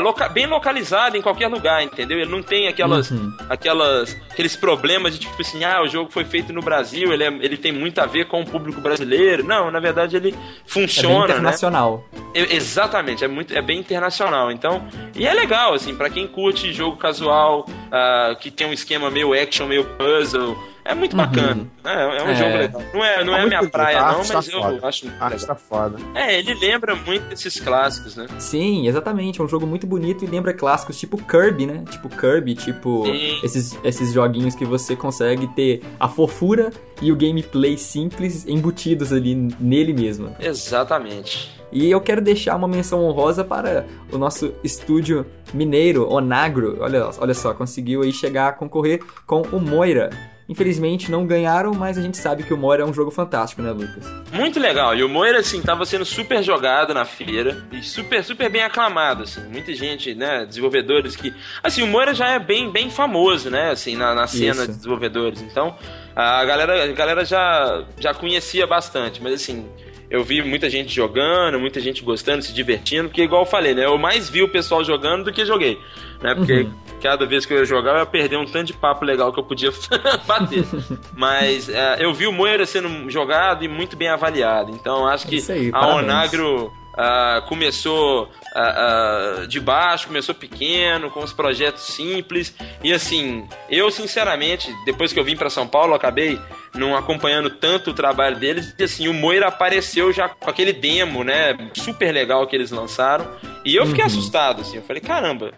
loca 0.00 0.28
bem 0.28 0.46
localizado 0.46 1.16
em 1.16 1.22
qualquer 1.22 1.48
lugar, 1.48 1.82
entendeu? 1.82 2.18
Ele 2.18 2.30
não 2.30 2.42
tem 2.42 2.68
aquelas, 2.68 3.10
uhum. 3.10 3.32
aquelas 3.48 4.16
aqueles 4.30 4.56
problemas 4.56 5.14
de 5.14 5.20
tipo 5.20 5.40
assim, 5.40 5.64
ah, 5.64 5.82
o 5.82 5.88
jogo 5.88 6.10
foi 6.10 6.24
feito 6.24 6.52
no 6.52 6.62
Brasil, 6.62 7.12
ele, 7.12 7.24
é, 7.24 7.28
ele 7.28 7.56
tem 7.56 7.72
muito 7.72 8.00
a 8.00 8.06
ver 8.06 8.26
com 8.26 8.40
o 8.40 8.46
público 8.46 8.80
brasileiro. 8.80 9.44
Não, 9.44 9.70
na 9.70 9.80
verdade 9.80 10.16
ele 10.16 10.34
funciona, 10.66 11.08
é 11.08 11.18
bem 11.18 11.26
né? 11.26 11.32
internacional. 11.34 12.04
Né? 12.12 12.20
exatamente, 12.50 13.24
é 13.24 13.28
muito 13.28 13.56
é 13.56 13.62
bem 13.62 13.78
internacional. 13.78 14.50
Então, 14.50 14.86
e 15.14 15.26
é 15.26 15.34
legal 15.34 15.74
assim, 15.74 15.94
para 15.94 16.10
quem 16.10 16.26
curte 16.26 16.72
jogo 16.72 16.96
casual, 16.96 17.66
uh, 17.68 18.36
que 18.36 18.50
tem 18.50 18.66
um 18.66 18.72
esquema 18.72 19.10
meio 19.10 19.32
action, 19.32 19.66
meio 19.66 19.84
puzzle, 19.84 20.56
é 20.84 20.94
muito 20.94 21.12
uhum. 21.12 21.18
bacana. 21.18 21.66
É, 21.84 22.18
é 22.18 22.22
um 22.22 22.28
é. 22.28 22.34
jogo 22.34 22.56
legal. 22.56 22.82
Não 22.92 23.04
é, 23.04 23.24
não 23.24 23.36
é, 23.36 23.42
é 23.42 23.46
minha 23.46 23.68
praia, 23.68 24.00
não, 24.00 24.18
mas 24.18 24.28
tá 24.28 24.38
eu 24.52 24.62
foda. 24.62 24.88
acho 24.88 25.06
muito 25.06 25.22
legal. 25.22 25.46
Tá 25.46 25.54
foda. 25.54 25.98
É, 26.14 26.38
ele 26.38 26.54
lembra 26.54 26.94
muito 26.94 27.32
esses 27.32 27.60
clássicos, 27.60 28.16
né? 28.16 28.26
Sim, 28.38 28.88
exatamente. 28.88 29.40
É 29.40 29.44
um 29.44 29.48
jogo 29.48 29.59
muito 29.66 29.86
bonito 29.86 30.24
e 30.24 30.26
lembra 30.26 30.52
clássicos 30.52 30.98
tipo 30.98 31.16
Kirby, 31.16 31.66
né? 31.66 31.84
Tipo 31.90 32.08
Kirby, 32.08 32.54
tipo 32.54 33.04
esses, 33.42 33.78
esses 33.84 34.12
joguinhos 34.12 34.54
que 34.54 34.64
você 34.64 34.96
consegue 34.96 35.46
ter 35.48 35.82
a 35.98 36.08
fofura 36.08 36.70
e 37.00 37.10
o 37.10 37.16
gameplay 37.16 37.76
simples 37.78 38.46
embutidos 38.46 39.12
ali 39.12 39.34
nele 39.34 39.92
mesmo. 39.92 40.34
Exatamente. 40.38 41.59
E 41.72 41.90
eu 41.90 42.00
quero 42.00 42.20
deixar 42.20 42.56
uma 42.56 42.68
menção 42.68 43.04
honrosa 43.04 43.44
para 43.44 43.86
o 44.12 44.18
nosso 44.18 44.52
estúdio 44.62 45.26
mineiro, 45.54 46.10
Onagro. 46.10 46.78
Olha, 46.80 47.10
olha 47.18 47.34
só, 47.34 47.54
conseguiu 47.54 48.02
aí 48.02 48.12
chegar 48.12 48.48
a 48.48 48.52
concorrer 48.52 49.00
com 49.26 49.42
o 49.42 49.60
Moira 49.60 50.10
Infelizmente 50.50 51.12
não 51.12 51.24
ganharam, 51.24 51.72
mas 51.72 51.96
a 51.96 52.02
gente 52.02 52.16
sabe 52.16 52.42
que 52.42 52.52
o 52.52 52.56
Moira 52.56 52.82
é 52.82 52.84
um 52.84 52.92
jogo 52.92 53.12
fantástico, 53.12 53.62
né, 53.62 53.70
Lucas? 53.70 54.04
Muito 54.32 54.58
legal. 54.58 54.96
E 54.96 55.04
o 55.04 55.08
Moira, 55.08 55.38
assim, 55.38 55.62
tava 55.62 55.86
sendo 55.86 56.04
super 56.04 56.42
jogado 56.42 56.92
na 56.92 57.04
feira 57.04 57.64
e 57.70 57.80
super, 57.84 58.24
super 58.24 58.50
bem 58.50 58.64
aclamado, 58.64 59.22
assim. 59.22 59.40
Muita 59.48 59.72
gente, 59.72 60.12
né, 60.12 60.44
desenvolvedores 60.44 61.14
que... 61.14 61.32
Assim, 61.62 61.82
o 61.82 61.86
Moira 61.86 62.12
já 62.12 62.30
é 62.30 62.40
bem, 62.40 62.68
bem 62.68 62.90
famoso, 62.90 63.48
né, 63.48 63.70
assim, 63.70 63.94
na, 63.94 64.12
na 64.12 64.26
cena 64.26 64.62
Isso. 64.62 64.66
de 64.66 64.76
desenvolvedores. 64.78 65.40
Então, 65.40 65.76
a 66.16 66.44
galera, 66.44 66.82
a 66.82 66.92
galera 66.94 67.24
já, 67.24 67.84
já 67.96 68.12
conhecia 68.12 68.66
bastante, 68.66 69.22
mas 69.22 69.34
assim... 69.34 69.64
Eu 70.10 70.24
vi 70.24 70.42
muita 70.42 70.68
gente 70.68 70.92
jogando, 70.92 71.58
muita 71.58 71.80
gente 71.80 72.02
gostando, 72.02 72.42
se 72.42 72.52
divertindo, 72.52 73.08
porque 73.08 73.22
igual 73.22 73.42
eu 73.42 73.46
falei, 73.46 73.74
né? 73.74 73.84
Eu 73.84 73.96
mais 73.96 74.28
vi 74.28 74.42
o 74.42 74.48
pessoal 74.48 74.82
jogando 74.82 75.24
do 75.24 75.32
que 75.32 75.46
joguei, 75.46 75.78
né? 76.20 76.34
Porque 76.34 76.62
uhum 76.62 76.90
cada 77.00 77.26
vez 77.26 77.44
que 77.44 77.52
eu 77.52 77.58
ia 77.58 77.64
jogar, 77.64 77.92
eu 77.92 77.98
ia 77.98 78.06
perder 78.06 78.36
um 78.36 78.44
tanto 78.44 78.66
de 78.66 78.72
papo 78.74 79.04
legal 79.04 79.32
que 79.32 79.40
eu 79.40 79.44
podia 79.44 79.72
bater. 80.26 80.64
Mas 81.16 81.68
uh, 81.68 81.96
eu 81.98 82.12
vi 82.12 82.26
o 82.26 82.32
Moira 82.32 82.66
sendo 82.66 83.10
jogado 83.10 83.64
e 83.64 83.68
muito 83.68 83.96
bem 83.96 84.08
avaliado. 84.08 84.70
Então 84.70 85.06
acho 85.06 85.26
que 85.26 85.40
aí, 85.50 85.70
a 85.72 85.94
Onagro 85.96 86.66
uh, 86.66 87.42
começou 87.48 88.24
uh, 88.24 89.46
de 89.46 89.58
baixo, 89.58 90.06
começou 90.06 90.34
pequeno, 90.34 91.10
com 91.10 91.20
os 91.20 91.32
projetos 91.32 91.82
simples. 91.82 92.54
E 92.84 92.92
assim, 92.92 93.46
eu 93.68 93.90
sinceramente, 93.90 94.72
depois 94.84 95.12
que 95.12 95.18
eu 95.18 95.24
vim 95.24 95.36
para 95.36 95.50
São 95.50 95.66
Paulo, 95.66 95.94
acabei 95.94 96.38
não 96.74 96.96
acompanhando 96.96 97.50
tanto 97.50 97.90
o 97.90 97.94
trabalho 97.94 98.38
deles. 98.38 98.74
E 98.78 98.84
assim, 98.84 99.08
o 99.08 99.14
Moira 99.14 99.48
apareceu 99.48 100.12
já 100.12 100.28
com 100.28 100.48
aquele 100.48 100.72
demo, 100.72 101.24
né? 101.24 101.56
Super 101.74 102.12
legal 102.12 102.46
que 102.46 102.54
eles 102.54 102.70
lançaram. 102.70 103.26
E 103.64 103.74
eu 103.74 103.86
fiquei 103.86 104.02
uhum. 104.02 104.06
assustado, 104.06 104.62
assim. 104.62 104.76
Eu 104.76 104.82
falei, 104.82 105.00
caramba 105.00 105.52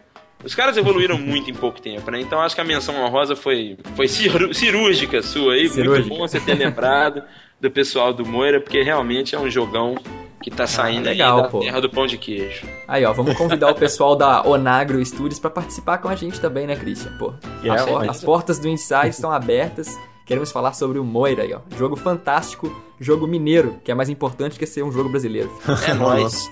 os 0.44 0.54
caras 0.54 0.76
evoluíram 0.76 1.18
muito 1.18 1.50
em 1.50 1.54
pouco 1.54 1.80
tempo, 1.80 2.10
né? 2.10 2.20
Então 2.20 2.40
acho 2.40 2.54
que 2.54 2.60
a 2.60 2.64
menção 2.64 2.96
honrosa 3.02 3.36
foi, 3.36 3.78
foi 3.94 4.08
cirúrgica 4.08 5.22
sua 5.22 5.54
aí. 5.54 5.68
Cirúrgica. 5.68 6.08
Muito 6.08 6.08
bom 6.08 6.26
você 6.26 6.40
ter 6.40 6.54
lembrado 6.54 7.22
do 7.60 7.70
pessoal 7.70 8.12
do 8.12 8.26
Moira, 8.26 8.60
porque 8.60 8.82
realmente 8.82 9.34
é 9.34 9.38
um 9.38 9.48
jogão 9.48 9.94
que 10.42 10.50
tá 10.50 10.66
saindo 10.66 11.06
ah, 11.06 11.10
legal, 11.10 11.36
aí 11.36 11.42
da 11.44 11.48
pô. 11.48 11.60
terra 11.60 11.80
do 11.80 11.88
pão 11.88 12.04
de 12.04 12.18
queijo. 12.18 12.66
Aí, 12.88 13.04
ó, 13.04 13.12
vamos 13.12 13.36
convidar 13.36 13.70
o 13.70 13.74
pessoal 13.76 14.16
da 14.16 14.44
Onagro 14.44 15.04
Studios 15.04 15.38
para 15.38 15.50
participar 15.50 15.98
com 15.98 16.08
a 16.08 16.16
gente 16.16 16.40
também, 16.40 16.66
né, 16.66 16.74
Christian? 16.74 17.16
Pô, 17.16 17.32
yeah, 17.62 17.80
as, 17.80 18.08
as 18.08 18.24
portas 18.24 18.58
do 18.58 18.68
Insight 18.68 19.10
estão 19.10 19.30
abertas 19.30 19.96
Queremos 20.24 20.52
falar 20.52 20.72
sobre 20.72 20.98
o 20.98 21.04
Moira 21.04 21.42
aí, 21.42 21.52
ó. 21.52 21.60
Jogo 21.76 21.96
fantástico, 21.96 22.72
jogo 23.00 23.26
mineiro, 23.26 23.76
que 23.84 23.90
é 23.90 23.94
mais 23.94 24.08
importante 24.08 24.58
que 24.58 24.66
ser 24.66 24.82
um 24.84 24.92
jogo 24.92 25.08
brasileiro. 25.08 25.50
É 25.86 25.94
nóis. 25.94 26.50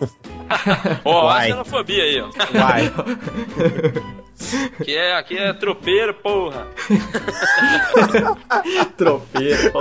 Ó, 1.04 1.28
a 1.28 1.34
Vai. 1.34 1.48
xenofobia 1.48 2.02
aí, 2.02 2.20
ó. 2.20 2.28
Vai. 2.52 2.92
Aqui 4.80 4.96
é, 4.96 5.16
aqui 5.16 5.38
é 5.38 5.52
tropeiro, 5.54 6.14
porra. 6.14 6.66
Tropeiro. 8.96 9.72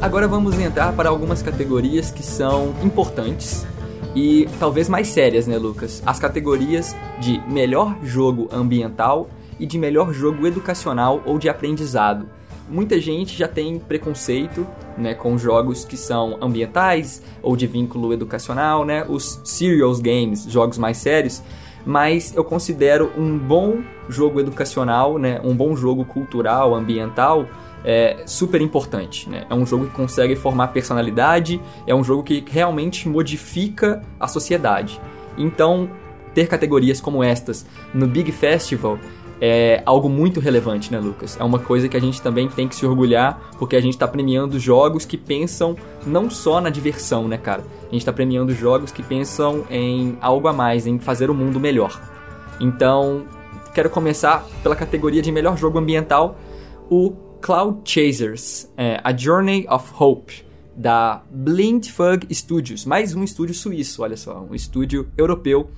Agora 0.00 0.26
vamos 0.26 0.58
entrar 0.58 0.94
para 0.94 1.10
algumas 1.10 1.42
categorias 1.42 2.10
que 2.10 2.22
são 2.22 2.74
importantes 2.82 3.66
e 4.14 4.48
talvez 4.58 4.88
mais 4.88 5.08
sérias, 5.08 5.46
né, 5.46 5.56
Lucas? 5.56 6.02
As 6.04 6.18
categorias 6.18 6.96
de 7.20 7.40
melhor 7.48 7.96
jogo 8.02 8.48
ambiental 8.52 9.28
e 9.58 9.66
de 9.66 9.78
melhor 9.78 10.12
jogo 10.12 10.46
educacional 10.46 11.22
ou 11.24 11.38
de 11.38 11.48
aprendizado. 11.48 12.26
Muita 12.68 13.00
gente 13.00 13.36
já 13.36 13.48
tem 13.48 13.78
preconceito, 13.78 14.66
né, 14.96 15.14
com 15.14 15.36
jogos 15.36 15.84
que 15.84 15.96
são 15.96 16.38
ambientais 16.40 17.22
ou 17.42 17.56
de 17.56 17.66
vínculo 17.66 18.12
educacional, 18.12 18.84
né, 18.84 19.04
os 19.08 19.40
serious 19.44 20.00
games, 20.00 20.44
jogos 20.48 20.78
mais 20.78 20.96
sérios, 20.96 21.42
mas 21.84 22.34
eu 22.34 22.44
considero 22.44 23.10
um 23.18 23.36
bom 23.36 23.80
jogo 24.08 24.38
educacional, 24.38 25.18
né, 25.18 25.40
um 25.42 25.54
bom 25.54 25.74
jogo 25.74 26.04
cultural, 26.04 26.74
ambiental, 26.74 27.46
é 27.84 28.22
super 28.26 28.60
importante. 28.60 29.28
Né? 29.28 29.46
É 29.48 29.54
um 29.54 29.64
jogo 29.66 29.86
que 29.86 29.92
consegue 29.92 30.36
formar 30.36 30.68
personalidade, 30.68 31.60
é 31.86 31.94
um 31.94 32.04
jogo 32.04 32.22
que 32.22 32.44
realmente 32.48 33.08
modifica 33.08 34.02
a 34.18 34.28
sociedade. 34.28 35.00
Então, 35.36 35.88
ter 36.34 36.46
categorias 36.46 37.00
como 37.00 37.22
estas 37.22 37.66
no 37.92 38.06
Big 38.06 38.30
Festival 38.32 38.98
é 39.40 39.82
algo 39.86 40.08
muito 40.08 40.38
relevante, 40.38 40.92
né, 40.92 40.98
Lucas? 40.98 41.38
É 41.40 41.42
uma 41.42 41.58
coisa 41.58 41.88
que 41.88 41.96
a 41.96 42.00
gente 42.00 42.20
também 42.20 42.46
tem 42.46 42.68
que 42.68 42.76
se 42.76 42.84
orgulhar, 42.84 43.40
porque 43.58 43.74
a 43.74 43.80
gente 43.80 43.94
está 43.94 44.06
premiando 44.06 44.58
jogos 44.58 45.06
que 45.06 45.16
pensam 45.16 45.74
não 46.06 46.28
só 46.28 46.60
na 46.60 46.68
diversão, 46.68 47.26
né, 47.26 47.38
cara? 47.38 47.64
A 47.80 47.92
gente 47.92 48.02
está 48.02 48.12
premiando 48.12 48.54
jogos 48.54 48.92
que 48.92 49.02
pensam 49.02 49.64
em 49.70 50.18
algo 50.20 50.46
a 50.46 50.52
mais, 50.52 50.86
em 50.86 50.98
fazer 50.98 51.30
o 51.30 51.34
mundo 51.34 51.58
melhor. 51.58 51.98
Então, 52.60 53.24
quero 53.74 53.88
começar 53.88 54.44
pela 54.62 54.76
categoria 54.76 55.22
de 55.22 55.32
melhor 55.32 55.56
jogo 55.56 55.78
ambiental, 55.78 56.36
o 56.90 57.29
Cloud 57.40 57.90
Chasers, 57.90 58.70
é, 58.76 59.00
A 59.02 59.16
Journey 59.16 59.66
of 59.68 59.90
Hope, 59.98 60.44
da 60.76 61.22
Blindfug 61.30 62.26
Studios, 62.34 62.84
mais 62.84 63.14
um 63.14 63.24
estúdio 63.24 63.54
suíço, 63.54 64.02
olha 64.02 64.16
só, 64.16 64.46
um 64.48 64.54
estúdio 64.54 65.10
europeu. 65.16 65.70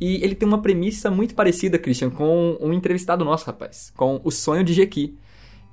E 0.00 0.22
ele 0.22 0.36
tem 0.36 0.46
uma 0.46 0.62
premissa 0.62 1.10
muito 1.10 1.34
parecida, 1.34 1.76
Christian, 1.76 2.10
com 2.10 2.56
um 2.60 2.72
entrevistado 2.72 3.24
nosso, 3.24 3.44
rapaz, 3.46 3.92
com 3.96 4.20
O 4.22 4.30
Sonho 4.30 4.62
de 4.62 4.72
Jequi. 4.72 5.18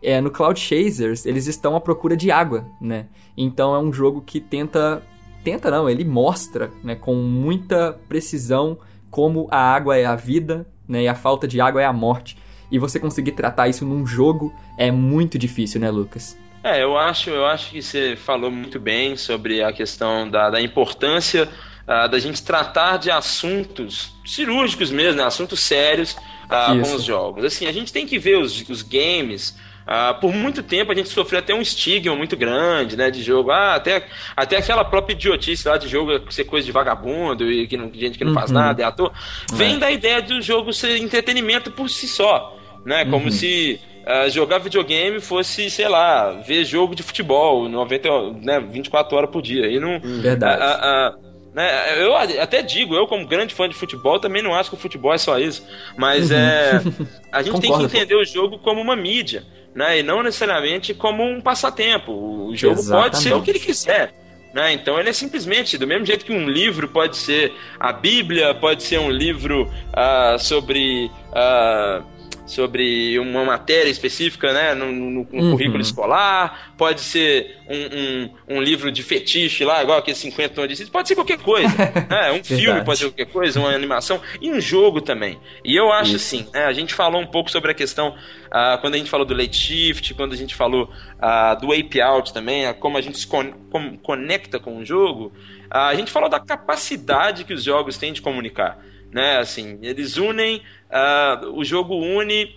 É, 0.01 0.19
no 0.19 0.31
Cloud 0.31 0.59
Chasers, 0.59 1.25
eles 1.27 1.45
estão 1.45 1.75
à 1.75 1.79
procura 1.79 2.17
de 2.17 2.31
água, 2.31 2.65
né? 2.81 3.07
Então 3.37 3.73
é 3.75 3.79
um 3.79 3.93
jogo 3.93 4.21
que 4.21 4.39
tenta... 4.39 5.03
Tenta 5.43 5.69
não, 5.69 5.87
ele 5.87 6.03
mostra, 6.03 6.71
né, 6.83 6.95
com 6.95 7.13
muita 7.13 7.99
precisão 8.07 8.79
como 9.11 9.47
a 9.51 9.59
água 9.59 9.95
é 9.95 10.03
a 10.03 10.15
vida, 10.15 10.65
né, 10.87 11.03
e 11.03 11.07
a 11.07 11.13
falta 11.13 11.47
de 11.47 11.61
água 11.61 11.83
é 11.83 11.85
a 11.85 11.93
morte. 11.93 12.35
E 12.71 12.79
você 12.79 12.99
conseguir 12.99 13.31
tratar 13.31 13.67
isso 13.67 13.85
num 13.85 14.05
jogo 14.05 14.53
é 14.77 14.91
muito 14.91 15.37
difícil, 15.37 15.79
né, 15.79 15.89
Lucas? 15.89 16.37
É, 16.63 16.81
eu 16.81 16.97
acho, 16.97 17.29
eu 17.29 17.45
acho 17.45 17.69
que 17.69 17.81
você 17.81 18.15
falou 18.15 18.49
muito 18.49 18.79
bem 18.79 19.15
sobre 19.15 19.61
a 19.61 19.71
questão 19.71 20.27
da, 20.29 20.49
da 20.49 20.59
importância 20.59 21.47
ah, 21.87 22.07
da 22.07 22.17
gente 22.17 22.41
tratar 22.41 22.97
de 22.97 23.11
assuntos 23.11 24.15
cirúrgicos 24.25 24.89
mesmo, 24.89 25.19
né? 25.19 25.23
assuntos 25.23 25.59
sérios 25.59 26.09
Isso. 26.09 26.81
com 26.81 26.95
os 26.95 27.03
jogos. 27.03 27.45
Assim, 27.45 27.67
a 27.67 27.71
gente 27.71 27.93
tem 27.93 28.07
que 28.07 28.17
ver 28.17 28.39
os, 28.39 28.67
os 28.67 28.81
games. 28.81 29.55
Ah, 29.87 30.13
por 30.13 30.33
muito 30.33 30.63
tempo 30.63 30.91
a 30.91 30.95
gente 30.95 31.09
sofreu 31.09 31.39
até 31.39 31.53
um 31.53 31.61
estigma 31.61 32.15
muito 32.15 32.35
grande, 32.35 32.95
né, 32.97 33.11
de 33.11 33.21
jogo. 33.21 33.51
Ah, 33.51 33.75
até, 33.75 34.05
até 34.35 34.57
aquela 34.57 34.83
própria 34.83 35.13
idiotice 35.13 35.67
lá 35.67 35.77
de 35.77 35.87
jogo 35.87 36.31
ser 36.31 36.45
coisa 36.45 36.65
de 36.65 36.71
vagabundo 36.71 37.51
e 37.51 37.67
que 37.67 37.77
não, 37.77 37.91
gente 37.93 38.17
que 38.17 38.25
não 38.25 38.33
faz 38.33 38.49
Uhum. 38.49 38.57
nada, 38.57 38.81
é 38.81 38.85
ator. 38.85 39.11
Vem 39.53 39.77
da 39.77 39.91
ideia 39.91 40.21
do 40.21 40.41
jogo 40.41 40.73
ser 40.73 40.97
entretenimento 40.97 41.69
por 41.71 41.89
si 41.89 42.07
só, 42.07 42.57
né? 42.85 43.05
Como 43.05 43.29
se 43.31 43.79
ah, 44.07 44.27
jogar 44.29 44.59
videogame 44.59 45.19
fosse, 45.19 45.69
sei 45.69 45.87
lá, 45.87 46.31
ver 46.31 46.63
jogo 46.65 46.95
de 46.95 47.01
futebol 47.03 47.67
90, 47.67 48.09
né, 48.41 48.59
24 48.59 49.15
horas 49.17 49.29
por 49.29 49.41
dia. 49.41 49.67
E 49.67 49.79
não. 49.79 49.99
Verdade. 49.99 50.61
ah, 50.61 50.79
ah, 50.81 51.15
né, 51.53 52.03
eu 52.03 52.15
até 52.15 52.61
digo, 52.61 52.95
eu 52.95 53.07
como 53.07 53.25
grande 53.25 53.53
fã 53.53 53.67
de 53.69 53.73
futebol, 53.73 54.19
também 54.19 54.41
não 54.43 54.53
acho 54.53 54.69
que 54.69 54.75
o 54.75 54.79
futebol 54.79 55.13
é 55.13 55.17
só 55.17 55.39
isso. 55.39 55.65
Mas 55.97 56.29
é. 56.31 56.81
A 57.31 57.41
gente 57.41 57.53
tem 57.53 57.61
que 57.61 57.67
Concordo, 57.67 57.89
pô. 57.89 57.97
entender 57.97 58.15
o 58.15 58.25
jogo 58.25 58.59
como 58.59 58.79
uma 58.81 58.95
mídia, 58.95 59.43
né? 59.75 59.99
E 59.99 60.03
não 60.03 60.23
necessariamente 60.23 60.93
como 60.93 61.21
um 61.21 61.41
passatempo. 61.41 62.11
O 62.47 62.55
jogo 62.55 62.81
pode 62.87 63.17
ser 63.17 63.33
o 63.33 63.41
que 63.41 63.51
ele 63.51 63.59
quiser. 63.59 64.13
Né? 64.53 64.71
Então 64.71 64.97
ele 64.97 65.09
é 65.09 65.13
simplesmente, 65.13 65.77
do 65.77 65.85
mesmo 65.85 66.05
jeito 66.05 66.23
que 66.23 66.31
um 66.31 66.47
livro 66.47 66.87
pode 66.87 67.17
ser 67.17 67.51
a 67.77 67.91
Bíblia, 67.91 68.55
pode 68.55 68.83
ser 68.83 68.99
um 68.99 69.11
livro 69.11 69.69
ah, 69.91 70.37
sobre. 70.39 71.11
ah, 71.33 72.01
sobre 72.45 73.17
uma 73.19 73.43
matéria 73.43 73.89
específica, 73.89 74.53
né, 74.53 74.73
no, 74.75 74.91
no- 74.91 75.09
no 75.31 75.41
Uhum. 75.45 75.51
currículo 75.51 75.81
escolar, 75.81 76.73
pode 76.77 77.01
ser 77.01 77.57
um, 77.67 78.53
um, 78.53 78.57
um 78.57 78.61
livro 78.61 78.91
de 78.91 79.01
fetiche 79.01 79.65
lá, 79.65 79.81
igual 79.81 79.97
aquele 79.97 80.15
50 80.15 80.53
tons 80.53 80.67
de 80.67 80.75
cinza, 80.75 80.91
pode 80.91 81.07
ser 81.07 81.15
qualquer 81.15 81.39
coisa, 81.39 81.67
né, 82.09 82.31
um 82.31 82.43
filme 82.43 82.83
pode 82.83 82.99
ser 82.99 83.05
qualquer 83.05 83.25
coisa, 83.25 83.59
uma 83.59 83.69
animação, 83.71 84.21
e 84.39 84.51
um 84.51 84.61
jogo 84.61 85.01
também. 85.01 85.39
E 85.63 85.75
eu 85.75 85.91
acho 85.91 86.15
Isso. 86.15 86.35
assim, 86.35 86.47
né, 86.53 86.65
a 86.65 86.73
gente 86.73 86.93
falou 86.93 87.19
um 87.19 87.25
pouco 87.27 87.49
sobre 87.49 87.71
a 87.71 87.73
questão, 87.73 88.15
ah, 88.51 88.77
quando 88.79 88.93
a 88.93 88.97
gente 88.97 89.09
falou 89.09 89.25
do 89.25 89.33
late 89.33 89.55
shift, 89.57 90.13
quando 90.13 90.33
a 90.33 90.37
gente 90.37 90.53
falou 90.53 90.89
ah, 91.19 91.55
do 91.55 91.71
ape 91.73 91.99
out 91.99 92.31
também, 92.31 92.67
ah, 92.67 92.73
como 92.75 92.97
a 92.97 93.01
gente 93.01 93.17
se 93.17 93.25
con 93.27 93.51
como 93.71 93.97
conecta 93.97 94.59
com 94.59 94.77
o 94.77 94.85
jogo, 94.85 95.33
ah, 95.69 95.87
a 95.87 95.95
gente 95.95 96.11
falou 96.11 96.29
da 96.29 96.39
capacidade 96.39 97.43
que 97.43 97.53
os 97.53 97.63
jogos 97.63 97.97
têm 97.97 98.13
de 98.13 98.21
comunicar. 98.21 98.79
Né, 99.15 99.37
assim, 99.37 99.79
eles 99.81 100.17
unem, 100.17 100.61
ah, 100.91 101.39
o 101.53 101.63
jogo 101.63 101.95
une 101.95 102.53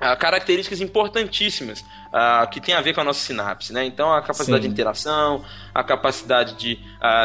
ah, 0.00 0.16
características 0.16 0.80
importantíssimas 0.80 1.84
ah, 2.10 2.48
que 2.50 2.58
tem 2.58 2.74
a 2.74 2.80
ver 2.80 2.94
com 2.94 3.02
a 3.02 3.04
nossa 3.04 3.20
sinapse, 3.20 3.70
né? 3.70 3.84
Então 3.84 4.10
a 4.10 4.22
capacidade 4.22 4.62
Sim. 4.62 4.68
de 4.68 4.72
interação, 4.72 5.44
a 5.74 5.84
capacidade 5.84 6.54
de 6.54 6.78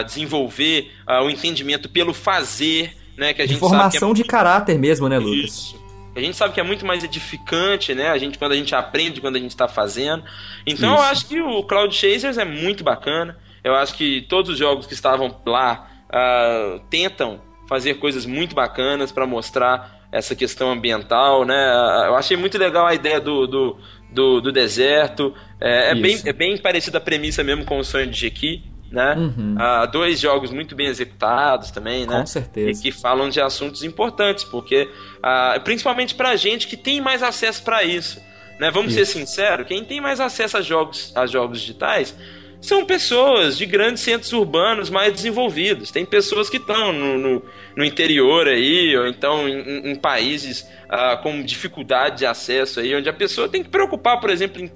desenvolver 0.05 0.91
o 1.23 1.29
entendimento 1.29 1.87
pelo 1.87 2.13
fazer, 2.13 2.97
né? 3.17 3.33
Que 3.33 3.43
a 3.43 3.45
De 3.45 3.53
gente 3.53 3.63
é 3.63 3.65
formação 3.65 4.13
de 4.13 4.25
caráter 4.25 4.77
mesmo, 4.77 5.07
né, 5.07 5.17
Lucas? 5.17 5.45
isso. 5.45 5.79
A 6.13 6.19
gente 6.19 6.35
sabe 6.35 6.53
que 6.53 6.59
é 6.59 6.63
muito 6.63 6.85
mais 6.85 7.01
edificante, 7.01 7.95
né? 7.95 8.09
A 8.09 8.17
gente, 8.17 8.37
quando 8.37 8.51
a 8.51 8.57
gente 8.57 8.75
aprende, 8.75 9.21
quando 9.21 9.37
a 9.37 9.39
gente 9.39 9.51
está 9.51 9.69
fazendo. 9.69 10.21
Então 10.67 10.89
eu 10.89 10.95
Isso. 10.95 11.03
acho 11.05 11.27
que 11.27 11.39
o 11.39 11.63
Cloud 11.63 11.95
Chasers 11.95 12.37
é 12.37 12.43
muito 12.43 12.83
bacana. 12.83 13.37
Eu 13.63 13.73
acho 13.73 13.93
que 13.93 14.23
todos 14.23 14.51
os 14.51 14.57
jogos 14.57 14.85
que 14.85 14.93
estavam 14.93 15.33
lá 15.45 15.87
ah, 16.09 16.81
tentam 16.89 17.47
fazer 17.69 17.93
coisas 17.99 18.25
muito 18.25 18.55
bacanas 18.55 19.11
para 19.11 19.27
mostrar 19.27 19.99
essa 20.11 20.35
questão 20.35 20.71
ambiental, 20.71 21.45
né? 21.45 21.71
Eu 22.07 22.15
achei 22.15 22.35
muito 22.35 22.57
legal 22.57 22.87
a 22.87 22.95
ideia 22.95 23.21
do, 23.21 23.45
do, 23.45 23.77
do, 24.11 24.41
do 24.41 24.51
deserto. 24.51 25.35
É, 25.61 25.91
é 25.91 25.95
bem, 25.95 26.19
é 26.25 26.33
bem 26.33 26.57
parecida 26.57 26.97
a 26.97 27.01
premissa 27.01 27.43
mesmo 27.43 27.63
com 27.63 27.77
o 27.77 27.83
sonho 27.83 28.07
de 28.07 28.19
Jequi, 28.19 28.63
né? 28.91 29.13
Uhum. 29.15 29.55
Ah, 29.59 29.85
dois 29.85 30.19
jogos 30.19 30.49
muito 30.49 30.75
bem 30.75 30.87
executados 30.87 31.69
também, 31.69 32.07
né? 32.07 32.21
Com 32.21 32.25
certeza. 32.25 32.79
E 32.79 32.81
que 32.81 32.91
falam 32.91 33.29
de 33.29 33.39
assuntos 33.39 33.83
importantes, 33.83 34.43
porque 34.43 34.89
ah, 35.21 35.61
principalmente 35.63 36.15
pra 36.15 36.35
gente 36.35 36.67
que 36.67 36.75
tem 36.75 36.99
mais 36.99 37.21
acesso 37.21 37.61
pra 37.61 37.83
isso. 37.83 38.19
Né? 38.59 38.69
Vamos 38.71 38.93
ser 38.93 39.03
Isso. 39.03 39.13
sinceros, 39.13 39.65
quem 39.67 39.85
tem 39.85 40.01
mais 40.01 40.19
acesso 40.19 40.57
a 40.57 40.61
jogos, 40.61 41.13
a 41.15 41.25
jogos 41.25 41.61
digitais 41.61 42.13
são 42.61 42.85
pessoas 42.85 43.57
de 43.57 43.65
grandes 43.65 44.03
centros 44.03 44.33
urbanos 44.33 44.89
mais 44.89 45.13
desenvolvidos. 45.13 45.91
Tem 45.91 46.05
pessoas 46.05 46.49
que 46.49 46.57
estão 46.57 46.91
no, 46.91 47.17
no, 47.17 47.45
no 47.75 47.85
interior 47.85 48.47
aí, 48.47 48.95
ou 48.97 49.07
então 49.07 49.47
em, 49.47 49.91
em- 49.91 49.95
países 49.95 50.67
ah, 50.89 51.17
com 51.17 51.41
dificuldade 51.41 52.17
de 52.19 52.25
acesso 52.25 52.79
aí, 52.81 52.93
onde 52.95 53.07
a 53.09 53.13
pessoa 53.13 53.47
tem 53.47 53.63
que 53.63 53.69
preocupar, 53.69 54.19
por 54.19 54.29
exemplo, 54.29 54.61
em 54.61 54.69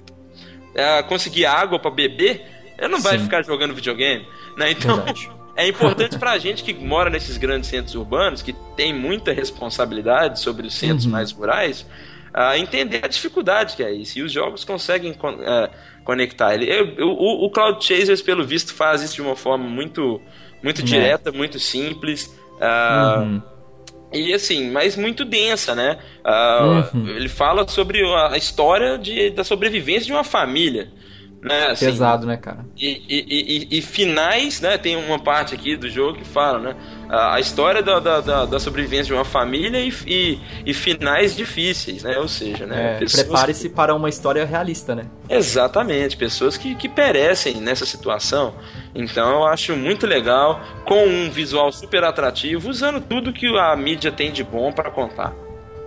ah, 0.76 1.02
conseguir 1.02 1.44
água 1.46 1.78
pra 1.78 1.90
beber, 1.90 2.42
ela 2.78 2.88
não 2.88 3.00
vai 3.02 3.18
Sim. 3.18 3.24
ficar 3.24 3.44
jogando 3.44 3.74
videogame. 3.74 4.26
Né? 4.56 4.70
Então, 4.70 4.96
Verdade. 4.96 5.30
é 5.54 5.68
importante 5.68 6.18
pra 6.18 6.38
gente 6.38 6.64
que 6.64 6.72
mora 6.72 7.10
nesses 7.10 7.36
grandes 7.36 7.68
centros 7.68 7.94
urbanos, 7.94 8.40
que 8.42 8.52
tem 8.76 8.92
muita 8.94 9.32
responsabilidade 9.32 10.40
sobre 10.40 10.66
os 10.66 10.74
centros 10.74 11.04
Uhum. 11.04 11.12
mais 11.12 11.30
rurais, 11.32 11.86
ah, 12.32 12.58
entender 12.58 13.00
a 13.04 13.08
dificuldade 13.08 13.76
que 13.76 13.82
é 13.84 13.92
isso. 13.92 14.18
E 14.18 14.22
os 14.22 14.32
jogos 14.32 14.64
conseguem 14.64 15.12
con- 15.14 15.38
conectar 16.04 16.54
ele. 16.54 16.70
Eu- 16.70 16.94
eu- 16.96 17.08
o, 17.10 17.46
o 17.46 17.50
Cloud 17.50 17.84
Chasers, 17.84 18.20
pelo 18.22 18.44
visto, 18.44 18.72
faz 18.74 19.02
isso 19.02 19.14
de 19.16 19.22
uma 19.22 19.34
forma 19.36 19.64
muito, 19.68 20.20
muito 20.62 20.80
É. 20.82 20.84
direta, 20.84 21.32
muito 21.32 21.58
simples. 21.58 22.32
ah, 22.60 23.18
Uhum. 23.22 23.42
e 24.12 24.32
assim, 24.32 24.70
mas 24.70 24.96
muito 24.96 25.24
densa, 25.24 25.74
né? 25.74 25.98
Ah, 26.24 26.88
Uhum. 26.94 27.08
Ele 27.08 27.28
fala 27.28 27.66
sobre 27.66 28.00
a 28.06 28.28
a 28.32 28.36
história 28.36 28.96
de, 28.96 29.30
da 29.30 29.42
sobrevivência 29.42 30.06
de 30.06 30.12
uma 30.12 30.22
família. 30.24 30.92
Né, 31.44 31.66
assim, 31.66 31.84
Pesado, 31.84 32.26
né, 32.26 32.38
cara? 32.38 32.64
E, 32.74 33.02
e, 33.06 33.68
e, 33.74 33.78
e, 33.78 33.82
finais, 33.82 34.62
né? 34.62 34.78
Tem 34.78 34.96
uma 34.96 35.18
parte 35.18 35.54
aqui 35.54 35.76
do 35.76 35.90
jogo 35.90 36.16
que 36.16 36.24
fala, 36.24 36.58
né? 36.58 36.76
A, 37.06 37.34
a 37.34 37.40
história 37.40 37.82
da, 37.82 38.00
da, 38.00 38.46
da, 38.46 38.58
sobrevivência 38.58 39.04
de 39.04 39.12
uma 39.12 39.26
família 39.26 39.78
e, 39.78 40.40
e, 40.64 40.72
finais 40.72 41.36
difíceis, 41.36 42.02
né? 42.02 42.18
Ou 42.18 42.28
seja, 42.28 42.64
né? 42.64 42.98
É, 42.98 43.04
Prepare-se 43.04 43.68
que... 43.68 43.74
para 43.74 43.94
uma 43.94 44.08
história 44.08 44.42
realista, 44.46 44.94
né? 44.94 45.04
Exatamente, 45.28 46.16
pessoas 46.16 46.56
que, 46.56 46.74
que 46.76 46.88
perecem 46.88 47.56
nessa 47.56 47.84
situação. 47.84 48.54
Então 48.94 49.40
eu 49.40 49.46
acho 49.46 49.76
muito 49.76 50.06
legal, 50.06 50.62
com 50.86 51.06
um 51.06 51.30
visual 51.30 51.70
super 51.72 52.04
atrativo, 52.04 52.70
usando 52.70 53.02
tudo 53.02 53.34
que 53.34 53.46
a 53.58 53.76
mídia 53.76 54.10
tem 54.10 54.32
de 54.32 54.42
bom 54.42 54.72
para 54.72 54.90
contar. 54.90 55.34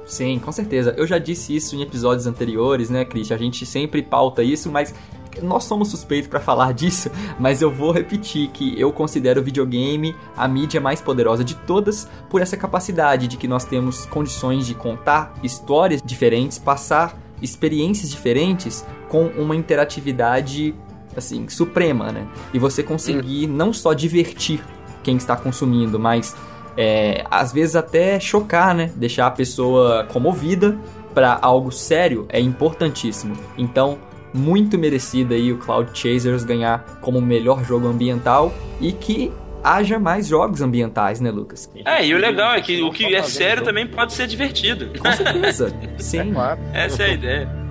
Sim, 0.05 0.39
com 0.39 0.51
certeza. 0.51 0.93
Eu 0.95 1.07
já 1.07 1.17
disse 1.17 1.55
isso 1.55 1.75
em 1.75 1.81
episódios 1.81 2.27
anteriores, 2.27 2.89
né, 2.89 3.03
Christian? 3.03 3.35
A 3.35 3.39
gente 3.39 3.65
sempre 3.65 4.01
pauta 4.01 4.41
isso, 4.41 4.71
mas 4.71 4.93
nós 5.41 5.63
somos 5.63 5.89
suspeitos 5.89 6.29
para 6.29 6.39
falar 6.39 6.73
disso, 6.73 7.09
mas 7.39 7.61
eu 7.61 7.71
vou 7.71 7.91
repetir 7.91 8.49
que 8.49 8.79
eu 8.79 8.91
considero 8.91 9.41
o 9.41 9.43
videogame 9.43 10.15
a 10.35 10.47
mídia 10.47 10.81
mais 10.81 11.01
poderosa 11.01 11.43
de 11.43 11.55
todas 11.55 12.07
por 12.29 12.41
essa 12.41 12.57
capacidade 12.57 13.27
de 13.27 13.37
que 13.37 13.47
nós 13.47 13.65
temos 13.65 14.05
condições 14.05 14.65
de 14.65 14.73
contar 14.73 15.33
histórias 15.43 16.01
diferentes, 16.03 16.57
passar 16.57 17.17
experiências 17.41 18.09
diferentes 18.09 18.85
com 19.09 19.27
uma 19.27 19.55
interatividade 19.55 20.73
assim 21.15 21.47
suprema, 21.49 22.11
né? 22.11 22.27
E 22.53 22.59
você 22.59 22.83
conseguir 22.83 23.47
não 23.47 23.73
só 23.73 23.93
divertir 23.93 24.63
quem 25.03 25.17
está 25.17 25.35
consumindo, 25.35 25.99
mas 25.99 26.35
é, 26.75 27.25
às 27.31 27.51
vezes 27.51 27.75
até 27.75 28.19
chocar, 28.19 28.75
né? 28.75 28.91
Deixar 28.95 29.27
a 29.27 29.31
pessoa 29.31 30.05
comovida 30.05 30.77
para 31.13 31.39
algo 31.41 31.71
sério 31.71 32.27
é 32.29 32.39
importantíssimo. 32.39 33.35
Então, 33.57 33.97
muito 34.37 34.77
merecida 34.77 35.35
aí 35.35 35.51
o 35.51 35.57
Cloud 35.57 35.89
Chasers 35.93 36.43
ganhar 36.43 36.99
como 37.01 37.19
melhor 37.19 37.63
jogo 37.63 37.87
ambiental 37.87 38.53
e 38.79 38.91
que 38.91 39.31
haja 39.63 39.99
mais 39.99 40.27
jogos 40.27 40.61
ambientais, 40.61 41.19
né, 41.19 41.31
Lucas? 41.31 41.69
É, 41.83 42.05
e 42.05 42.13
o 42.13 42.17
legal 42.17 42.53
é 42.53 42.61
que 42.61 42.81
o 42.81 42.91
que 42.91 43.13
é 43.13 43.23
sério 43.23 43.63
também 43.63 43.85
pode 43.87 44.13
ser 44.13 44.27
divertido. 44.27 44.89
Com 44.99 45.11
certeza, 45.11 45.73
sim. 45.97 46.33
Essa 46.73 47.03
é 47.03 47.05
a 47.05 47.13
ideia. 47.13 47.67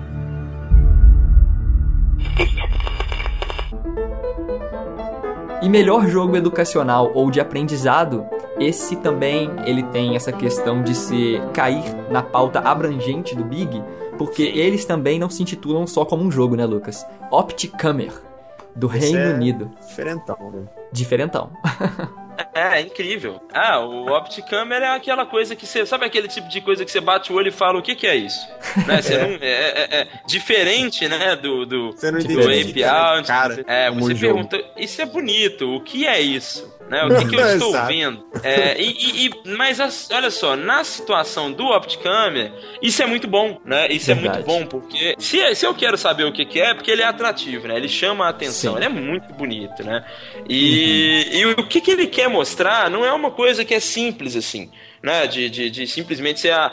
E 5.61 5.69
melhor 5.69 6.07
jogo 6.07 6.37
educacional 6.37 7.11
ou 7.15 7.31
de 7.31 7.39
aprendizado, 7.39 8.23
esse 8.59 8.95
também 8.97 9.49
ele 9.65 9.81
tem 9.83 10.15
essa 10.15 10.31
questão 10.31 10.83
de 10.83 10.93
se 10.93 11.41
cair 11.53 11.83
na 12.11 12.21
pauta 12.21 12.59
abrangente 12.59 13.35
do 13.35 13.43
Big, 13.43 13.83
porque 14.17 14.51
Sim. 14.51 14.57
eles 14.57 14.85
também 14.85 15.19
não 15.19 15.29
se 15.29 15.41
intitulam 15.41 15.85
só 15.85 16.03
como 16.05 16.23
um 16.23 16.31
jogo, 16.31 16.55
né, 16.55 16.65
Lucas? 16.65 17.05
Opticamer, 17.31 18.11
do 18.75 18.87
Esse 18.87 19.13
Reino 19.13 19.31
é 19.31 19.33
Unido. 19.33 19.71
Diferentão, 19.87 20.51
né? 20.51 20.65
Diferentão. 20.91 21.51
É, 22.53 22.79
é 22.79 22.81
incrível. 22.81 23.41
Ah, 23.51 23.79
o 23.79 24.15
Opticamera 24.15 24.85
é 24.85 24.95
aquela 24.95 25.25
coisa 25.25 25.55
que 25.55 25.65
você. 25.65 25.85
Sabe 25.85 26.05
aquele 26.05 26.27
tipo 26.27 26.47
de 26.47 26.61
coisa 26.61 26.85
que 26.85 26.91
você 26.91 27.01
bate 27.01 27.31
o 27.31 27.35
olho 27.35 27.49
e 27.49 27.51
fala 27.51 27.79
o 27.79 27.81
que, 27.81 27.95
que 27.95 28.05
é 28.05 28.15
isso? 28.15 28.47
né? 28.85 29.01
Você 29.01 29.13
é. 29.15 29.27
Não, 29.27 29.33
é, 29.35 29.37
é, 29.41 30.01
é, 30.01 30.07
diferente, 30.27 31.07
né? 31.07 31.35
Do, 31.35 31.65
do, 31.65 31.91
você 31.91 32.11
não 32.11 32.19
do 32.19 32.41
API. 32.41 33.25
Cara, 33.25 33.63
é, 33.67 33.89
você 33.91 34.15
pergunta, 34.15 34.63
isso 34.77 35.01
é 35.01 35.05
bonito, 35.05 35.75
o 35.75 35.81
que 35.81 36.05
é 36.05 36.21
isso? 36.21 36.76
Né? 36.89 37.03
O 37.03 37.17
que, 37.17 37.29
que 37.29 37.35
eu 37.35 37.45
estou 37.53 37.73
vendo? 37.85 38.25
É, 38.41 38.81
e, 38.81 39.27
e, 39.27 39.31
mas 39.57 39.79
as, 39.79 40.09
olha 40.11 40.31
só, 40.31 40.55
na 40.55 40.83
situação 40.83 41.51
do 41.51 41.65
Opticamera, 41.65 42.53
isso 42.81 43.03
é 43.03 43.05
muito 43.05 43.27
bom, 43.27 43.59
né? 43.65 43.87
Isso 43.89 44.07
Verdade. 44.07 44.27
é 44.27 44.31
muito 44.31 44.45
bom, 44.45 44.65
porque 44.65 45.15
se, 45.19 45.55
se 45.55 45.65
eu 45.65 45.73
quero 45.73 45.97
saber 45.97 46.23
o 46.23 46.31
que, 46.31 46.45
que 46.45 46.59
é, 46.59 46.73
porque 46.73 46.89
ele 46.89 47.01
é 47.01 47.05
atrativo, 47.05 47.67
né? 47.67 47.75
Ele 47.75 47.89
chama 47.89 48.25
a 48.25 48.29
atenção, 48.29 48.73
Sim. 48.73 48.77
ele 48.77 48.85
é 48.85 48.89
muito 48.89 49.33
bonito, 49.33 49.83
né? 49.83 50.05
E, 50.49 51.25
uhum. 51.33 51.39
e 51.39 51.45
o 51.53 51.67
que, 51.67 51.81
que 51.81 51.91
ele 51.91 52.07
quer 52.07 52.29
mostrar 52.29 52.89
não 52.89 53.03
é 53.03 53.11
uma 53.11 53.31
coisa 53.31 53.65
que 53.65 53.73
é 53.73 53.79
simples 53.79 54.35
assim, 54.35 54.71
né? 55.03 55.27
De, 55.27 55.49
de, 55.49 55.69
de 55.69 55.87
simplesmente 55.87 56.39
ser 56.39 56.53
a. 56.53 56.71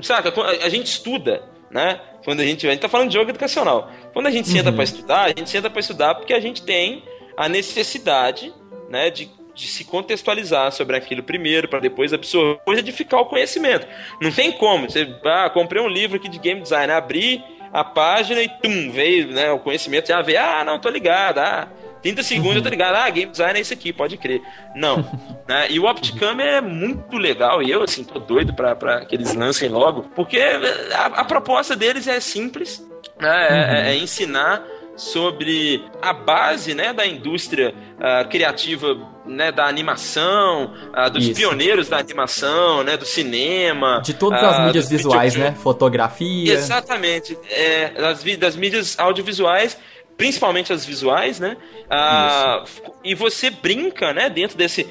Saca, 0.00 0.32
a 0.62 0.68
gente 0.68 0.86
estuda, 0.86 1.42
né? 1.70 2.00
Quando 2.24 2.40
a 2.40 2.44
gente. 2.44 2.66
A 2.66 2.70
gente 2.70 2.80
tá 2.80 2.88
falando 2.88 3.08
de 3.08 3.14
jogo 3.14 3.30
educacional. 3.30 3.90
Quando 4.12 4.26
a 4.26 4.30
gente 4.30 4.48
senta 4.48 4.70
uhum. 4.70 4.76
para 4.76 4.84
estudar, 4.84 5.24
a 5.24 5.28
gente 5.28 5.50
senta 5.50 5.68
para 5.68 5.80
estudar 5.80 6.14
porque 6.14 6.32
a 6.32 6.40
gente 6.40 6.62
tem 6.62 7.02
a 7.36 7.48
necessidade, 7.48 8.52
né, 8.88 9.10
de 9.10 9.28
de 9.56 9.66
se 9.66 9.84
contextualizar 9.84 10.70
sobre 10.70 10.96
aquilo 10.96 11.22
primeiro, 11.22 11.66
para 11.66 11.80
depois 11.80 12.12
absorver, 12.12 12.58
depois 12.58 12.78
edificar 12.78 13.20
o 13.20 13.26
conhecimento. 13.26 13.86
Não 14.20 14.30
tem 14.30 14.52
como. 14.52 14.88
Você, 14.88 15.08
ah, 15.24 15.48
comprei 15.48 15.82
um 15.82 15.88
livro 15.88 16.18
aqui 16.18 16.28
de 16.28 16.38
game 16.38 16.60
design, 16.60 16.92
abri 16.92 17.42
a 17.72 17.82
página 17.82 18.42
e 18.42 18.48
tum, 18.48 18.90
veio 18.92 19.28
né, 19.28 19.50
o 19.50 19.58
conhecimento, 19.58 20.08
já 20.08 20.20
veio, 20.20 20.40
ah, 20.40 20.62
não, 20.62 20.78
tô 20.78 20.90
ligado, 20.90 21.38
ah, 21.38 21.68
30 22.02 22.22
segundos 22.22 22.52
uhum. 22.52 22.58
eu 22.58 22.62
tô 22.62 22.68
ligado, 22.68 22.94
ah, 22.94 23.10
game 23.10 23.30
design 23.30 23.58
é 23.58 23.62
isso 23.62 23.72
aqui, 23.72 23.92
pode 23.92 24.16
crer. 24.18 24.42
Não. 24.74 24.98
né? 25.48 25.66
E 25.70 25.80
o 25.80 25.84
Opticam 25.84 26.38
é 26.38 26.60
muito 26.60 27.16
legal, 27.16 27.62
e 27.62 27.70
eu, 27.70 27.82
assim, 27.82 28.04
tô 28.04 28.18
doido 28.18 28.54
pra, 28.54 28.76
pra 28.76 29.04
que 29.06 29.16
eles 29.16 29.34
lancem 29.34 29.70
logo, 29.70 30.02
porque 30.14 30.38
a, 30.92 31.06
a 31.06 31.24
proposta 31.24 31.74
deles 31.74 32.06
é 32.06 32.20
simples, 32.20 32.86
né? 33.18 33.48
É, 33.48 33.52
é, 33.52 33.56
uhum. 33.56 33.86
é 33.88 33.96
ensinar 33.96 34.62
sobre 34.96 35.84
a 36.00 36.12
base 36.12 36.74
né, 36.74 36.92
da 36.92 37.06
indústria 37.06 37.74
uh, 37.96 38.28
criativa 38.28 38.96
né, 39.26 39.52
da 39.52 39.66
animação, 39.66 40.72
uh, 40.96 41.10
dos 41.10 41.24
Isso. 41.24 41.34
pioneiros 41.34 41.88
da 41.88 41.98
animação, 41.98 42.82
né, 42.82 42.96
do 42.96 43.04
cinema. 43.04 44.00
De 44.02 44.14
todas 44.14 44.42
as 44.42 44.58
uh, 44.58 44.62
mídias 44.62 44.88
visuais, 44.88 45.36
né? 45.36 45.54
Fotografia. 45.62 46.52
Exatamente. 46.52 47.36
É, 47.50 47.90
das, 47.90 48.24
das 48.38 48.56
mídias 48.56 48.98
audiovisuais 48.98 49.76
principalmente 50.16 50.72
as 50.72 50.84
visuais, 50.84 51.38
né? 51.38 51.56
Ah, 51.90 52.64
e 53.04 53.14
você 53.14 53.50
brinca, 53.50 54.12
né, 54.12 54.30
dentro 54.30 54.56
desse. 54.56 54.86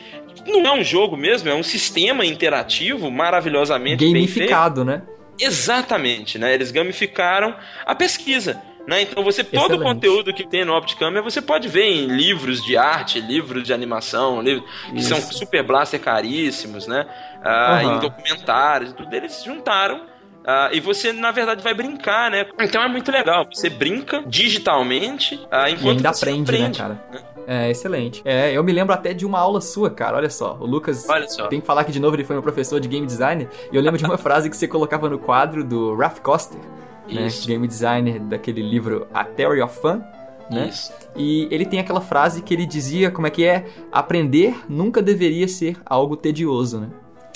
Não 0.45 0.65
é 0.65 0.71
um 0.79 0.83
jogo 0.83 1.17
mesmo, 1.17 1.49
é 1.49 1.55
um 1.55 1.63
sistema 1.63 2.25
interativo 2.25 3.09
maravilhosamente 3.09 4.05
gamificado, 4.05 4.85
né? 4.85 5.01
Exatamente, 5.39 6.37
né? 6.37 6.53
Eles 6.53 6.71
gamificaram 6.71 7.55
a 7.85 7.95
pesquisa. 7.95 8.61
Né? 8.87 9.01
Então 9.01 9.23
você 9.23 9.43
todo 9.43 9.73
Excelente. 9.73 9.81
o 9.81 9.83
conteúdo 9.83 10.33
que 10.33 10.45
tem 10.47 10.63
no 10.63 10.75
Opticamera 10.75 11.23
você 11.23 11.41
pode 11.41 11.67
ver 11.67 11.85
em 11.85 12.05
livros 12.05 12.63
de 12.63 12.77
arte, 12.77 13.19
livros 13.19 13.63
de 13.63 13.73
animação, 13.73 14.41
livros 14.41 14.69
que 14.91 15.01
são 15.01 15.19
super 15.19 15.63
blaster 15.63 15.99
caríssimos, 15.99 16.85
né? 16.85 17.07
Ah, 17.43 17.81
uhum. 17.83 17.95
Em 17.95 17.99
documentários, 17.99 18.93
tudo 18.93 19.13
eles 19.15 19.43
juntaram 19.43 20.15
Uh, 20.45 20.69
e 20.73 20.79
você, 20.79 21.11
na 21.11 21.31
verdade, 21.31 21.63
vai 21.63 21.73
brincar, 21.73 22.29
né? 22.29 22.45
Então 22.59 22.83
é 22.83 22.87
muito 22.87 23.11
legal. 23.11 23.47
Você 23.51 23.67
brinca 23.67 24.23
digitalmente 24.27 25.33
uh, 25.33 25.67
enquanto 25.67 25.81
e 25.81 25.89
ainda 25.89 26.13
você 26.13 26.23
aprende, 26.23 26.51
né, 26.51 26.57
aprende, 26.59 26.81
né, 26.83 26.87
cara? 26.87 27.25
É, 27.47 27.71
excelente. 27.71 28.21
É, 28.23 28.51
eu 28.51 28.63
me 28.63 28.71
lembro 28.71 28.93
até 28.93 29.11
de 29.11 29.25
uma 29.25 29.39
aula 29.39 29.59
sua, 29.59 29.89
cara. 29.89 30.17
Olha 30.17 30.29
só, 30.29 30.55
o 30.59 30.65
Lucas. 30.67 31.09
Olha 31.09 31.27
só. 31.27 31.47
Tem 31.47 31.59
que 31.59 31.65
falar 31.65 31.83
que 31.83 31.91
de 31.91 31.99
novo 31.99 32.15
ele 32.15 32.23
foi 32.23 32.35
meu 32.35 32.43
professor 32.43 32.79
de 32.79 32.87
game 32.87 33.07
design. 33.07 33.47
E 33.71 33.75
eu 33.75 33.81
lembro 33.81 33.97
de 33.97 34.05
uma 34.05 34.17
frase 34.19 34.47
que 34.47 34.55
você 34.55 34.67
colocava 34.67 35.09
no 35.09 35.17
quadro 35.17 35.63
do 35.63 35.95
Ralph 35.95 36.19
Coster 36.19 36.59
né? 37.07 37.27
Game 37.45 37.67
designer 37.67 38.19
daquele 38.19 38.61
livro 38.61 39.07
A 39.13 39.23
Theory 39.23 39.61
of 39.61 39.79
Fun. 39.79 40.01
Né? 40.49 40.67
Isso. 40.69 40.93
E 41.15 41.47
ele 41.49 41.65
tem 41.65 41.79
aquela 41.79 42.01
frase 42.01 42.41
que 42.41 42.53
ele 42.53 42.65
dizia, 42.65 43.09
como 43.09 43.25
é 43.25 43.29
que 43.29 43.43
é? 43.43 43.65
Aprender 43.91 44.55
nunca 44.69 45.01
deveria 45.01 45.47
ser 45.47 45.77
algo 45.85 46.15
tedioso, 46.15 46.79
né? 46.79 46.89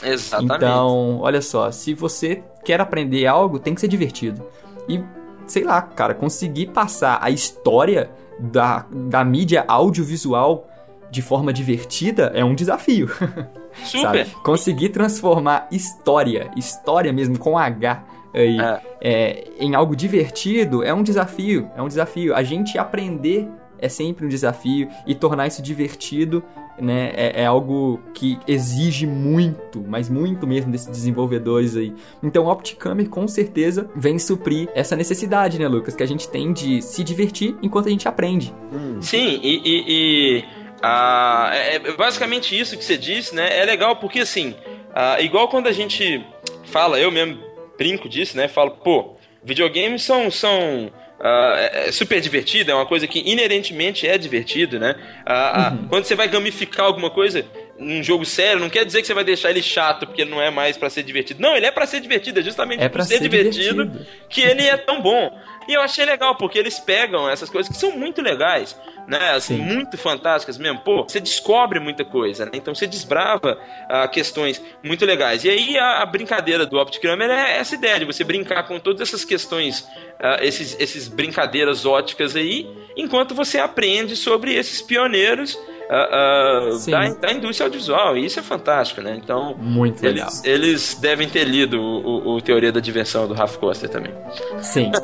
Exatamente. 0.04 0.56
Então, 0.56 1.20
olha 1.20 1.42
só, 1.42 1.72
se 1.72 1.94
você 1.94 2.44
quer 2.64 2.80
aprender 2.80 3.26
algo, 3.26 3.60
tem 3.60 3.74
que 3.74 3.82
ser 3.82 3.88
divertido. 3.88 4.44
E, 4.88 5.04
sei 5.46 5.64
lá, 5.64 5.82
cara, 5.82 6.14
conseguir 6.14 6.68
passar 6.68 7.20
a 7.22 7.30
história 7.30 8.10
da, 8.40 8.86
da 8.92 9.24
mídia 9.24 9.66
audiovisual 9.68 10.68
de 11.12 11.22
forma 11.22 11.52
divertida 11.52 12.32
é 12.36 12.44
um 12.46 12.56
desafio. 12.56 13.10
Super. 13.84 14.28
Conseguir 14.44 14.90
transformar 14.90 15.68
história, 15.72 16.52
história 16.56 17.12
mesmo 17.12 17.38
com 17.38 17.58
H, 17.58 18.04
aí, 18.34 18.60
é. 18.60 18.82
É, 19.02 19.48
em 19.60 19.76
algo 19.76 19.96
divertido 19.96 20.84
é 20.84 20.94
um 20.94 21.04
desafio, 21.04 21.70
é 21.76 21.82
um 21.82 21.88
desafio. 21.88 22.36
A 22.36 22.44
gente 22.44 22.78
aprender 22.78 23.48
é 23.82 23.88
sempre 23.88 24.26
um 24.26 24.30
desafio 24.30 24.90
e 25.08 25.16
tornar 25.16 25.48
isso 25.48 25.62
divertido 25.62 26.44
né, 26.80 27.12
é, 27.16 27.42
é, 27.42 27.46
algo 27.46 28.02
que 28.14 28.40
exige 28.48 29.06
muito, 29.06 29.84
mas 29.88 30.10
muito 30.10 30.48
mesmo 30.48 30.72
desses 30.72 30.88
desenvolvedores 30.88 31.76
aí. 31.76 31.94
Então, 32.24 32.46
o 32.46 32.50
Opticamer 32.50 33.10
com 33.10 33.28
certeza 33.28 33.90
vem 33.96 34.18
suprir 34.18 34.70
essa 34.74 34.96
necessidade, 34.96 35.60
né, 35.60 35.68
Lucas, 35.68 35.96
que 35.96 36.04
a 36.04 36.06
gente 36.06 36.30
tem 36.30 36.54
de 36.54 36.82
se 36.82 37.04
divertir 37.04 37.56
enquanto 37.62 37.88
a 37.88 37.90
gente 37.90 38.08
aprende. 38.08 38.54
Hum. 38.72 39.02
Sim, 39.02 39.40
e, 39.44 39.62
e, 39.64 39.84
e 39.88 40.46
ah, 40.82 41.50
é, 41.54 41.76
é 41.76 41.92
basicamente 41.94 42.58
isso 42.58 42.78
que 42.78 42.84
você 42.84 42.98
disse, 42.98 43.36
né? 43.36 43.60
É 43.60 43.66
legal 43.66 43.98
porque 43.98 44.20
assim, 44.20 44.56
ah, 44.94 45.20
igual 45.22 45.50
quando 45.50 45.68
a 45.68 45.74
gente 45.74 46.26
fala, 46.66 47.00
eu 47.00 47.12
mesmo 47.12 47.49
brinco 47.80 48.10
disso, 48.10 48.38
né? 48.38 48.48
Falo, 48.48 48.72
pô, 48.72 49.16
videogames 49.44 50.04
são, 50.04 50.30
são 50.30 50.92
Uh, 51.20 51.88
é 51.88 51.92
super 51.92 52.22
divertido, 52.22 52.72
é 52.72 52.74
uma 52.74 52.86
coisa 52.86 53.06
que 53.06 53.20
inerentemente 53.30 54.08
é 54.08 54.18
divertido, 54.18 54.80
né? 54.80 54.96
Uh, 55.28 55.84
uh, 55.84 55.90
quando 55.90 56.06
você 56.06 56.16
vai 56.16 56.30
gamificar 56.30 56.86
alguma 56.86 57.10
coisa, 57.10 57.46
um 57.80 58.04
jogo 58.04 58.26
sério, 58.26 58.60
não 58.60 58.70
quer 58.70 58.86
dizer 58.86 59.02
que 59.02 59.08
você 59.08 59.14
vai 59.14 59.24
deixar 59.24 59.50
ele 59.50 59.62
chato 59.62 60.06
porque 60.06 60.22
ele 60.22 60.32
não 60.32 60.42
é 60.42 60.50
mais 60.52 60.78
pra 60.78 60.90
ser 60.90 61.04
divertido. 61.04 61.42
Não, 61.42 61.56
ele 61.56 61.66
é 61.66 61.72
pra 61.72 61.86
ser 61.86 62.02
divertido, 62.02 62.40
é 62.40 62.44
justamente 62.44 62.84
É 62.84 62.90
por 62.90 62.96
pra 62.98 63.04
ser, 63.06 63.16
ser 63.18 63.22
divertido, 63.22 63.86
divertido. 63.86 64.06
que 64.28 64.42
ele 64.42 64.64
é 64.64 64.76
tão 64.78 65.02
bom. 65.02 65.32
E 65.68 65.74
eu 65.74 65.82
achei 65.82 66.04
legal, 66.04 66.36
porque 66.36 66.58
eles 66.58 66.80
pegam 66.80 67.30
essas 67.30 67.50
coisas 67.50 67.72
que 67.72 67.78
são 67.80 67.92
muito 67.96 68.22
legais, 68.24 68.76
né? 69.08 69.32
Assim, 69.32 69.56
Sim. 69.58 69.62
muito 69.62 69.98
fantásticas 69.98 70.58
mesmo. 70.58 70.80
Pô, 70.80 71.04
você 71.04 71.20
descobre 71.20 71.80
muita 71.80 72.04
coisa, 72.04 72.46
né? 72.46 72.52
Então 72.56 72.74
você 72.74 72.88
desbrava 72.88 73.60
ah, 73.88 74.08
questões 74.08 74.62
muito 74.84 75.06
legais. 75.06 75.44
E 75.44 75.50
aí 75.50 75.78
a, 75.78 76.02
a 76.02 76.06
brincadeira 76.08 76.66
do 76.66 76.78
Optic 76.78 77.00
Kramer 77.02 77.30
é 77.30 77.58
essa 77.58 77.76
ideia 77.76 78.00
de 78.00 78.06
você 78.06 78.24
brincar 78.24 78.64
com 78.64 78.80
todas 78.80 79.02
essas 79.02 79.24
questões, 79.24 79.88
ah, 80.20 80.40
esses, 80.42 80.76
esses 80.80 81.08
brincadeiras 81.08 81.86
óticas 81.86 82.36
aí, 82.36 82.68
enquanto 82.98 83.36
você 83.36 83.60
aprende 83.60 84.16
sobre 84.16 84.56
esses 84.56 84.82
pioneiros 84.82 85.56
ah, 85.90 86.70
Sim. 86.78 86.92
da, 86.92 87.08
da 87.10 87.32
indústria 87.34 87.66
audiovisual. 87.66 88.16
E 88.18 88.26
isso 88.26 88.40
é 88.40 88.44
fantástico, 88.44 89.02
né? 89.02 89.20
Então. 89.22 89.56
Muito 89.58 90.02
legal. 90.04 90.28
Eles, 90.28 90.44
eles 90.46 90.96
devem 90.96 91.28
ter 91.28 91.44
lido 91.46 91.80
o, 91.82 92.28
o- 92.32 92.36
o 92.36 92.42
Teoria 92.42 92.72
da 92.72 92.80
Diversão 92.80 93.28
do 93.28 93.34
Ralph 93.34 93.58
Costa 93.58 93.88
também. 93.90 94.14
Sim. 94.62 94.92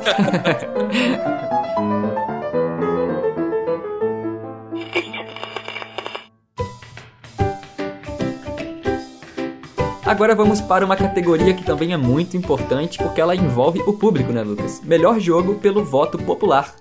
Agora 10.04 10.34
vamos 10.36 10.60
para 10.60 10.84
uma 10.84 10.94
categoria 10.96 11.52
que 11.52 11.64
também 11.64 11.92
é 11.92 11.96
muito 11.96 12.36
importante 12.36 12.96
porque 12.98 13.20
ela 13.20 13.34
envolve 13.34 13.80
o 13.86 13.92
público, 13.92 14.32
né, 14.32 14.42
Lucas? 14.42 14.80
Melhor 14.84 15.18
jogo 15.18 15.56
pelo 15.56 15.84
voto 15.84 16.16
popular, 16.16 16.74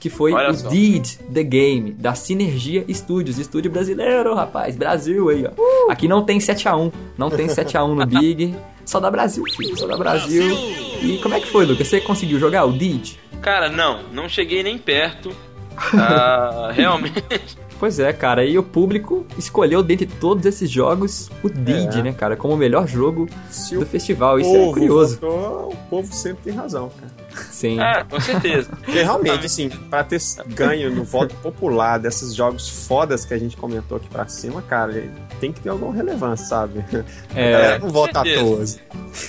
que 0.00 0.08
foi 0.10 0.32
Olha 0.32 0.50
o 0.50 0.54
só. 0.54 0.68
Deed 0.68 1.06
The 1.32 1.42
Game, 1.44 1.92
da 1.92 2.14
Sinergia 2.14 2.84
Studios, 2.92 3.38
estúdio 3.38 3.70
brasileiro, 3.70 4.34
rapaz, 4.34 4.74
Brasil 4.74 5.28
aí, 5.28 5.44
ó. 5.46 5.92
Aqui 5.92 6.08
não 6.08 6.22
tem 6.24 6.38
7x1, 6.38 6.90
não 7.18 7.28
tem 7.30 7.46
7x1 7.46 7.94
no 7.94 8.06
Big, 8.06 8.56
só 8.84 8.98
da 8.98 9.10
Brasil, 9.10 9.44
filho, 9.56 9.76
só 9.78 9.86
da 9.86 9.96
Brasil. 9.98 10.42
E 11.02 11.18
como 11.22 11.34
é 11.34 11.40
que 11.40 11.46
foi, 11.46 11.66
Lucas? 11.66 11.86
Você 11.86 12.00
conseguiu 12.00 12.38
jogar 12.40 12.64
o 12.64 12.72
Deed? 12.72 13.12
Cara, 13.42 13.68
não, 13.68 14.02
não 14.12 14.28
cheguei 14.28 14.62
nem 14.62 14.76
perto. 14.78 15.30
Ah, 15.76 16.70
realmente. 16.74 17.22
Pois 17.78 17.98
é, 17.98 18.12
cara, 18.12 18.44
e 18.44 18.58
o 18.58 18.62
público 18.62 19.24
escolheu 19.38 19.82
dentre 19.82 20.04
todos 20.06 20.44
esses 20.44 20.70
jogos 20.70 21.30
o 21.42 21.48
Deed, 21.48 21.94
É. 21.96 22.02
né, 22.02 22.12
cara, 22.12 22.36
como 22.36 22.52
o 22.52 22.56
melhor 22.56 22.86
jogo 22.86 23.26
Se 23.50 23.76
do 23.78 23.86
festival. 23.86 24.38
Isso 24.38 24.54
é 24.54 24.72
curioso. 24.72 25.18
votou, 25.18 25.72
o 25.72 25.76
povo 25.88 26.12
sempre 26.12 26.44
tem 26.44 26.52
razão, 26.52 26.90
cara. 27.00 27.19
Sim. 27.50 27.80
É, 27.80 28.04
com 28.04 28.20
certeza. 28.20 28.70
Porque 28.84 29.02
realmente, 29.02 29.46
assim, 29.46 29.68
pra 29.68 30.02
ter 30.04 30.20
ganho 30.48 30.90
no 30.94 31.04
voto 31.04 31.34
popular 31.36 31.98
desses 31.98 32.34
jogos 32.34 32.68
fodas 32.86 33.24
que 33.24 33.32
a 33.34 33.38
gente 33.38 33.56
comentou 33.56 33.96
aqui 33.96 34.08
pra 34.08 34.26
cima, 34.28 34.62
cara, 34.62 35.04
tem 35.40 35.52
que 35.52 35.60
ter 35.60 35.68
alguma 35.68 35.94
relevância, 35.94 36.46
sabe? 36.46 36.84
A 37.34 37.38
É. 37.40 37.52
galera 37.52 37.78
não 37.78 37.88
vota 37.88 38.20
à 38.20 38.24
toa. 38.24 38.64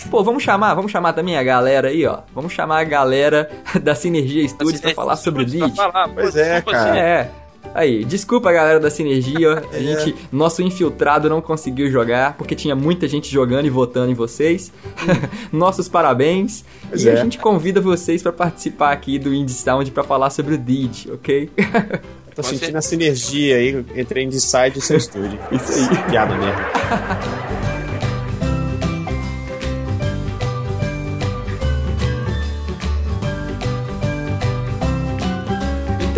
Pô, 0.10 0.24
vamos 0.24 0.44
chamar, 0.44 0.74
vamos 0.74 0.92
chamar 0.92 1.14
também 1.14 1.38
a 1.38 1.44
galera 1.44 1.88
aí, 1.90 2.06
ó. 2.06 2.20
Vamos 2.34 2.54
chamar 2.54 2.80
a 2.80 2.84
galera 2.84 3.50
da 3.82 3.96
Sinergia 3.96 4.48
Studios 4.48 4.82
pra 4.82 4.94
falar 4.94 5.16
sobre 5.16 5.44
o 5.44 5.76
falar, 5.76 6.08
pô, 6.10 6.16
Pois 6.16 6.36
é, 6.36 6.62
cara. 6.62 6.90
assim, 6.90 7.00
É. 7.00 7.32
Aí, 7.74 8.04
desculpa 8.04 8.50
a 8.50 8.54
galera 8.54 8.80
da 8.80 8.90
Sinergia, 8.90 9.64
a 9.72 9.78
É. 9.78 9.80
gente, 9.82 10.16
nosso 10.32 10.62
infiltrado 10.62 11.30
não 11.30 11.42
conseguiu 11.42 11.90
jogar, 11.90 12.36
porque 12.38 12.54
tinha 12.56 12.76
muita 12.76 13.08
gente 13.08 13.32
jogando 13.32 13.66
e 13.66 13.70
votando 13.70 14.12
em 14.12 14.16
vocês. 14.16 14.72
Nossos 15.52 15.88
parabéns. 15.88 16.66
Pois 16.90 17.04
e 17.04 17.10
a 17.10 17.14
é. 17.14 17.18
gente 17.18 17.38
convida 17.38 17.80
vocês 17.80 18.22
pra 18.22 18.32
participar 18.34 18.92
aqui 18.92 19.18
do 19.18 19.34
Indie 19.34 19.54
Sound 19.54 19.90
pra 19.92 20.04
falar 20.04 20.30
sobre 20.32 20.56
o 20.56 20.58
Deed, 20.58 21.08
ok? 21.14 21.50
Tô 22.36 22.42
sentindo 22.44 22.78
a 22.78 22.82
sinergia 22.82 23.58
aí 23.58 23.86
entre 23.96 24.24
Inside 24.24 24.80
e 24.80 24.82
seu 24.82 24.96
estúdio. 24.98 25.38
Isso 25.52 25.72
aí. 25.74 26.04
Piada 26.10 26.34
mesmo. 26.38 27.61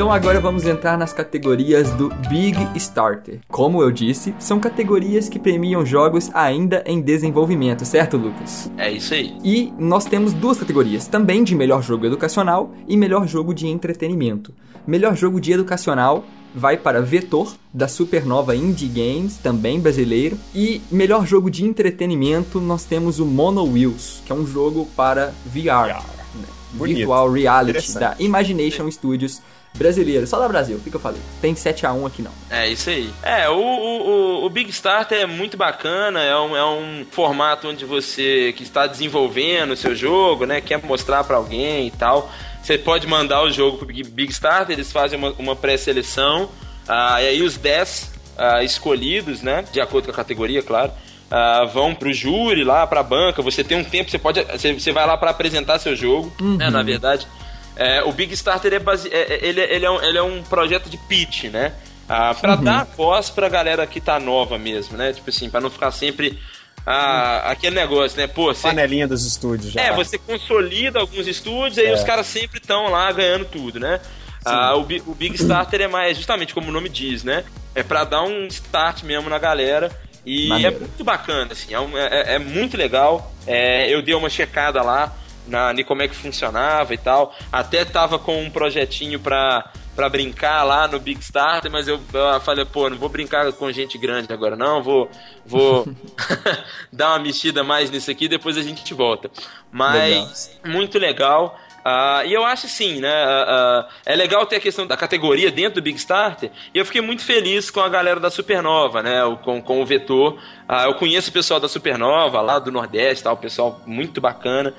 Então 0.03 0.11
agora 0.11 0.37
vamos 0.41 0.65
entrar 0.65 0.97
nas 0.97 1.13
categorias 1.13 1.89
do 1.91 2.09
Big 2.27 2.57
Starter. 2.75 3.39
Como 3.47 3.81
eu 3.81 3.89
disse, 3.89 4.35
são 4.37 4.59
categorias 4.59 5.29
que 5.29 5.39
premiam 5.39 5.85
jogos 5.85 6.29
ainda 6.33 6.83
em 6.85 6.99
desenvolvimento, 6.99 7.85
certo, 7.85 8.17
Lucas? 8.17 8.69
É 8.77 8.91
isso 8.91 9.13
aí. 9.13 9.37
E 9.41 9.73
nós 9.79 10.03
temos 10.03 10.33
duas 10.33 10.57
categorias, 10.57 11.07
também 11.07 11.41
de 11.41 11.55
melhor 11.55 11.81
jogo 11.81 12.05
educacional 12.05 12.73
e 12.85 12.97
melhor 12.97 13.25
jogo 13.29 13.53
de 13.53 13.65
entretenimento. 13.65 14.53
Melhor 14.85 15.15
jogo 15.15 15.39
de 15.39 15.53
educacional 15.53 16.25
vai 16.53 16.75
para 16.75 17.01
Vetor, 17.01 17.53
da 17.73 17.87
Supernova 17.87 18.53
Indie 18.57 18.89
Games, 18.89 19.37
também 19.37 19.79
brasileiro. 19.79 20.37
E 20.53 20.81
melhor 20.91 21.25
jogo 21.25 21.49
de 21.49 21.63
entretenimento 21.63 22.59
nós 22.59 22.83
temos 22.83 23.21
o 23.21 23.25
Mono 23.25 23.63
Wheels, 23.63 24.21
que 24.25 24.33
é 24.33 24.35
um 24.35 24.45
jogo 24.45 24.85
para 24.97 25.33
VR, 25.45 26.03
né? 26.35 26.47
Bonito. 26.73 26.97
Virtual 26.97 27.31
Reality, 27.31 27.93
da 27.93 28.15
Imagination 28.19 28.91
Studios 28.91 29.41
brasileiro. 29.75 30.25
Só 30.27 30.39
da 30.39 30.47
Brasil, 30.47 30.77
o 30.77 30.79
que, 30.79 30.89
que 30.89 30.95
eu 30.95 30.99
falei? 30.99 31.19
Tem 31.41 31.53
7x1 31.53 32.05
aqui 32.07 32.21
não. 32.21 32.31
É 32.49 32.67
isso 32.69 32.89
aí. 32.89 33.09
É, 33.23 33.49
o, 33.49 33.55
o, 33.57 34.45
o- 34.45 34.49
Big 34.49 34.69
Starter 34.69 35.19
é 35.21 35.25
muito 35.25 35.57
bacana, 35.57 36.21
é 36.21 36.37
um, 36.37 36.55
é 36.55 36.65
um 36.65 37.05
formato 37.11 37.67
onde 37.67 37.83
você 37.85 38.53
que 38.55 38.61
está 38.63 38.85
desenvolvendo 38.85 39.71
o 39.71 39.75
seu 39.77 39.95
jogo, 39.95 40.45
né, 40.45 40.61
quer 40.61 40.81
mostrar 40.83 41.23
pra 41.23 41.37
alguém 41.37 41.87
e 41.87 41.91
tal. 41.91 42.31
Você 42.61 42.77
pode 42.77 43.07
mandar 43.07 43.41
o 43.43 43.49
jogo 43.51 43.77
pro 43.77 43.85
Big, 43.87 44.03
Big 44.03 44.31
Starter, 44.31 44.75
eles 44.75 44.91
fazem 44.91 45.17
uma, 45.17 45.31
uma 45.39 45.55
pré-seleção, 45.55 46.49
ah, 46.87 47.21
e 47.21 47.27
aí 47.27 47.41
os 47.41 47.57
10 47.57 48.11
ah, 48.37 48.63
escolhidos, 48.63 49.41
né, 49.41 49.65
de 49.71 49.81
acordo 49.81 50.05
com 50.05 50.11
a 50.11 50.15
categoria, 50.15 50.61
claro, 50.61 50.91
ah, 51.31 51.65
vão 51.65 51.95
pro 51.95 52.13
júri 52.13 52.63
lá, 52.63 52.85
pra 52.87 53.01
banca, 53.03 53.41
você 53.41 53.63
tem 53.63 53.77
um 53.77 53.83
tempo, 53.83 54.09
você 54.11 54.19
pode, 54.19 54.41
você, 54.43 54.71
você 54.73 54.91
vai 54.91 55.05
lá 55.07 55.17
pra 55.17 55.31
apresentar 55.31 55.79
seu 55.79 55.95
jogo, 55.95 56.31
né, 56.39 56.69
na 56.69 56.83
verdade. 56.83 57.27
É, 57.75 58.03
o 58.03 58.11
Big 58.11 58.33
Starter 58.33 58.73
é 58.73 58.79
base... 58.79 59.09
é- 59.11 59.33
é- 59.33 59.39
ele, 59.45 59.59
é- 59.61 59.75
ele, 59.75 59.85
é 59.85 59.89
um, 59.91 60.01
ele 60.03 60.17
é 60.17 60.21
um 60.23 60.43
projeto 60.43 60.89
de 60.89 60.97
pitch, 60.97 61.45
né? 61.45 61.73
Ah, 62.07 62.33
pra 62.33 62.55
dar 62.55 62.85
voz 62.97 63.29
pra 63.29 63.47
galera 63.49 63.87
que 63.87 63.99
tá 64.01 64.19
nova 64.19 64.57
mesmo, 64.59 64.97
né? 64.97 65.13
Tipo 65.13 65.29
assim, 65.29 65.49
pra 65.49 65.61
não 65.61 65.69
ficar 65.69 65.89
sempre 65.91 66.37
ah, 66.85 67.49
aquele 67.49 67.75
negócio, 67.75 68.17
né? 68.17 68.27
Pô, 68.27 68.53
você, 68.53 68.61
Panelinha 68.67 69.07
dos 69.07 69.25
estúdios 69.25 69.71
já. 69.71 69.81
é, 69.81 69.93
você 69.93 70.17
consolida 70.17 70.99
alguns 70.99 71.25
estúdios, 71.27 71.77
É. 71.77 71.93
os 71.93 72.03
caras 72.03 72.27
sempre 72.27 72.59
estão 72.59 72.89
lá 72.89 73.09
ganhando 73.11 73.45
tudo, 73.45 73.79
né? 73.79 73.99
Ah, 74.45 74.75
o, 74.75 74.81
o 74.81 75.15
Big 75.15 75.35
Starter 75.35 75.81
é 75.81 75.87
mais, 75.87 76.17
justamente 76.17 76.53
como 76.53 76.67
o 76.67 76.71
nome 76.71 76.89
diz, 76.89 77.23
né? 77.23 77.45
É 77.73 77.81
pra 77.81 78.03
dar 78.03 78.21
um 78.23 78.45
start 78.47 79.03
mesmo 79.03 79.29
na 79.29 79.39
galera. 79.39 79.89
E 80.25 80.47
Maneiro. 80.47 80.75
é 80.75 80.79
muito 80.79 81.03
bacana, 81.03 81.51
assim, 81.53 81.73
é, 81.73 81.79
um- 81.79 81.97
é- 81.97 82.35
é 82.35 82.39
muito 82.39 82.75
legal. 82.77 83.33
É, 83.47 83.89
eu 83.93 84.01
dei 84.01 84.13
uma 84.13 84.29
checada 84.29 84.81
lá 84.81 85.13
na, 85.47 85.73
como 85.83 86.01
é 86.01 86.07
que 86.07 86.15
funcionava 86.15 86.93
e 86.93 86.97
tal. 86.97 87.33
Até 87.51 87.85
tava 87.85 88.17
com 88.19 88.41
um 88.41 88.49
projetinho 88.49 89.19
pra, 89.19 89.71
pra 89.95 90.09
brincar 90.09 90.63
lá 90.63 90.87
no 90.87 90.99
Big 90.99 91.19
Starter, 91.21 91.71
mas 91.71 91.87
eu, 91.87 91.99
eu 92.13 92.41
falei, 92.41 92.65
pô, 92.65 92.89
não 92.89 92.97
vou 92.97 93.09
brincar 93.09 93.51
com 93.53 93.71
gente 93.71 93.97
grande 93.97 94.31
agora, 94.31 94.55
não. 94.55 94.81
Vou, 94.81 95.09
vou 95.45 95.87
dar 96.91 97.09
uma 97.09 97.19
mexida 97.19 97.63
mais 97.63 97.91
nisso 97.91 98.09
aqui, 98.09 98.27
depois 98.27 98.57
a 98.57 98.61
gente 98.61 98.93
volta. 98.93 99.29
Mas 99.71 100.57
muito 100.65 100.97
legal. 100.97 101.59
Ah, 101.85 102.23
e 102.25 102.31
eu 102.31 102.45
acho 102.45 102.67
sim, 102.67 103.01
né? 103.01 103.11
ah, 103.11 103.45
ah, 103.47 103.93
é 104.05 104.15
legal 104.15 104.45
ter 104.45 104.55
a 104.55 104.59
questão 104.59 104.87
da 104.87 104.95
categoria 104.95 105.51
dentro 105.51 105.75
do 105.75 105.81
Big 105.81 105.97
Starter. 105.97 106.49
E 106.73 106.77
eu 106.77 106.85
fiquei 106.85 107.01
muito 107.01 107.23
feliz 107.25 107.69
com 107.69 107.81
a 107.81 107.89
galera 107.89 108.19
da 108.21 108.31
Supernova, 108.31 109.03
né? 109.03 109.23
o- 109.25 109.35
Com, 109.37 109.61
com 109.61 109.81
o 109.81 109.85
Vetor. 109.85 110.39
Eu 110.85 110.93
conheço 110.95 111.29
o 111.29 111.33
pessoal 111.33 111.59
da 111.59 111.67
Supernova, 111.67 112.39
lá 112.41 112.57
do 112.57 112.71
Nordeste, 112.71 113.23
tal, 113.25 113.33
o 113.33 113.37
pessoal 113.37 113.81
muito 113.85 114.21
bacana. 114.21 114.73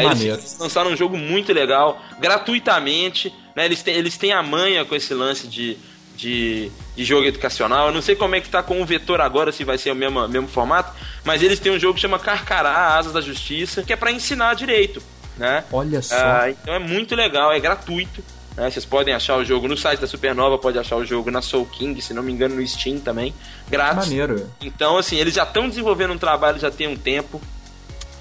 Eles, 0.00 0.22
lançaram 0.60 0.90
um 0.92 0.96
jogo 0.96 1.16
muito 1.18 1.52
legal, 1.52 2.00
gratuitamente. 2.20 3.34
Né? 3.54 3.64
Eles, 3.66 3.82
têm, 3.82 3.94
eles 3.96 4.16
têm 4.16 4.32
a 4.32 4.42
manha 4.42 4.84
com 4.84 4.94
esse 4.94 5.12
lance 5.14 5.46
de, 5.48 5.76
de, 6.16 6.70
de 6.96 7.04
jogo 7.04 7.26
educacional. 7.26 7.88
Eu 7.88 7.92
não 7.94 8.02
sei 8.02 8.14
como 8.14 8.34
é 8.36 8.40
que 8.40 8.48
tá 8.48 8.62
com 8.62 8.80
o 8.80 8.86
Vetor 8.86 9.20
agora, 9.20 9.50
se 9.52 9.64
vai 9.64 9.76
ser 9.78 9.90
o 9.90 9.94
mesmo, 9.94 10.26
mesmo 10.28 10.48
formato, 10.48 10.92
mas 11.24 11.42
eles 11.42 11.58
têm 11.58 11.72
um 11.72 11.78
jogo 11.78 11.94
que 11.94 12.00
chama 12.00 12.18
Carcará, 12.18 12.96
Asas 12.96 13.12
da 13.12 13.20
Justiça, 13.20 13.82
que 13.82 13.92
é 13.92 13.96
pra 13.96 14.12
ensinar 14.12 14.54
direito, 14.54 15.02
né? 15.36 15.64
Olha 15.72 16.00
só. 16.02 16.14
Ah, 16.16 16.50
então 16.50 16.74
é 16.74 16.78
muito 16.78 17.14
legal, 17.14 17.52
é 17.52 17.58
gratuito. 17.60 18.22
né? 18.56 18.70
Vocês 18.70 18.84
podem 18.84 19.12
achar 19.14 19.36
o 19.36 19.44
jogo 19.44 19.66
no 19.68 19.76
site 19.76 20.00
da 20.00 20.06
Supernova, 20.06 20.56
pode 20.58 20.78
achar 20.78 20.96
o 20.96 21.04
jogo 21.04 21.30
na 21.30 21.42
Soul 21.42 21.66
King, 21.66 22.00
se 22.00 22.14
não 22.14 22.22
me 22.22 22.32
engano, 22.32 22.54
no 22.56 22.66
Steam 22.66 22.98
também, 23.00 23.34
grátis. 23.68 24.06
Maneiro. 24.08 24.48
Então, 24.60 24.96
assim, 24.96 25.16
eles 25.16 25.34
já 25.34 25.42
estão 25.42 25.68
desenvolvendo 25.68 26.12
um 26.12 26.18
trabalho 26.18 26.58
já 26.58 26.70
tem 26.70 26.86
um 26.86 26.96
tempo. 26.96 27.40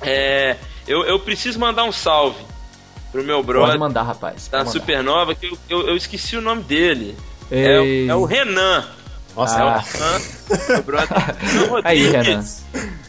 É, 0.01 0.57
eu, 0.87 1.03
eu 1.05 1.19
preciso 1.19 1.59
mandar 1.59 1.83
um 1.83 1.91
salve 1.91 2.43
pro 3.11 3.23
meu 3.23 3.37
Pode 3.37 3.47
brother 3.47 3.79
mandar, 3.79 4.03
rapaz. 4.03 4.47
da 4.47 4.59
pode 4.59 4.69
mandar. 4.69 4.71
Supernova, 4.79 5.35
que 5.35 5.45
eu, 5.47 5.57
eu, 5.69 5.87
eu 5.89 5.95
esqueci 5.95 6.35
o 6.35 6.41
nome 6.41 6.63
dele. 6.63 7.15
É, 7.51 7.79
o- 7.79 8.11
é 8.11 8.15
o 8.15 8.25
Renan. 8.25 8.85
Nossa, 9.35 9.59
É 9.59 9.63
o 9.63 9.67
Ah. 9.67 9.77
Renan, 9.79 10.21
meu 10.69 10.83
brother 10.83 11.09
Renan 11.39 11.81
Aí, 11.83 12.05
Rodrigues. 12.11 12.63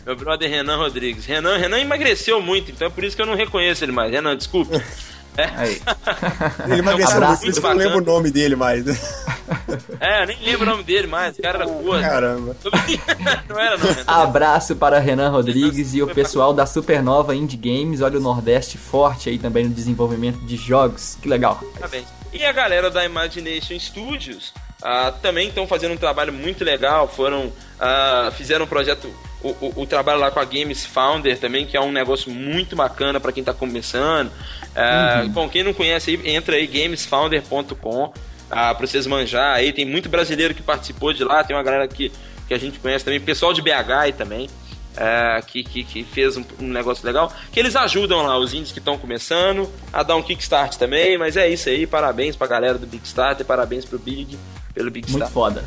Meu 0.05 0.17
brother 0.17 0.49
Renan 0.51 0.77
Rodrigues. 0.77 1.25
Renan, 1.25 1.57
Renan 1.57 1.81
emagreceu 1.81 2.41
muito, 2.41 2.71
então 2.71 2.87
é 2.87 2.91
por 2.91 3.05
isso 3.05 3.17
que 3.17 3.23
eu 3.23 3.27
não 3.27 3.35
reconheço 3.35 3.85
ele 3.85 3.93
mais. 3.93 4.13
Renan, 4.13 4.37
desculpe. 4.37 4.81
Aí. 5.57 5.83
Ele 6.71 6.81
eu 6.81 7.09
Abraço. 7.09 7.41
por 7.41 7.49
isso 7.49 7.61
que 7.61 7.67
eu 7.67 7.71
não 7.71 7.77
lembro 7.77 7.99
o 7.99 8.05
nome 8.05 8.31
dele 8.31 8.55
mais. 8.55 8.85
É, 9.99 10.25
nem 10.27 10.39
lembro 10.43 10.63
o 10.63 10.71
nome 10.71 10.85
dele 10.85 11.09
mais, 11.09 11.37
o 11.37 11.43
cara 11.43 11.59
era 11.59 11.67
porra. 11.67 12.01
Caramba. 12.01 12.57
não 13.49 13.59
era 13.59 13.77
não, 13.77 13.87
Renan. 13.87 14.05
Abraço 14.07 14.77
para 14.77 14.99
Renan 15.01 15.31
Rodrigues 15.31 15.93
e 15.95 16.03
o 16.03 16.07
pessoal 16.07 16.55
da 16.55 16.67
Supernova 16.67 17.35
Indie 17.35 17.57
Games. 17.57 18.01
Olha 18.01 18.19
o 18.19 18.23
Nordeste 18.23 18.79
forte 18.79 19.29
aí 19.29 19.39
também 19.39 19.65
no 19.65 19.75
desenvolvimento 19.75 20.39
de 20.39 20.57
jogos. 20.57 21.19
Que 21.21 21.29
legal. 21.29 21.61
Parabéns. 21.75 22.07
E 22.33 22.45
a 22.45 22.53
galera 22.53 22.91
da 22.91 23.05
Imagination 23.05 23.79
Studios 23.79 24.53
ah, 24.83 25.13
também 25.23 25.49
estão 25.49 25.67
fazendo 25.67 25.95
um 25.95 25.97
trabalho 25.97 26.33
muito 26.33 26.65
legal. 26.65 27.09
Foram 27.09 27.53
ah, 27.81 28.33
fizeram 28.37 28.65
um 28.65 28.69
projeto, 28.69 29.13
o, 29.45 29.49
o- 29.67 29.83
o 29.83 29.87
trabalho 29.87 30.19
lá 30.21 30.31
com 30.31 30.41
a 30.41 30.45
Games 30.45 30.85
Founder 30.87 31.39
também, 31.39 31.67
que 31.67 31.77
é 31.77 31.81
um 31.81 31.93
negócio 31.93 32.31
muito 32.31 32.75
bacana 32.75 33.21
para 33.21 33.31
quem 33.33 33.43
está 33.43 33.53
começando. 33.53 34.31
Ah, 34.75 35.25
Bom, 35.29 35.49
quem 35.49 35.63
não 35.63 35.73
conhece 35.75 36.11
aí, 36.11 36.35
entra 36.35 36.57
aí 36.57 36.67
gamesfounder.com 36.67 38.13
ah, 38.51 38.75
para 38.75 38.87
vocês 38.87 39.07
manjar. 39.07 39.55
Aí 39.57 39.73
tem 39.73 39.85
muito 39.85 40.09
brasileiro 40.09 40.55
que 40.55 40.63
participou 40.63 41.13
de 41.13 41.25
lá. 41.25 41.43
Tem 41.45 41.57
uma 41.57 41.63
galera 41.63 41.87
que, 41.89 42.11
que 42.49 42.55
a 42.55 42.59
gente 42.59 42.79
conhece 42.79 43.05
também, 43.05 43.21
pessoal 43.21 43.53
de 43.53 43.63
BH 43.63 44.17
também. 44.17 44.49
é, 44.97 45.41
que, 45.47 45.65
que, 45.65 45.83
que 45.85 46.05
fez 46.05 46.37
um, 46.37 46.45
um 46.61 46.69
negócio 46.69 47.05
legal, 47.05 47.33
que 47.53 47.59
eles 47.59 47.75
ajudam 47.75 48.23
lá 48.23 48.39
os 48.39 48.55
indies 48.55 48.71
que 48.71 48.79
estão 48.79 48.97
começando 48.97 49.69
a 49.93 50.05
dar 50.05 50.15
um 50.15 50.23
kickstart 50.23 50.77
também, 50.77 51.19
mas 51.19 51.37
é 51.37 51.49
isso 51.49 51.69
aí, 51.69 51.85
parabéns 51.85 52.37
pra 52.37 52.47
galera 52.47 52.79
do 52.79 52.87
Big 52.87 53.05
Start 53.05 53.41
e 53.41 53.45
parabéns 53.45 53.85
pro 53.85 53.99
Big 53.99 54.39
pelo 54.73 54.93
Big 54.93 55.11
Muito 55.11 55.25
Start. 55.25 55.33
foda. 55.33 55.65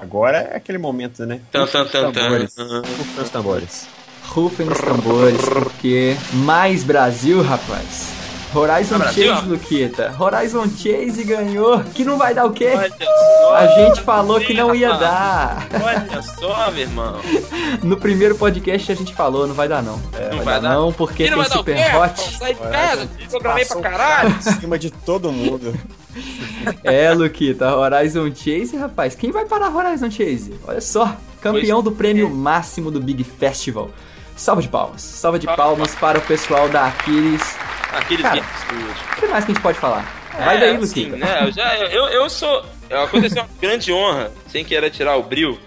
Agora 0.00 0.38
é 0.38 0.56
aquele 0.56 0.78
momento, 0.78 1.26
né? 1.26 1.40
Tan, 1.52 1.66
tan. 1.66 1.84
Tambores. 1.84 2.56
Rufem 2.56 3.22
os 3.22 3.30
tambores. 3.30 3.88
Rufem 4.28 4.68
os 4.68 4.78
tambores, 4.78 5.48
porque 5.48 6.16
mais 6.32 6.82
Brasil, 6.84 7.42
rapaz. 7.42 8.19
Horizon 8.54 8.98
Brasil, 8.98 9.34
Chase. 9.34 9.48
Luquita. 9.48 10.14
Horizon 10.18 10.68
Chase 10.68 11.22
ganhou. 11.24 11.80
Que 11.94 12.04
não 12.04 12.18
vai 12.18 12.34
dar 12.34 12.46
o 12.46 12.52
quê? 12.52 12.72
Olha 12.74 12.90
só, 12.98 13.54
A 13.54 13.66
gente 13.68 14.00
falou 14.02 14.40
que 14.40 14.52
não 14.54 14.74
ia 14.74 14.92
rapaz. 14.92 15.10
dar. 15.10 15.68
Olha 15.82 16.22
só, 16.22 16.70
meu 16.70 16.80
irmão. 16.82 17.16
No 17.84 17.96
primeiro 17.96 18.34
podcast 18.34 18.90
a 18.90 18.94
gente 18.96 19.14
falou, 19.14 19.46
não 19.46 19.54
vai 19.54 19.68
dar 19.68 19.80
não. 19.82 20.00
É, 20.12 20.34
Não 20.34 20.42
vai, 20.42 20.60
dar, 20.60 20.74
não, 20.74 20.92
porque 20.92 21.30
não 21.30 21.36
tem 21.36 21.38
vai 21.38 21.48
dar 21.48 21.54
o 21.54 21.58
Super 21.58 21.76
quê, 21.76 21.96
Hot. 21.96 22.36
Sai 22.36 22.54
de 22.54 22.60
casa, 22.60 23.08
programei 23.30 23.64
pra 23.64 23.80
caralho. 23.80 24.30
Em 24.30 24.40
cima 24.60 24.78
de 24.78 24.90
todo 24.90 25.30
mundo. 25.32 25.72
É, 26.82 27.12
Luquita, 27.14 27.74
Horizon 27.76 28.26
Chase, 28.34 28.76
rapaz. 28.76 29.14
Quem 29.14 29.30
vai 29.30 29.44
parar 29.46 29.74
Horizon 29.74 30.10
Chase? 30.10 30.52
Olha 30.66 30.80
só, 30.80 31.16
campeão 31.40 31.80
do 31.82 31.92
prêmio 31.92 32.28
máximo 32.28 32.90
do 32.90 33.00
Big 33.00 33.22
Festival. 33.24 33.90
Salva 34.40 34.62
de 34.62 34.68
palmas. 34.68 35.02
Salva 35.02 35.38
de 35.38 35.46
palmas 35.46 35.94
para 35.94 36.18
o 36.18 36.22
pessoal 36.22 36.66
da 36.70 36.86
Aquiles. 36.86 37.42
Aqueles 37.92 38.22
Cara. 38.22 38.40
O 38.40 39.20
que 39.20 39.26
mais 39.26 39.44
que 39.44 39.50
a 39.50 39.54
gente 39.54 39.62
pode 39.62 39.78
falar? 39.78 40.02
Vai 40.34 40.56
É, 40.56 40.60
daí, 40.60 40.76
assim, 40.76 41.10
né, 41.10 41.40
eu, 41.42 41.52
já, 41.52 41.76
eu, 41.76 42.06
eu 42.08 42.30
sou. 42.30 42.64
Aconteceu 42.90 43.42
uma 43.42 43.50
grande 43.60 43.92
honra, 43.92 44.32
sem 44.48 44.64
querer 44.64 44.88
tirar 44.90 45.16
o 45.16 45.22
brilho, 45.22 45.60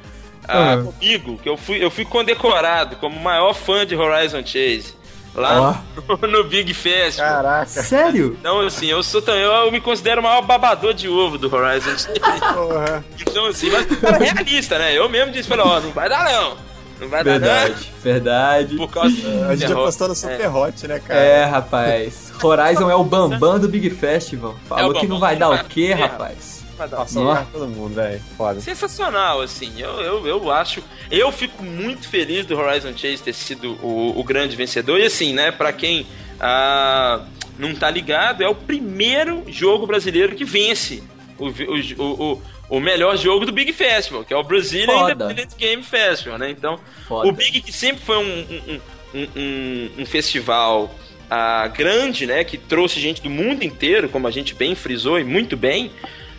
ah, 0.48 0.78
Uhum. 0.78 0.92
comigo, 0.92 1.38
que 1.38 1.48
eu 1.48 1.56
fui, 1.56 1.84
eu 1.84 1.92
fui 1.92 2.04
condecorado 2.04 2.96
como 2.96 3.16
o 3.16 3.24
maior 3.24 3.54
fã 3.54 3.86
de 3.86 3.96
Horizon 3.96 4.44
Chase. 4.44 4.96
Lá 5.36 5.84
no, 6.08 6.28
no 6.28 6.44
Big 6.44 6.74
Festival. 6.74 7.30
Caraca. 7.30 7.66
Sério? 7.66 8.38
Então, 8.40 8.60
assim, 8.62 8.88
eu 8.88 9.04
sou 9.04 9.22
também, 9.22 9.42
eu 9.44 9.72
me 9.72 9.82
considero 9.82 10.20
o 10.20 10.24
maior 10.24 10.42
babador 10.42 10.94
de 10.94 11.08
ovo 11.08 11.38
do 11.38 11.54
Horizon 11.56 11.92
Chase. 11.92 12.20
Porra. 12.54 13.04
Então, 13.20 13.46
assim, 13.48 13.70
mas 13.70 13.86
cara, 14.00 14.18
realista, 14.18 14.80
né? 14.80 14.98
Eu 14.98 15.08
mesmo 15.10 15.32
disse, 15.32 15.48
falei, 15.48 15.64
ó, 15.66 15.80
não 15.80 15.92
vai 15.92 16.10
dar 16.10 16.24
não. 16.26 16.73
Não 17.04 17.10
vai 17.10 17.24
dar 17.24 17.32
Verdade, 17.40 17.94
verdade. 18.04 18.76
não. 18.76 18.88
Por 18.88 18.94
causa 18.94 19.16
A 19.50 19.56
gente 19.56 19.72
apostou 19.72 20.08
no 20.08 20.16
Super 20.16 20.48
Hot, 20.56 20.88
né, 20.88 21.00
cara? 21.00 21.20
É, 21.20 21.44
rapaz. 21.46 22.32
Horizon 22.42 22.90
é 22.90 22.96
o 22.96 23.04
bambam 23.04 23.60
do 23.60 23.68
Big 23.68 23.90
Festival. 23.92 24.56
Falou 24.68 24.84
É 24.84 24.88
o 24.88 25.00
que 25.00 25.08
não 25.08 25.16
bambam. 25.16 25.20
vai 25.20 25.36
dar 25.36 25.50
o 25.52 25.64
quê, 25.66 25.88
É. 25.92 25.94
rapaz? 25.94 26.64
Vai 26.78 26.88
dar. 26.88 26.98
Passou 26.98 27.32
pra 27.32 27.46
todo 27.52 27.68
mundo, 27.68 27.94
velho. 27.94 28.20
Foda. 28.36 28.60
Sensacional, 28.60 29.42
assim. 29.42 29.72
Eu, 29.78 30.02
eu, 30.02 30.28
eu 30.28 30.52
acho. 30.52 30.82
Eu 31.12 31.32
fico 31.32 31.62
muito 31.64 32.08
feliz 32.10 32.46
do 32.48 32.58
Horizon 32.58 32.92
Chase 32.98 33.18
ter 33.22 33.34
sido 33.34 33.74
o, 33.84 34.20
o 34.20 34.24
grande 34.24 34.56
vencedor. 34.56 35.00
E 35.00 35.06
assim, 35.06 35.34
né, 35.34 35.52
pra 35.52 35.72
quem 35.72 36.08
ah, 36.40 37.22
não 37.60 37.76
tá 37.76 37.90
ligado, 37.92 38.42
é 38.44 38.48
o 38.48 38.56
primeiro 38.56 39.44
jogo 39.48 39.86
brasileiro 39.86 40.36
que 40.36 40.44
vence 40.44 41.04
o, 41.38 41.48
o, 41.48 42.04
o, 42.04 42.34
o, 42.34 42.42
o 42.70 42.80
melhor 42.80 43.16
jogo 43.18 43.46
do 43.46 43.52
Big 43.52 43.72
Festival, 43.74 44.24
que 44.24 44.34
é 44.34 44.38
o 44.38 44.44
Brazilian 44.44 44.88
Foda. 44.88 45.26
Independent 45.26 45.58
Game 45.58 45.84
Festival, 45.84 46.38
né? 46.38 46.50
Então, 46.50 46.80
Foda. 47.08 47.28
o 47.28 47.32
Big 47.32 47.62
que 47.62 47.72
sempre 47.72 48.04
foi 48.04 48.18
um, 48.18 48.80
um, 49.14 49.20
um, 49.36 49.90
um, 50.00 50.06
festival 50.06 50.94
ah, 51.30 51.68
grande, 51.68 52.26
né? 52.26 52.44
Que 52.44 52.58
trouxe 52.58 53.00
gente 53.00 53.22
do 53.22 53.30
mundo 53.30 53.64
inteiro, 53.64 54.10
como 54.10 54.28
a 54.28 54.32
gente 54.32 54.56
bem 54.56 54.76
frisou 54.76 55.20
e 55.20 55.24
muito 55.24 55.56
bem. 55.56 55.92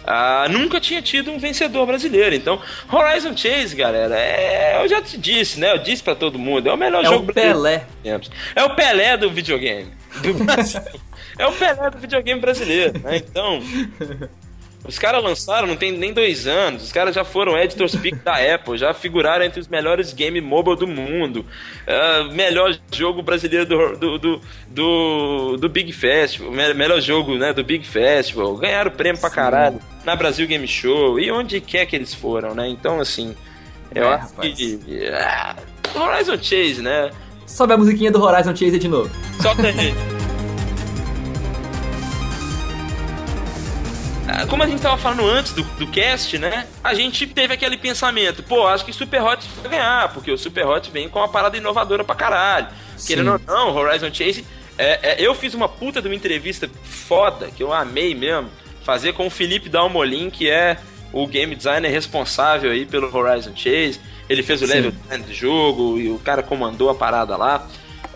ah, 0.07 0.47
nunca 0.51 0.81
tinha 0.81 1.01
tido 1.01 1.31
um 1.31 1.39
vencedor 1.39 1.87
brasileiro. 1.87 2.35
Então, 2.35 2.61
Horizon 2.93 3.37
Chase, 3.37 3.75
galera, 3.75 4.17
é, 4.19 4.83
eu 4.83 4.89
já 4.89 5.01
te 5.01 5.17
disse, 5.17 5.59
né? 5.61 5.73
Eu 5.73 5.79
disse 5.79 6.03
pra 6.03 6.15
todo 6.15 6.39
mundo, 6.39 6.69
é 6.69 6.73
o 6.73 6.77
melhor 6.77 7.03
É 7.03 7.07
jogo 7.07 7.19
o 7.19 7.23
brasileiro 7.23 7.59
Pelé. 7.59 7.87
temos. 8.03 8.31
É 8.55 8.65
o 8.65 8.75
Pelé 8.75 9.17
do 9.17 9.31
videogame. 9.31 9.93
Do 10.21 10.35
é 11.39 11.47
o 11.47 11.53
Pelé 11.53 11.91
do 11.91 11.99
videogame 11.99 12.41
brasileiro, 12.41 12.99
né? 13.01 13.17
Então. 13.17 13.61
Os 14.87 14.99
caras 14.99 15.25
lançaram, 15.25 15.67
não 15.67 15.77
tem 15.77 15.91
nem 15.93 16.13
dois 16.13 16.47
anos. 16.47 16.83
Os 16.83 16.93
caras 16.93 17.15
já 17.15 17.25
foram 17.25 17.57
editors 17.59 17.97
pick 17.97 18.17
da 18.23 18.35
Apple, 18.55 18.77
já 18.77 18.93
figuraram 18.93 19.43
entre 19.45 19.59
os 19.59 19.67
melhores 19.67 20.13
game 20.13 20.41
mobile 20.43 20.77
do 20.77 20.87
mundo. 20.87 21.47
Ah, 21.87 22.29
melhor 22.33 22.77
jogo 22.93 23.23
brasileiro 23.23 23.65
do, 23.65 23.97
do, 23.97 24.19
do, 24.19 24.41
do, 24.69 25.57
do 25.57 25.69
Big 25.71 25.91
Festival. 25.93 26.51
me- 26.53 26.75
Melhor 26.75 27.01
jogo 27.01 27.35
né, 27.37 27.53
do 27.53 27.65
Big 27.65 27.87
Festival. 27.87 28.55
Ganharam 28.57 28.91
prêmio 28.91 29.19
pra 29.21 29.31
caralho 29.31 29.81
na 30.05 30.15
Brasil 30.15 30.47
Game 30.47 30.67
Show 30.69 31.19
e 31.19 31.31
onde 31.31 31.61
quer 31.63 31.87
que 31.87 31.97
eles 31.97 32.13
foram, 32.13 32.55
né? 32.55 32.69
Então, 32.69 33.01
assim, 33.01 33.35
eu 33.95 34.05
É, 34.05 34.15
acho 34.17 34.35
rapaz. 34.35 34.55
que. 34.55 34.81
ah, 35.15 35.57
Horizon 35.95 36.37
Chase, 36.43 36.83
né? 36.83 37.11
Sobe 37.47 37.73
a 37.73 37.77
musiquinha 37.79 38.11
do 38.11 38.23
Horizon 38.23 38.55
Chase 38.55 38.79
de 38.79 38.89
novo. 38.89 39.11
Solta 39.41 39.63
aí. 39.67 39.95
Ah, 40.21 40.24
Como 44.49 44.63
a 44.63 44.67
gente 44.67 44.81
tava 44.81 44.97
falando 44.97 45.27
antes 45.29 45.53
do, 45.53 45.63
do 45.63 45.87
cast, 45.87 46.39
né? 46.39 46.67
A 46.83 46.95
gente 46.95 47.27
teve 47.27 47.55
aquele 47.55 47.77
pensamento, 47.77 48.43
pô, 48.43 48.67
acho 48.67 48.85
que 48.85 48.93
Super 48.93 49.23
Hot 49.23 49.47
vai 49.63 49.71
ganhar, 49.71 50.13
porque 50.13 50.31
o 50.31 50.39
Super 50.39 50.67
Hot 50.67 50.91
vem 50.91 51.09
com 51.09 51.19
uma 51.19 51.29
parada 51.29 51.57
inovadora 51.57 52.03
pra 52.03 52.15
caralho. 52.15 52.69
Sim. 52.97 53.09
Querendo 53.09 53.33
ou 53.33 53.41
não, 53.47 53.77
Horizon 53.77 54.13
Chase. 54.13 54.45
é, 54.79 55.13
é, 55.13 55.17
eu 55.19 55.35
fiz 55.35 55.55
uma 55.55 55.69
puta 55.69 56.01
de 56.01 56.09
uma 56.09 56.15
entrevista 56.15 56.71
foda, 56.83 57.49
que 57.55 57.63
eu 57.63 57.73
amei 57.73 58.15
mesmo, 58.15 58.49
fazer 58.83 59.13
com 59.13 59.27
o 59.27 59.31
Felipe 59.31 59.69
Dalmolin, 59.69 60.31
que 60.31 60.49
é 60.49 60.79
o 61.13 61.27
game 61.27 61.55
designer 61.55 61.91
responsável 61.91 62.71
aí 62.71 62.85
pelo 62.87 63.15
Horizon 63.15 63.55
Chase. 63.55 64.01
Ele 64.29 64.43
fez 64.43 64.63
o 64.63 64.67
Sim. 64.67 64.73
level 64.73 64.91
design 64.91 65.25
do 65.25 65.35
jogo 65.35 65.99
e 65.99 66.09
o 66.09 66.19
cara 66.19 66.43
comandou 66.43 66.89
a 66.89 66.95
parada 66.95 67.37
lá. 67.37 67.67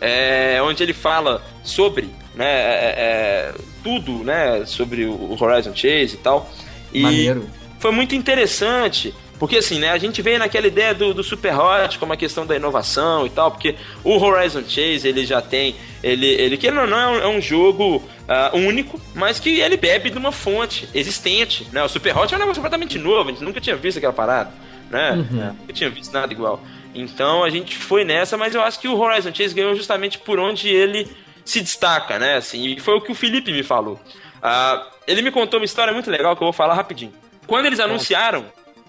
É, 0.01 0.59
onde 0.63 0.83
ele 0.83 0.93
fala 0.93 1.43
sobre 1.65 2.09
né, 2.35 2.47
é, 2.47 2.95
é, 2.97 3.55
tudo 3.89 4.23
né, 4.23 4.67
sobre 4.67 5.07
o 5.07 5.37
Horizon 5.41 5.75
Chase 5.75 6.15
e 6.15 6.19
tal. 6.19 6.51
E 6.93 7.03
Maneiro. 7.03 7.49
foi 7.79 7.91
muito 7.91 8.15
interessante. 8.15 9.15
Porque 9.39 9.59
assim, 9.59 9.79
né, 9.79 9.91
a 9.91 9.99
gente 9.99 10.21
veio 10.21 10.39
naquela 10.39 10.67
ideia 10.67 10.93
do, 10.93 11.15
do 11.15 11.23
Super 11.23 11.57
Hot 11.57 11.97
como 11.99 12.13
a 12.13 12.17
questão 12.17 12.45
da 12.45 12.57
inovação 12.57 13.25
e 13.25 13.31
tal, 13.31 13.53
porque 13.53 13.77
o 14.03 14.19
Horizon 14.19 14.65
Chase 14.67 15.07
ele 15.07 15.25
já 15.25 15.41
tem, 15.41 15.77
ele, 16.03 16.27
ele 16.27 16.57
que 16.57 16.69
não, 16.73 16.89
não 16.89 16.99
é 16.99 17.07
um, 17.07 17.21
é 17.21 17.29
um 17.29 17.41
jogo 17.41 18.03
ah, 18.27 18.51
único, 18.53 19.01
mas 19.15 19.39
que 19.39 19.61
ele 19.61 19.77
bebe 19.77 20.11
de 20.11 20.19
uma 20.19 20.33
fonte 20.33 20.89
existente, 20.93 21.69
né? 21.73 21.85
O 21.85 21.89
Super 21.89 22.19
Hot 22.19 22.35
é 22.35 22.37
um 22.37 22.41
negócio 22.41 22.61
completamente 22.61 22.99
novo, 22.99 23.29
a 23.29 23.33
gente 23.33 23.45
nunca 23.45 23.61
tinha 23.61 23.77
visto 23.77 23.99
aquela 23.99 24.13
parada, 24.13 24.51
né? 24.91 25.25
Nunca 25.61 25.73
tinha 25.73 25.89
visto 25.89 26.13
nada 26.13 26.33
igual. 26.33 26.61
Então 26.93 27.45
a 27.45 27.51
gente 27.51 27.77
foi 27.77 28.05
nessa, 28.05 28.37
mas 28.37 28.57
eu 28.57 28.61
acho 28.61 28.81
que 28.81 28.89
o 28.89 28.99
Horizon 28.99 29.33
Chase 29.33 29.55
ganhou 29.55 29.73
justamente 29.77 30.19
por 30.19 30.41
onde 30.41 30.69
ele 30.69 31.09
se 31.49 31.63
destaca, 31.63 32.19
né? 32.19 32.37
Assim, 32.37 32.67
e 32.67 32.81
foi 32.81 32.95
o 32.95 33.01
que 33.01 33.11
o 33.11 33.15
Felipe 33.15 33.51
me 33.51 33.63
falou. 33.63 33.99
Ah, 34.43 34.87
ele 35.07 35.23
me 35.23 35.31
contou 35.31 35.59
uma 35.59 35.65
história 35.65 35.93
muito 35.93 36.11
legal 36.11 36.37
que 36.37 36.43
eu 36.43 36.47
vou 36.47 36.53
falar 36.53 36.75
rapidinho. 36.75 37.13
Quando 37.47 37.65
eles 37.65 37.81
anunciaram 37.81 38.45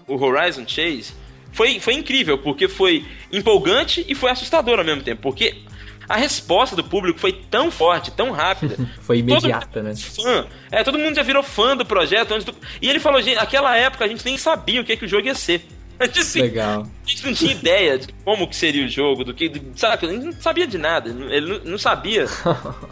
o 0.06 0.22
Horizon 0.22 0.64
Chase, 0.68 1.14
foi, 1.52 1.80
foi 1.80 1.94
incrível, 1.94 2.36
porque 2.36 2.68
foi 2.68 3.06
empolgante 3.32 4.04
e 4.06 4.14
foi 4.14 4.30
assustador 4.30 4.78
ao 4.78 4.84
mesmo 4.84 5.02
tempo, 5.02 5.22
porque 5.22 5.62
a 6.06 6.16
resposta 6.16 6.76
do 6.76 6.84
público 6.84 7.18
foi 7.18 7.32
tão 7.32 7.70
forte, 7.70 8.10
tão 8.10 8.30
rápida. 8.30 8.76
Foi 9.00 9.18
imediata, 9.18 9.80
né? 9.80 9.94
fã. 9.94 10.44
É, 10.70 10.82
todo 10.82 10.98
mundo 10.98 11.14
já 11.14 11.22
virou 11.22 11.40
fã 11.40 11.76
do 11.76 11.86
projeto. 11.86 12.34
Antes 12.34 12.44
do... 12.44 12.54
E 12.82 12.90
ele 12.90 12.98
falou, 12.98 13.22
gente, 13.22 13.36
naquela 13.36 13.76
época 13.76 14.04
a 14.04 14.08
gente 14.08 14.24
nem 14.24 14.36
sabia 14.36 14.80
o 14.80 14.84
que, 14.84 14.96
que 14.96 15.04
o 15.04 15.08
jogo 15.08 15.28
ia 15.28 15.36
ser. 15.36 15.64
A 16.00 16.06
gente, 16.06 16.20
assim, 16.20 16.40
Legal. 16.40 16.86
a 17.04 17.10
gente 17.10 17.26
não 17.26 17.34
tinha 17.34 17.52
ideia 17.52 17.98
de 17.98 18.08
como 18.24 18.48
que 18.48 18.56
seria 18.56 18.86
o 18.86 18.88
jogo, 18.88 19.22
do 19.22 19.34
que. 19.34 19.52
sabe, 19.76 20.06
ele 20.06 20.24
não 20.24 20.32
sabia 20.32 20.66
de 20.66 20.78
nada. 20.78 21.10
Ele 21.10 21.46
não, 21.46 21.72
não 21.72 21.78
sabia 21.78 22.24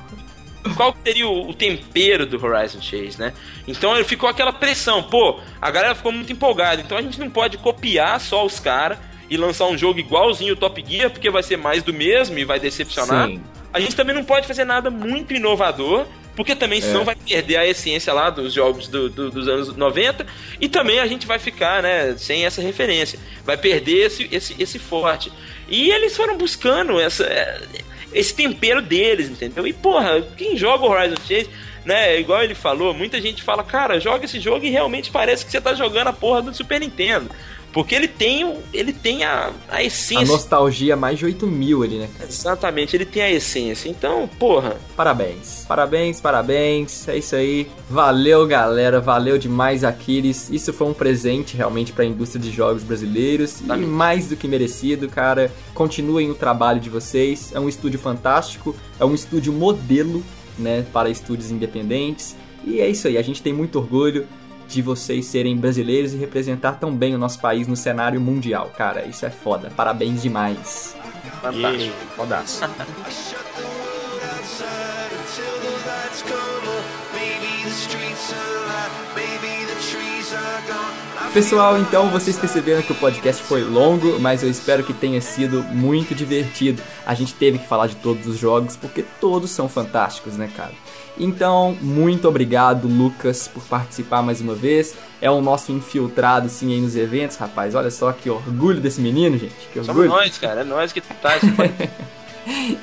qual 0.77 0.95
seria 1.03 1.27
o, 1.27 1.49
o 1.49 1.55
tempero 1.55 2.27
do 2.27 2.45
Horizon 2.45 2.83
Chase, 2.83 3.19
né? 3.19 3.33
Então 3.67 3.95
ele 3.95 4.05
ficou 4.05 4.29
aquela 4.29 4.53
pressão, 4.53 5.03
pô, 5.03 5.41
a 5.59 5.71
galera 5.71 5.95
ficou 5.95 6.13
muito 6.13 6.31
empolgada, 6.31 6.83
então 6.83 6.99
a 6.99 7.03
gente 7.03 7.19
não 7.19 7.31
pode 7.31 7.57
copiar 7.57 8.21
só 8.21 8.45
os 8.45 8.61
caras 8.61 8.99
e 9.31 9.39
lançar 9.39 9.67
um 9.67 9.77
jogo 9.77 9.99
igualzinho 9.99 10.53
o 10.53 10.57
Top 10.57 10.85
Gear, 10.87 11.11
porque 11.11 11.31
vai 11.31 11.43
ser 11.43 11.57
mais 11.57 11.83
do 11.83 11.95
mesmo 11.95 12.39
e 12.39 12.45
vai 12.45 12.61
decepcionar. 12.61 13.29
Sim. 13.29 13.43
A 13.73 13.81
gente 13.81 13.97
também 13.97 14.15
não 14.15 14.25
pode 14.25 14.47
fazer 14.47 14.65
nada 14.65 14.91
muito 14.91 15.33
inovador, 15.33 16.07
porque 16.39 16.55
também 16.55 16.81
senão 16.81 17.05
vai 17.05 17.17
perder 17.17 17.57
a 17.57 17.67
essência 17.67 18.13
lá 18.13 18.31
dos 18.31 18.55
jogos 18.55 18.87
do- 18.87 19.11
do- 19.11 19.29
dos 19.29 19.49
anos 19.49 19.77
90 19.77 20.25
e 20.61 20.69
também 20.69 21.01
a 21.01 21.07
gente 21.09 21.27
vai 21.27 21.41
ficar, 21.41 21.83
né, 21.83 22.15
sem 22.17 22.47
essa 22.47 22.63
referência. 22.63 23.19
Vai 23.45 23.57
perder 23.57 24.07
esse, 24.07 24.29
esse, 24.31 24.55
esse 24.57 24.79
forte. 24.79 25.33
E 25.69 25.91
eles 25.91 26.17
foram 26.17 26.39
buscando 26.39 27.01
essa, 27.01 27.25
é, 27.25 27.61
esse 28.15 28.33
tempero 28.35 28.81
deles, 28.81 29.29
entendeu? 29.29 29.67
E 29.67 29.73
porra, 29.73 30.23
quem 30.37 30.57
joga 30.57 30.85
o 30.87 30.91
Horizon 30.91 31.17
Chase, 31.27 31.51
né, 31.85 32.21
igual 32.21 32.45
ele 32.45 32.55
falou, 32.55 32.95
muita 32.95 33.21
gente 33.21 33.43
fala, 33.43 33.65
cara, 33.65 33.99
joga 33.99 34.25
esse 34.25 34.39
jogo 34.39 34.65
e 34.65 34.71
realmente 34.71 35.11
parece 35.11 35.45
que 35.45 35.51
você 35.51 35.61
tá 35.61 35.75
jogando 35.75 36.07
a 36.07 36.13
porra 36.13 36.41
do 36.41 36.55
Super 36.55 36.79
Nintendo. 36.81 37.29
Porque 37.73 37.95
ele 37.95 38.09
tem, 38.09 38.57
ele 38.73 38.93
tem 38.93 39.25
a, 39.25 39.51
a 39.69 39.77
A 39.77 39.85
essência. 39.85 40.25
nostalgia 40.27 40.97
mais 40.97 41.19
de 41.19 41.27
8 41.27 41.47
mil 41.47 41.83
ali, 41.83 41.99
né? 41.99 42.09
Exatamente, 42.27 42.97
ele 42.97 43.05
tem 43.05 43.23
a 43.23 43.31
essência. 43.31 43.89
Então, 43.89 44.29
porra, 44.39 44.77
Parabéns. 44.97 45.65
Parabéns, 45.69 46.21
parabéns. 46.21 47.07
É 47.09 47.17
isso 47.17 47.37
aí. 47.37 47.69
Valeu, 47.89 48.47
galera. 48.47 49.01
Valeu 49.01 49.39
demais, 49.39 49.85
Aquiles. 49.85 50.49
Isso 50.51 50.73
foi 50.73 50.89
um 50.89 50.93
presente 50.95 51.57
realmente 51.57 51.93
para 51.93 52.03
a 52.05 52.07
indústria 52.07 52.43
de 52.43 52.51
jogos 52.51 52.83
brasileiros. 52.83 53.61
E 53.61 53.65
Exatamente. 53.65 53.89
mais 53.89 54.27
do 54.29 54.35
que 54.37 54.49
merecido, 54.49 55.09
cara. 55.09 55.53
Continuem 55.75 56.31
o 56.31 56.35
trabalho 56.35 56.81
de 56.81 56.91
vocês. 56.91 57.53
É 57.55 57.61
um 57.61 57.69
estúdio 57.69 57.99
fantástico. 58.01 58.75
É 58.99 59.05
um 59.05 59.15
estúdio 59.15 59.53
modelo, 59.53 60.25
né? 60.59 60.85
Para 60.93 61.11
estúdios 61.11 61.51
independentes. 61.51 62.35
E 62.65 62.81
é 62.81 62.89
isso 62.89 63.07
aí. 63.07 63.17
A 63.17 63.23
gente 63.23 63.41
tem 63.41 63.53
muito 63.53 63.79
orgulho 63.79 64.27
de 64.69 64.83
vocês 64.83 65.25
serem 65.27 65.57
brasileiros 65.57 66.13
e 66.13 66.17
representar 66.17 66.73
tão 66.73 66.95
bem 66.95 67.15
o 67.15 67.19
nosso 67.19 67.41
país 67.41 67.67
no 67.67 67.75
cenário 67.75 68.21
mundial, 68.21 68.71
cara. 68.77 69.07
Isso 69.07 69.25
é 69.25 69.31
foda. 69.31 69.71
Parabéns 69.75 70.23
demais. 70.23 70.95
fantástico. 71.41 71.97
Fodaço. 72.15 72.61
Pessoal, 81.33 81.79
então 81.79 82.09
vocês 82.09 82.37
perceberam 82.37 82.83
que 82.83 82.91
o 82.91 82.95
podcast 82.95 83.43
foi 83.43 83.63
longo, 83.63 84.19
mas 84.19 84.43
eu 84.43 84.51
espero 84.51 84.83
que 84.83 84.93
tenha 84.93 85.21
sido 85.21 85.63
muito 85.63 86.15
divertido. 86.15 86.83
A 87.07 87.15
gente 87.15 87.35
teve 87.35 87.59
que 87.59 87.67
falar 87.67 87.87
de 87.87 87.97
todos 87.97 88.27
os 88.27 88.37
jogos 88.37 88.77
porque 88.77 89.05
todos 89.21 89.51
são 89.51 89.69
fantásticos, 89.69 90.35
né, 90.37 90.51
cara? 90.57 90.73
Então, 91.19 91.77
muito 91.81 92.29
obrigado, 92.29 92.87
Lucas, 92.87 93.49
por 93.49 93.63
participar 93.65 94.23
mais 94.23 94.41
uma 94.41 94.55
vez. 94.55 94.97
É 95.21 95.31
o 95.31 95.41
nosso 95.41 95.73
infiltrado, 95.73 96.49
sim, 96.49 96.73
aí 96.73 96.81
nos 96.81 96.95
eventos, 96.95 97.37
rapaz. 97.37 97.75
Olha 97.75 97.91
só 97.91 98.13
que 98.13 98.31
orgulho 98.31 98.81
desse 98.81 99.01
menino, 99.01 99.37
gente. 99.37 99.55
Que 99.73 99.83
Somos 99.85 99.89
orgulho. 99.89 100.09
nós, 100.11 100.39
cara. 100.39 100.61
É 100.61 100.65
nós 100.65 100.93
que 100.93 101.01
tá. 101.01 101.39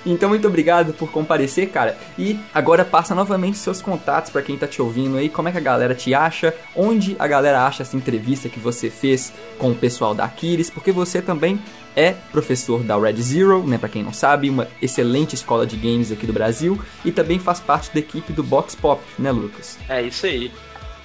Então, 0.05 0.29
muito 0.29 0.47
obrigado 0.47 0.93
por 0.93 1.09
comparecer, 1.11 1.69
cara. 1.69 1.97
E 2.19 2.39
agora 2.53 2.85
passa 2.85 3.15
novamente 3.15 3.57
seus 3.57 3.81
contatos 3.81 4.29
pra 4.29 4.43
quem 4.43 4.55
tá 4.57 4.67
te 4.67 4.79
ouvindo 4.79 5.17
aí. 5.17 5.27
Como 5.27 5.49
é 5.49 5.51
que 5.51 5.57
a 5.57 5.61
galera 5.61 5.95
te 5.95 6.13
acha? 6.13 6.53
Onde 6.75 7.15
a 7.17 7.27
galera 7.27 7.65
acha 7.65 7.81
essa 7.81 7.97
entrevista 7.97 8.47
que 8.47 8.59
você 8.59 8.91
fez 8.91 9.33
com 9.57 9.71
o 9.71 9.75
pessoal 9.75 10.13
da 10.13 10.25
Aquiles? 10.25 10.69
Porque 10.69 10.91
você 10.91 11.19
também 11.19 11.59
é 11.95 12.11
professor 12.31 12.83
da 12.83 12.97
Red 12.97 13.21
Zero, 13.21 13.65
né? 13.65 13.77
Pra 13.77 13.89
quem 13.89 14.03
não 14.03 14.13
sabe, 14.13 14.49
uma 14.49 14.67
excelente 14.81 15.35
escola 15.35 15.65
de 15.65 15.75
games 15.77 16.11
aqui 16.11 16.25
do 16.27 16.33
Brasil. 16.33 16.79
E 17.03 17.11
também 17.11 17.39
faz 17.39 17.59
parte 17.59 17.91
da 17.93 17.99
equipe 17.99 18.33
do 18.33 18.43
Box 18.43 18.75
Pop, 18.75 19.01
né, 19.17 19.31
Lucas? 19.31 19.77
É 19.87 20.01
isso 20.01 20.25
aí. 20.25 20.51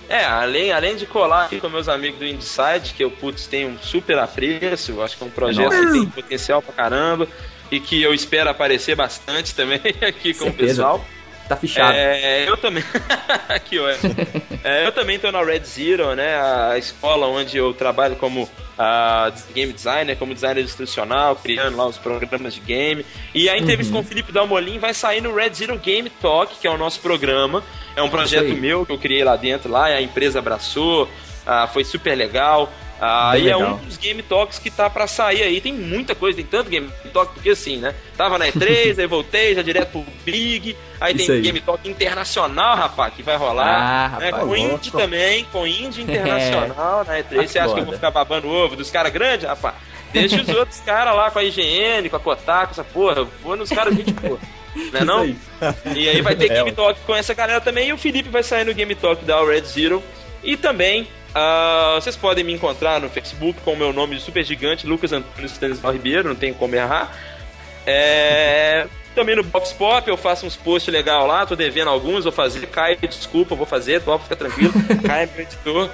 É, 0.09 0.25
além, 0.25 0.73
além 0.73 0.97
de 0.97 1.07
colar 1.07 1.45
aqui 1.45 1.61
com 1.61 1.69
meus 1.69 1.89
amigos 1.89 2.19
do 2.19 2.27
Inside, 2.27 2.95
que 2.97 3.05
eu, 3.05 3.13
putz, 3.13 3.47
tenho 3.47 3.69
um 3.69 3.79
super 3.79 4.19
apreço, 4.19 5.01
acho 5.01 5.17
que 5.17 5.23
é 5.23 5.27
um 5.27 5.31
projeto 5.31 5.71
que 5.71 5.93
tem 5.93 6.07
potencial 6.07 6.61
pra 6.61 6.73
caramba 6.73 7.29
e 7.71 7.79
que 7.79 8.03
eu 8.03 8.13
espero 8.13 8.51
aparecer 8.51 8.97
bastante 8.97 9.55
também 9.55 9.81
aqui 10.03 10.35
com 10.35 10.47
o 10.47 10.49
Certeza. 10.49 10.57
pessoal. 10.83 11.05
Tá 11.51 11.57
fichado. 11.57 11.93
É, 11.97 12.49
eu 12.49 12.57
também. 12.57 12.85
que 13.69 13.77
ótimo. 13.81 14.15
É, 14.63 14.87
eu 14.87 14.93
também 14.93 15.19
tô 15.19 15.33
na 15.33 15.43
Red 15.43 15.65
Zero, 15.65 16.15
né? 16.15 16.41
A 16.41 16.79
escola 16.79 17.27
onde 17.27 17.57
eu 17.57 17.75
trabalho 17.75 18.15
como 18.15 18.49
ah, 18.79 19.33
game 19.53 19.73
designer, 19.73 20.17
como 20.17 20.33
designer 20.33 20.63
institucional, 20.63 21.35
criando 21.35 21.77
lá 21.77 21.89
os 21.89 21.99
programas 21.99 22.55
de 22.55 22.61
game. 22.61 23.05
E 23.35 23.49
a 23.49 23.59
entrevista 23.59 23.93
com 23.93 23.99
o 23.99 24.05
Felipe 24.05 24.31
Dalmolin 24.31 24.79
vai 24.79 24.95
sair 24.95 25.21
no 25.21 25.35
Red 25.35 25.55
Zero 25.55 25.77
Game 25.77 26.09
Talk, 26.09 26.55
que 26.61 26.69
é 26.69 26.71
o 26.71 26.79
nosso 26.79 27.01
programa. 27.01 27.65
É 27.97 28.03
um 28.03 28.09
projeto 28.09 28.55
meu 28.55 28.87
que 28.87 28.93
eu 28.93 28.99
criei 28.99 29.25
lá 29.25 29.35
dentro, 29.35 29.69
lá, 29.69 29.87
a 29.87 30.01
empresa 30.01 30.39
abraçou, 30.39 31.09
ah, 31.45 31.67
foi 31.67 31.83
super 31.83 32.15
legal. 32.15 32.73
Ah, 33.01 33.39
e 33.39 33.49
é 33.49 33.57
um 33.57 33.77
dos 33.79 33.97
Game 33.97 34.23
Talks 34.23 34.59
que 34.59 34.71
tá 34.71 34.91
pra 34.91 35.07
sair 35.07 35.43
aí. 35.43 35.61
Tem 35.61 35.73
muita 35.73 36.15
coisa, 36.15 36.37
tem 36.37 36.45
tanto 36.45 36.69
Game 36.69 36.91
Talk, 37.13 37.33
porque 37.33 37.51
assim, 37.51 37.79
né? 37.79 37.95
Tava 38.17 38.37
na 38.37 38.47
E3, 38.47 38.99
aí 39.01 39.07
voltei 39.07 39.55
já 39.55 39.63
direto 39.63 39.91
pro 39.93 40.05
Big. 40.25 40.77
Aí 41.01 41.17
Isso 41.17 41.27
tem 41.27 41.37
aí. 41.37 41.41
Game 41.43 41.61
Talk 41.61 41.89
internacional, 41.89 42.77
rapaz, 42.77 43.15
que 43.15 43.23
vai 43.23 43.37
rolar. 43.37 43.67
Ah, 44.15 44.19
né? 44.19 44.31
rapaz, 44.31 44.45
Com. 44.45 44.57
Indie 44.57 44.91
também, 44.91 45.45
com 45.51 45.67
Indie 45.67 46.03
internacional 46.03 47.05
na 47.09 47.19
E3. 47.19 47.49
Você 47.49 47.59
acha 47.59 47.75
que 47.75 47.81
eu 47.81 47.85
vou 47.87 47.95
ficar 47.95 48.11
babando 48.11 48.49
ovo 48.49 48.77
dos 48.77 48.91
caras 48.91 49.13
grandes, 49.13 49.49
rapaz? 49.49 49.75
Deixa 50.13 50.41
os 50.41 50.49
outros 50.49 50.81
caras 50.81 51.15
lá 51.15 51.31
com 51.31 51.39
a 51.39 51.45
IGN, 51.45 52.09
com 52.11 52.17
a 52.17 52.21
Kotaku, 52.21 52.73
essa 52.73 52.85
porra. 52.85 53.19
Eu 53.19 53.29
vou 53.43 53.57
nos 53.57 53.71
caras 53.71 53.95
gente 53.95 54.13
boa. 54.13 54.39
Não 54.93 55.01
é 55.01 55.05
não? 55.05 55.25
Isso 55.25 55.41
E 55.97 56.09
aí 56.09 56.21
vai 56.21 56.37
ter 56.37 56.51
É, 56.51 56.55
Game 56.55 56.73
Talk 56.73 57.01
com 57.01 57.15
essa 57.15 57.35
galera 57.35 57.61
também. 57.61 57.89
E 57.89 57.93
o 57.93 57.99
Felipe 57.99 58.29
vai 58.29 58.43
sair 58.43 58.65
no 58.65 58.75
Game 58.75 58.95
Talk 58.95 59.25
da 59.25 59.45
Red 59.45 59.63
Zero. 59.63 60.03
E 60.43 60.57
também, 60.57 61.09
ah, 61.35 61.99
vocês 62.01 62.17
podem 62.17 62.43
me 62.45 62.53
encontrar 62.53 63.01
no 63.01 63.09
Facebook 63.09 63.61
com 63.61 63.73
o 63.73 63.77
meu 63.77 63.93
nome 63.93 64.17
de 64.17 64.23
super 64.23 64.45
gigante, 64.45 64.87
Lucas 64.87 65.13
Antônio 65.13 65.49
Stanislau 65.49 65.93
Ribeiro, 65.93 66.29
não 66.29 66.35
tem 66.35 66.53
como 66.53 66.75
errar. 66.75 67.17
É, 67.87 68.87
também 69.15 69.35
no 69.37 69.43
Box 69.43 69.73
Pop 69.73 70.09
eu 70.09 70.17
faço 70.17 70.47
uns 70.47 70.57
posts 70.57 70.93
legal 70.93 71.27
lá, 71.27 71.47
tô 71.47 71.57
devendo 71.57 71.89
alguns, 71.89 72.25
vou 72.25 72.33
fazer. 72.33 72.67
Caio, 72.67 72.99
desculpa, 73.01 73.55
vou 73.55 73.67
fazer, 73.67 74.03
top, 74.03 74.25
fica 74.25 74.37
tranquilo. 74.37 74.73
Caio 75.07 75.25
é 75.25 75.29
meu 75.35 75.43
editor. 75.43 75.91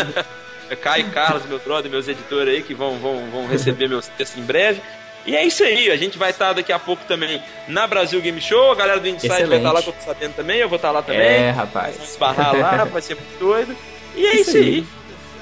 Caio 0.80 1.06
e 1.06 1.10
Carlos, 1.10 1.44
meus 1.46 1.62
brothers, 1.62 1.90
meus 1.90 2.08
editores 2.08 2.54
aí, 2.54 2.62
que 2.62 2.74
vão, 2.74 2.98
vão, 2.98 3.28
vão 3.30 3.46
receber 3.48 3.88
meus 3.88 4.06
textos 4.08 4.40
em 4.40 4.44
breve. 4.44 4.80
E 5.26 5.36
é 5.36 5.44
isso 5.44 5.62
aí, 5.62 5.90
a 5.90 5.96
gente 5.96 6.16
vai 6.16 6.30
estar 6.30 6.54
daqui 6.54 6.72
a 6.72 6.78
pouco 6.78 7.04
também 7.06 7.42
na 7.68 7.86
Brasil 7.86 8.20
Game 8.22 8.40
Show, 8.40 8.72
a 8.72 8.74
galera 8.74 9.00
do 9.00 9.06
Insight 9.06 9.28
vai 9.28 9.38
Excelente. 9.42 9.58
estar 9.58 9.72
lá, 9.72 9.82
que 9.82 9.88
eu 9.88 9.92
tô 9.92 10.00
sabendo 10.00 10.34
também, 10.34 10.58
eu 10.60 10.68
vou 10.68 10.76
estar 10.76 10.90
lá 10.90 11.02
também. 11.02 11.20
É, 11.20 11.52
Nós 11.52 11.56
vamos 11.56 11.74
rapaz. 11.74 12.10
esbarrar 12.10 12.56
lá, 12.56 12.84
vai 12.84 13.02
ser 13.02 13.16
muito 13.16 13.38
doido. 13.38 13.76
E 14.16 14.26
é 14.26 14.34
Isso 14.40 14.50
isso, 14.50 14.58
aí. 14.58 14.86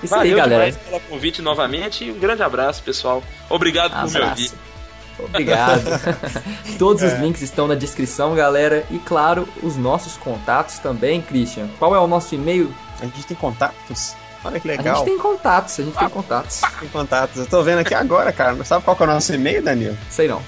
Isso 0.02 0.14
Valeu 0.14 0.36
aí, 0.36 0.40
galera. 0.50 0.72
pelo 0.72 1.00
convite 1.00 1.42
novamente 1.42 2.04
e 2.04 2.10
um 2.12 2.18
grande 2.18 2.42
abraço, 2.42 2.82
pessoal. 2.82 3.22
Obrigado 3.50 3.90
por 3.92 3.98
me 3.98 4.04
ouvir. 4.20 4.22
Abraço. 4.22 4.54
Obrigado. 5.18 5.82
Todos 6.78 7.02
os 7.02 7.12
links 7.14 7.42
estão 7.42 7.66
na 7.66 7.74
descrição, 7.74 8.32
galera. 8.34 8.86
E 8.90 8.98
claro, 9.00 9.46
os 9.62 9.76
nossos 9.76 10.16
contatos 10.16 10.78
também, 10.78 11.20
Christian. 11.20 11.68
Qual 11.78 11.92
é 11.94 11.98
o 11.98 12.06
nosso 12.06 12.34
e-mail? 12.36 12.72
A 13.00 13.04
gente 13.06 13.26
tem 13.26 13.36
contatos? 13.36 14.14
Olha 14.44 14.60
que 14.60 14.68
A 14.70 14.76
legal. 14.76 14.96
gente 14.98 15.06
tem 15.06 15.18
contatos, 15.18 15.80
a 15.80 15.82
gente 15.82 15.98
tem 15.98 16.08
contatos. 16.08 16.60
Tem 16.78 16.88
contatos. 16.90 17.36
Eu 17.38 17.46
tô 17.46 17.60
vendo 17.64 17.80
aqui 17.80 17.92
agora, 17.94 18.30
cara. 18.32 18.64
Sabe 18.64 18.84
qual 18.84 18.94
que 18.96 19.02
é 19.02 19.06
o 19.06 19.08
nosso 19.08 19.34
e-mail, 19.34 19.60
Danilo? 19.62 19.98
Sei 20.08 20.28
não. 20.28 20.38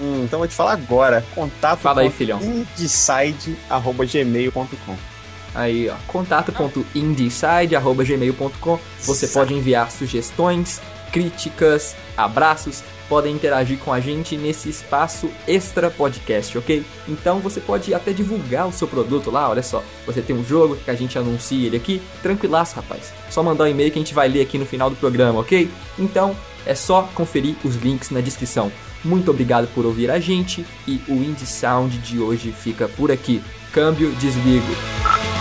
Hum, 0.00 0.24
então 0.24 0.36
eu 0.36 0.40
vou 0.40 0.48
te 0.48 0.54
falar 0.54 0.72
agora. 0.72 1.24
Contato 1.34 1.78
Fala 1.80 2.02
aí, 2.02 2.10
filhão. 2.10 2.38
indecide.gmail.com 2.42 5.13
Aí, 5.54 5.88
ó, 5.88 5.94
contato.indieside.gmail.com 6.06 8.78
Você 9.02 9.28
pode 9.28 9.54
enviar 9.54 9.90
sugestões, 9.90 10.82
críticas, 11.12 11.96
abraços, 12.16 12.82
podem 13.08 13.34
interagir 13.34 13.78
com 13.78 13.92
a 13.92 14.00
gente 14.00 14.36
nesse 14.36 14.68
espaço 14.68 15.30
extra 15.46 15.90
podcast, 15.90 16.56
ok? 16.58 16.84
Então 17.08 17.38
você 17.38 17.60
pode 17.60 17.94
até 17.94 18.12
divulgar 18.12 18.66
o 18.66 18.72
seu 18.72 18.88
produto 18.88 19.30
lá, 19.30 19.48
olha 19.48 19.62
só. 19.62 19.82
Você 20.06 20.20
tem 20.20 20.34
um 20.34 20.44
jogo 20.44 20.76
que 20.76 20.90
a 20.90 20.94
gente 20.94 21.18
anuncia 21.18 21.66
ele 21.66 21.76
aqui, 21.76 22.02
tranquilaço, 22.22 22.76
rapaz. 22.76 23.12
Só 23.30 23.42
mandar 23.42 23.64
um 23.64 23.68
e-mail 23.68 23.90
que 23.90 23.98
a 23.98 24.02
gente 24.02 24.14
vai 24.14 24.28
ler 24.28 24.42
aqui 24.42 24.58
no 24.58 24.66
final 24.66 24.90
do 24.90 24.96
programa, 24.96 25.40
ok? 25.40 25.70
Então 25.98 26.36
é 26.66 26.74
só 26.74 27.08
conferir 27.14 27.56
os 27.64 27.76
links 27.76 28.10
na 28.10 28.20
descrição. 28.20 28.72
Muito 29.04 29.30
obrigado 29.30 29.68
por 29.74 29.84
ouvir 29.84 30.10
a 30.10 30.18
gente 30.18 30.64
e 30.88 31.00
o 31.08 31.12
Indie 31.12 31.46
Sound 31.46 31.98
de 31.98 32.18
hoje 32.18 32.52
fica 32.52 32.88
por 32.88 33.12
aqui. 33.12 33.42
Câmbio, 33.70 34.10
desligo. 34.12 35.33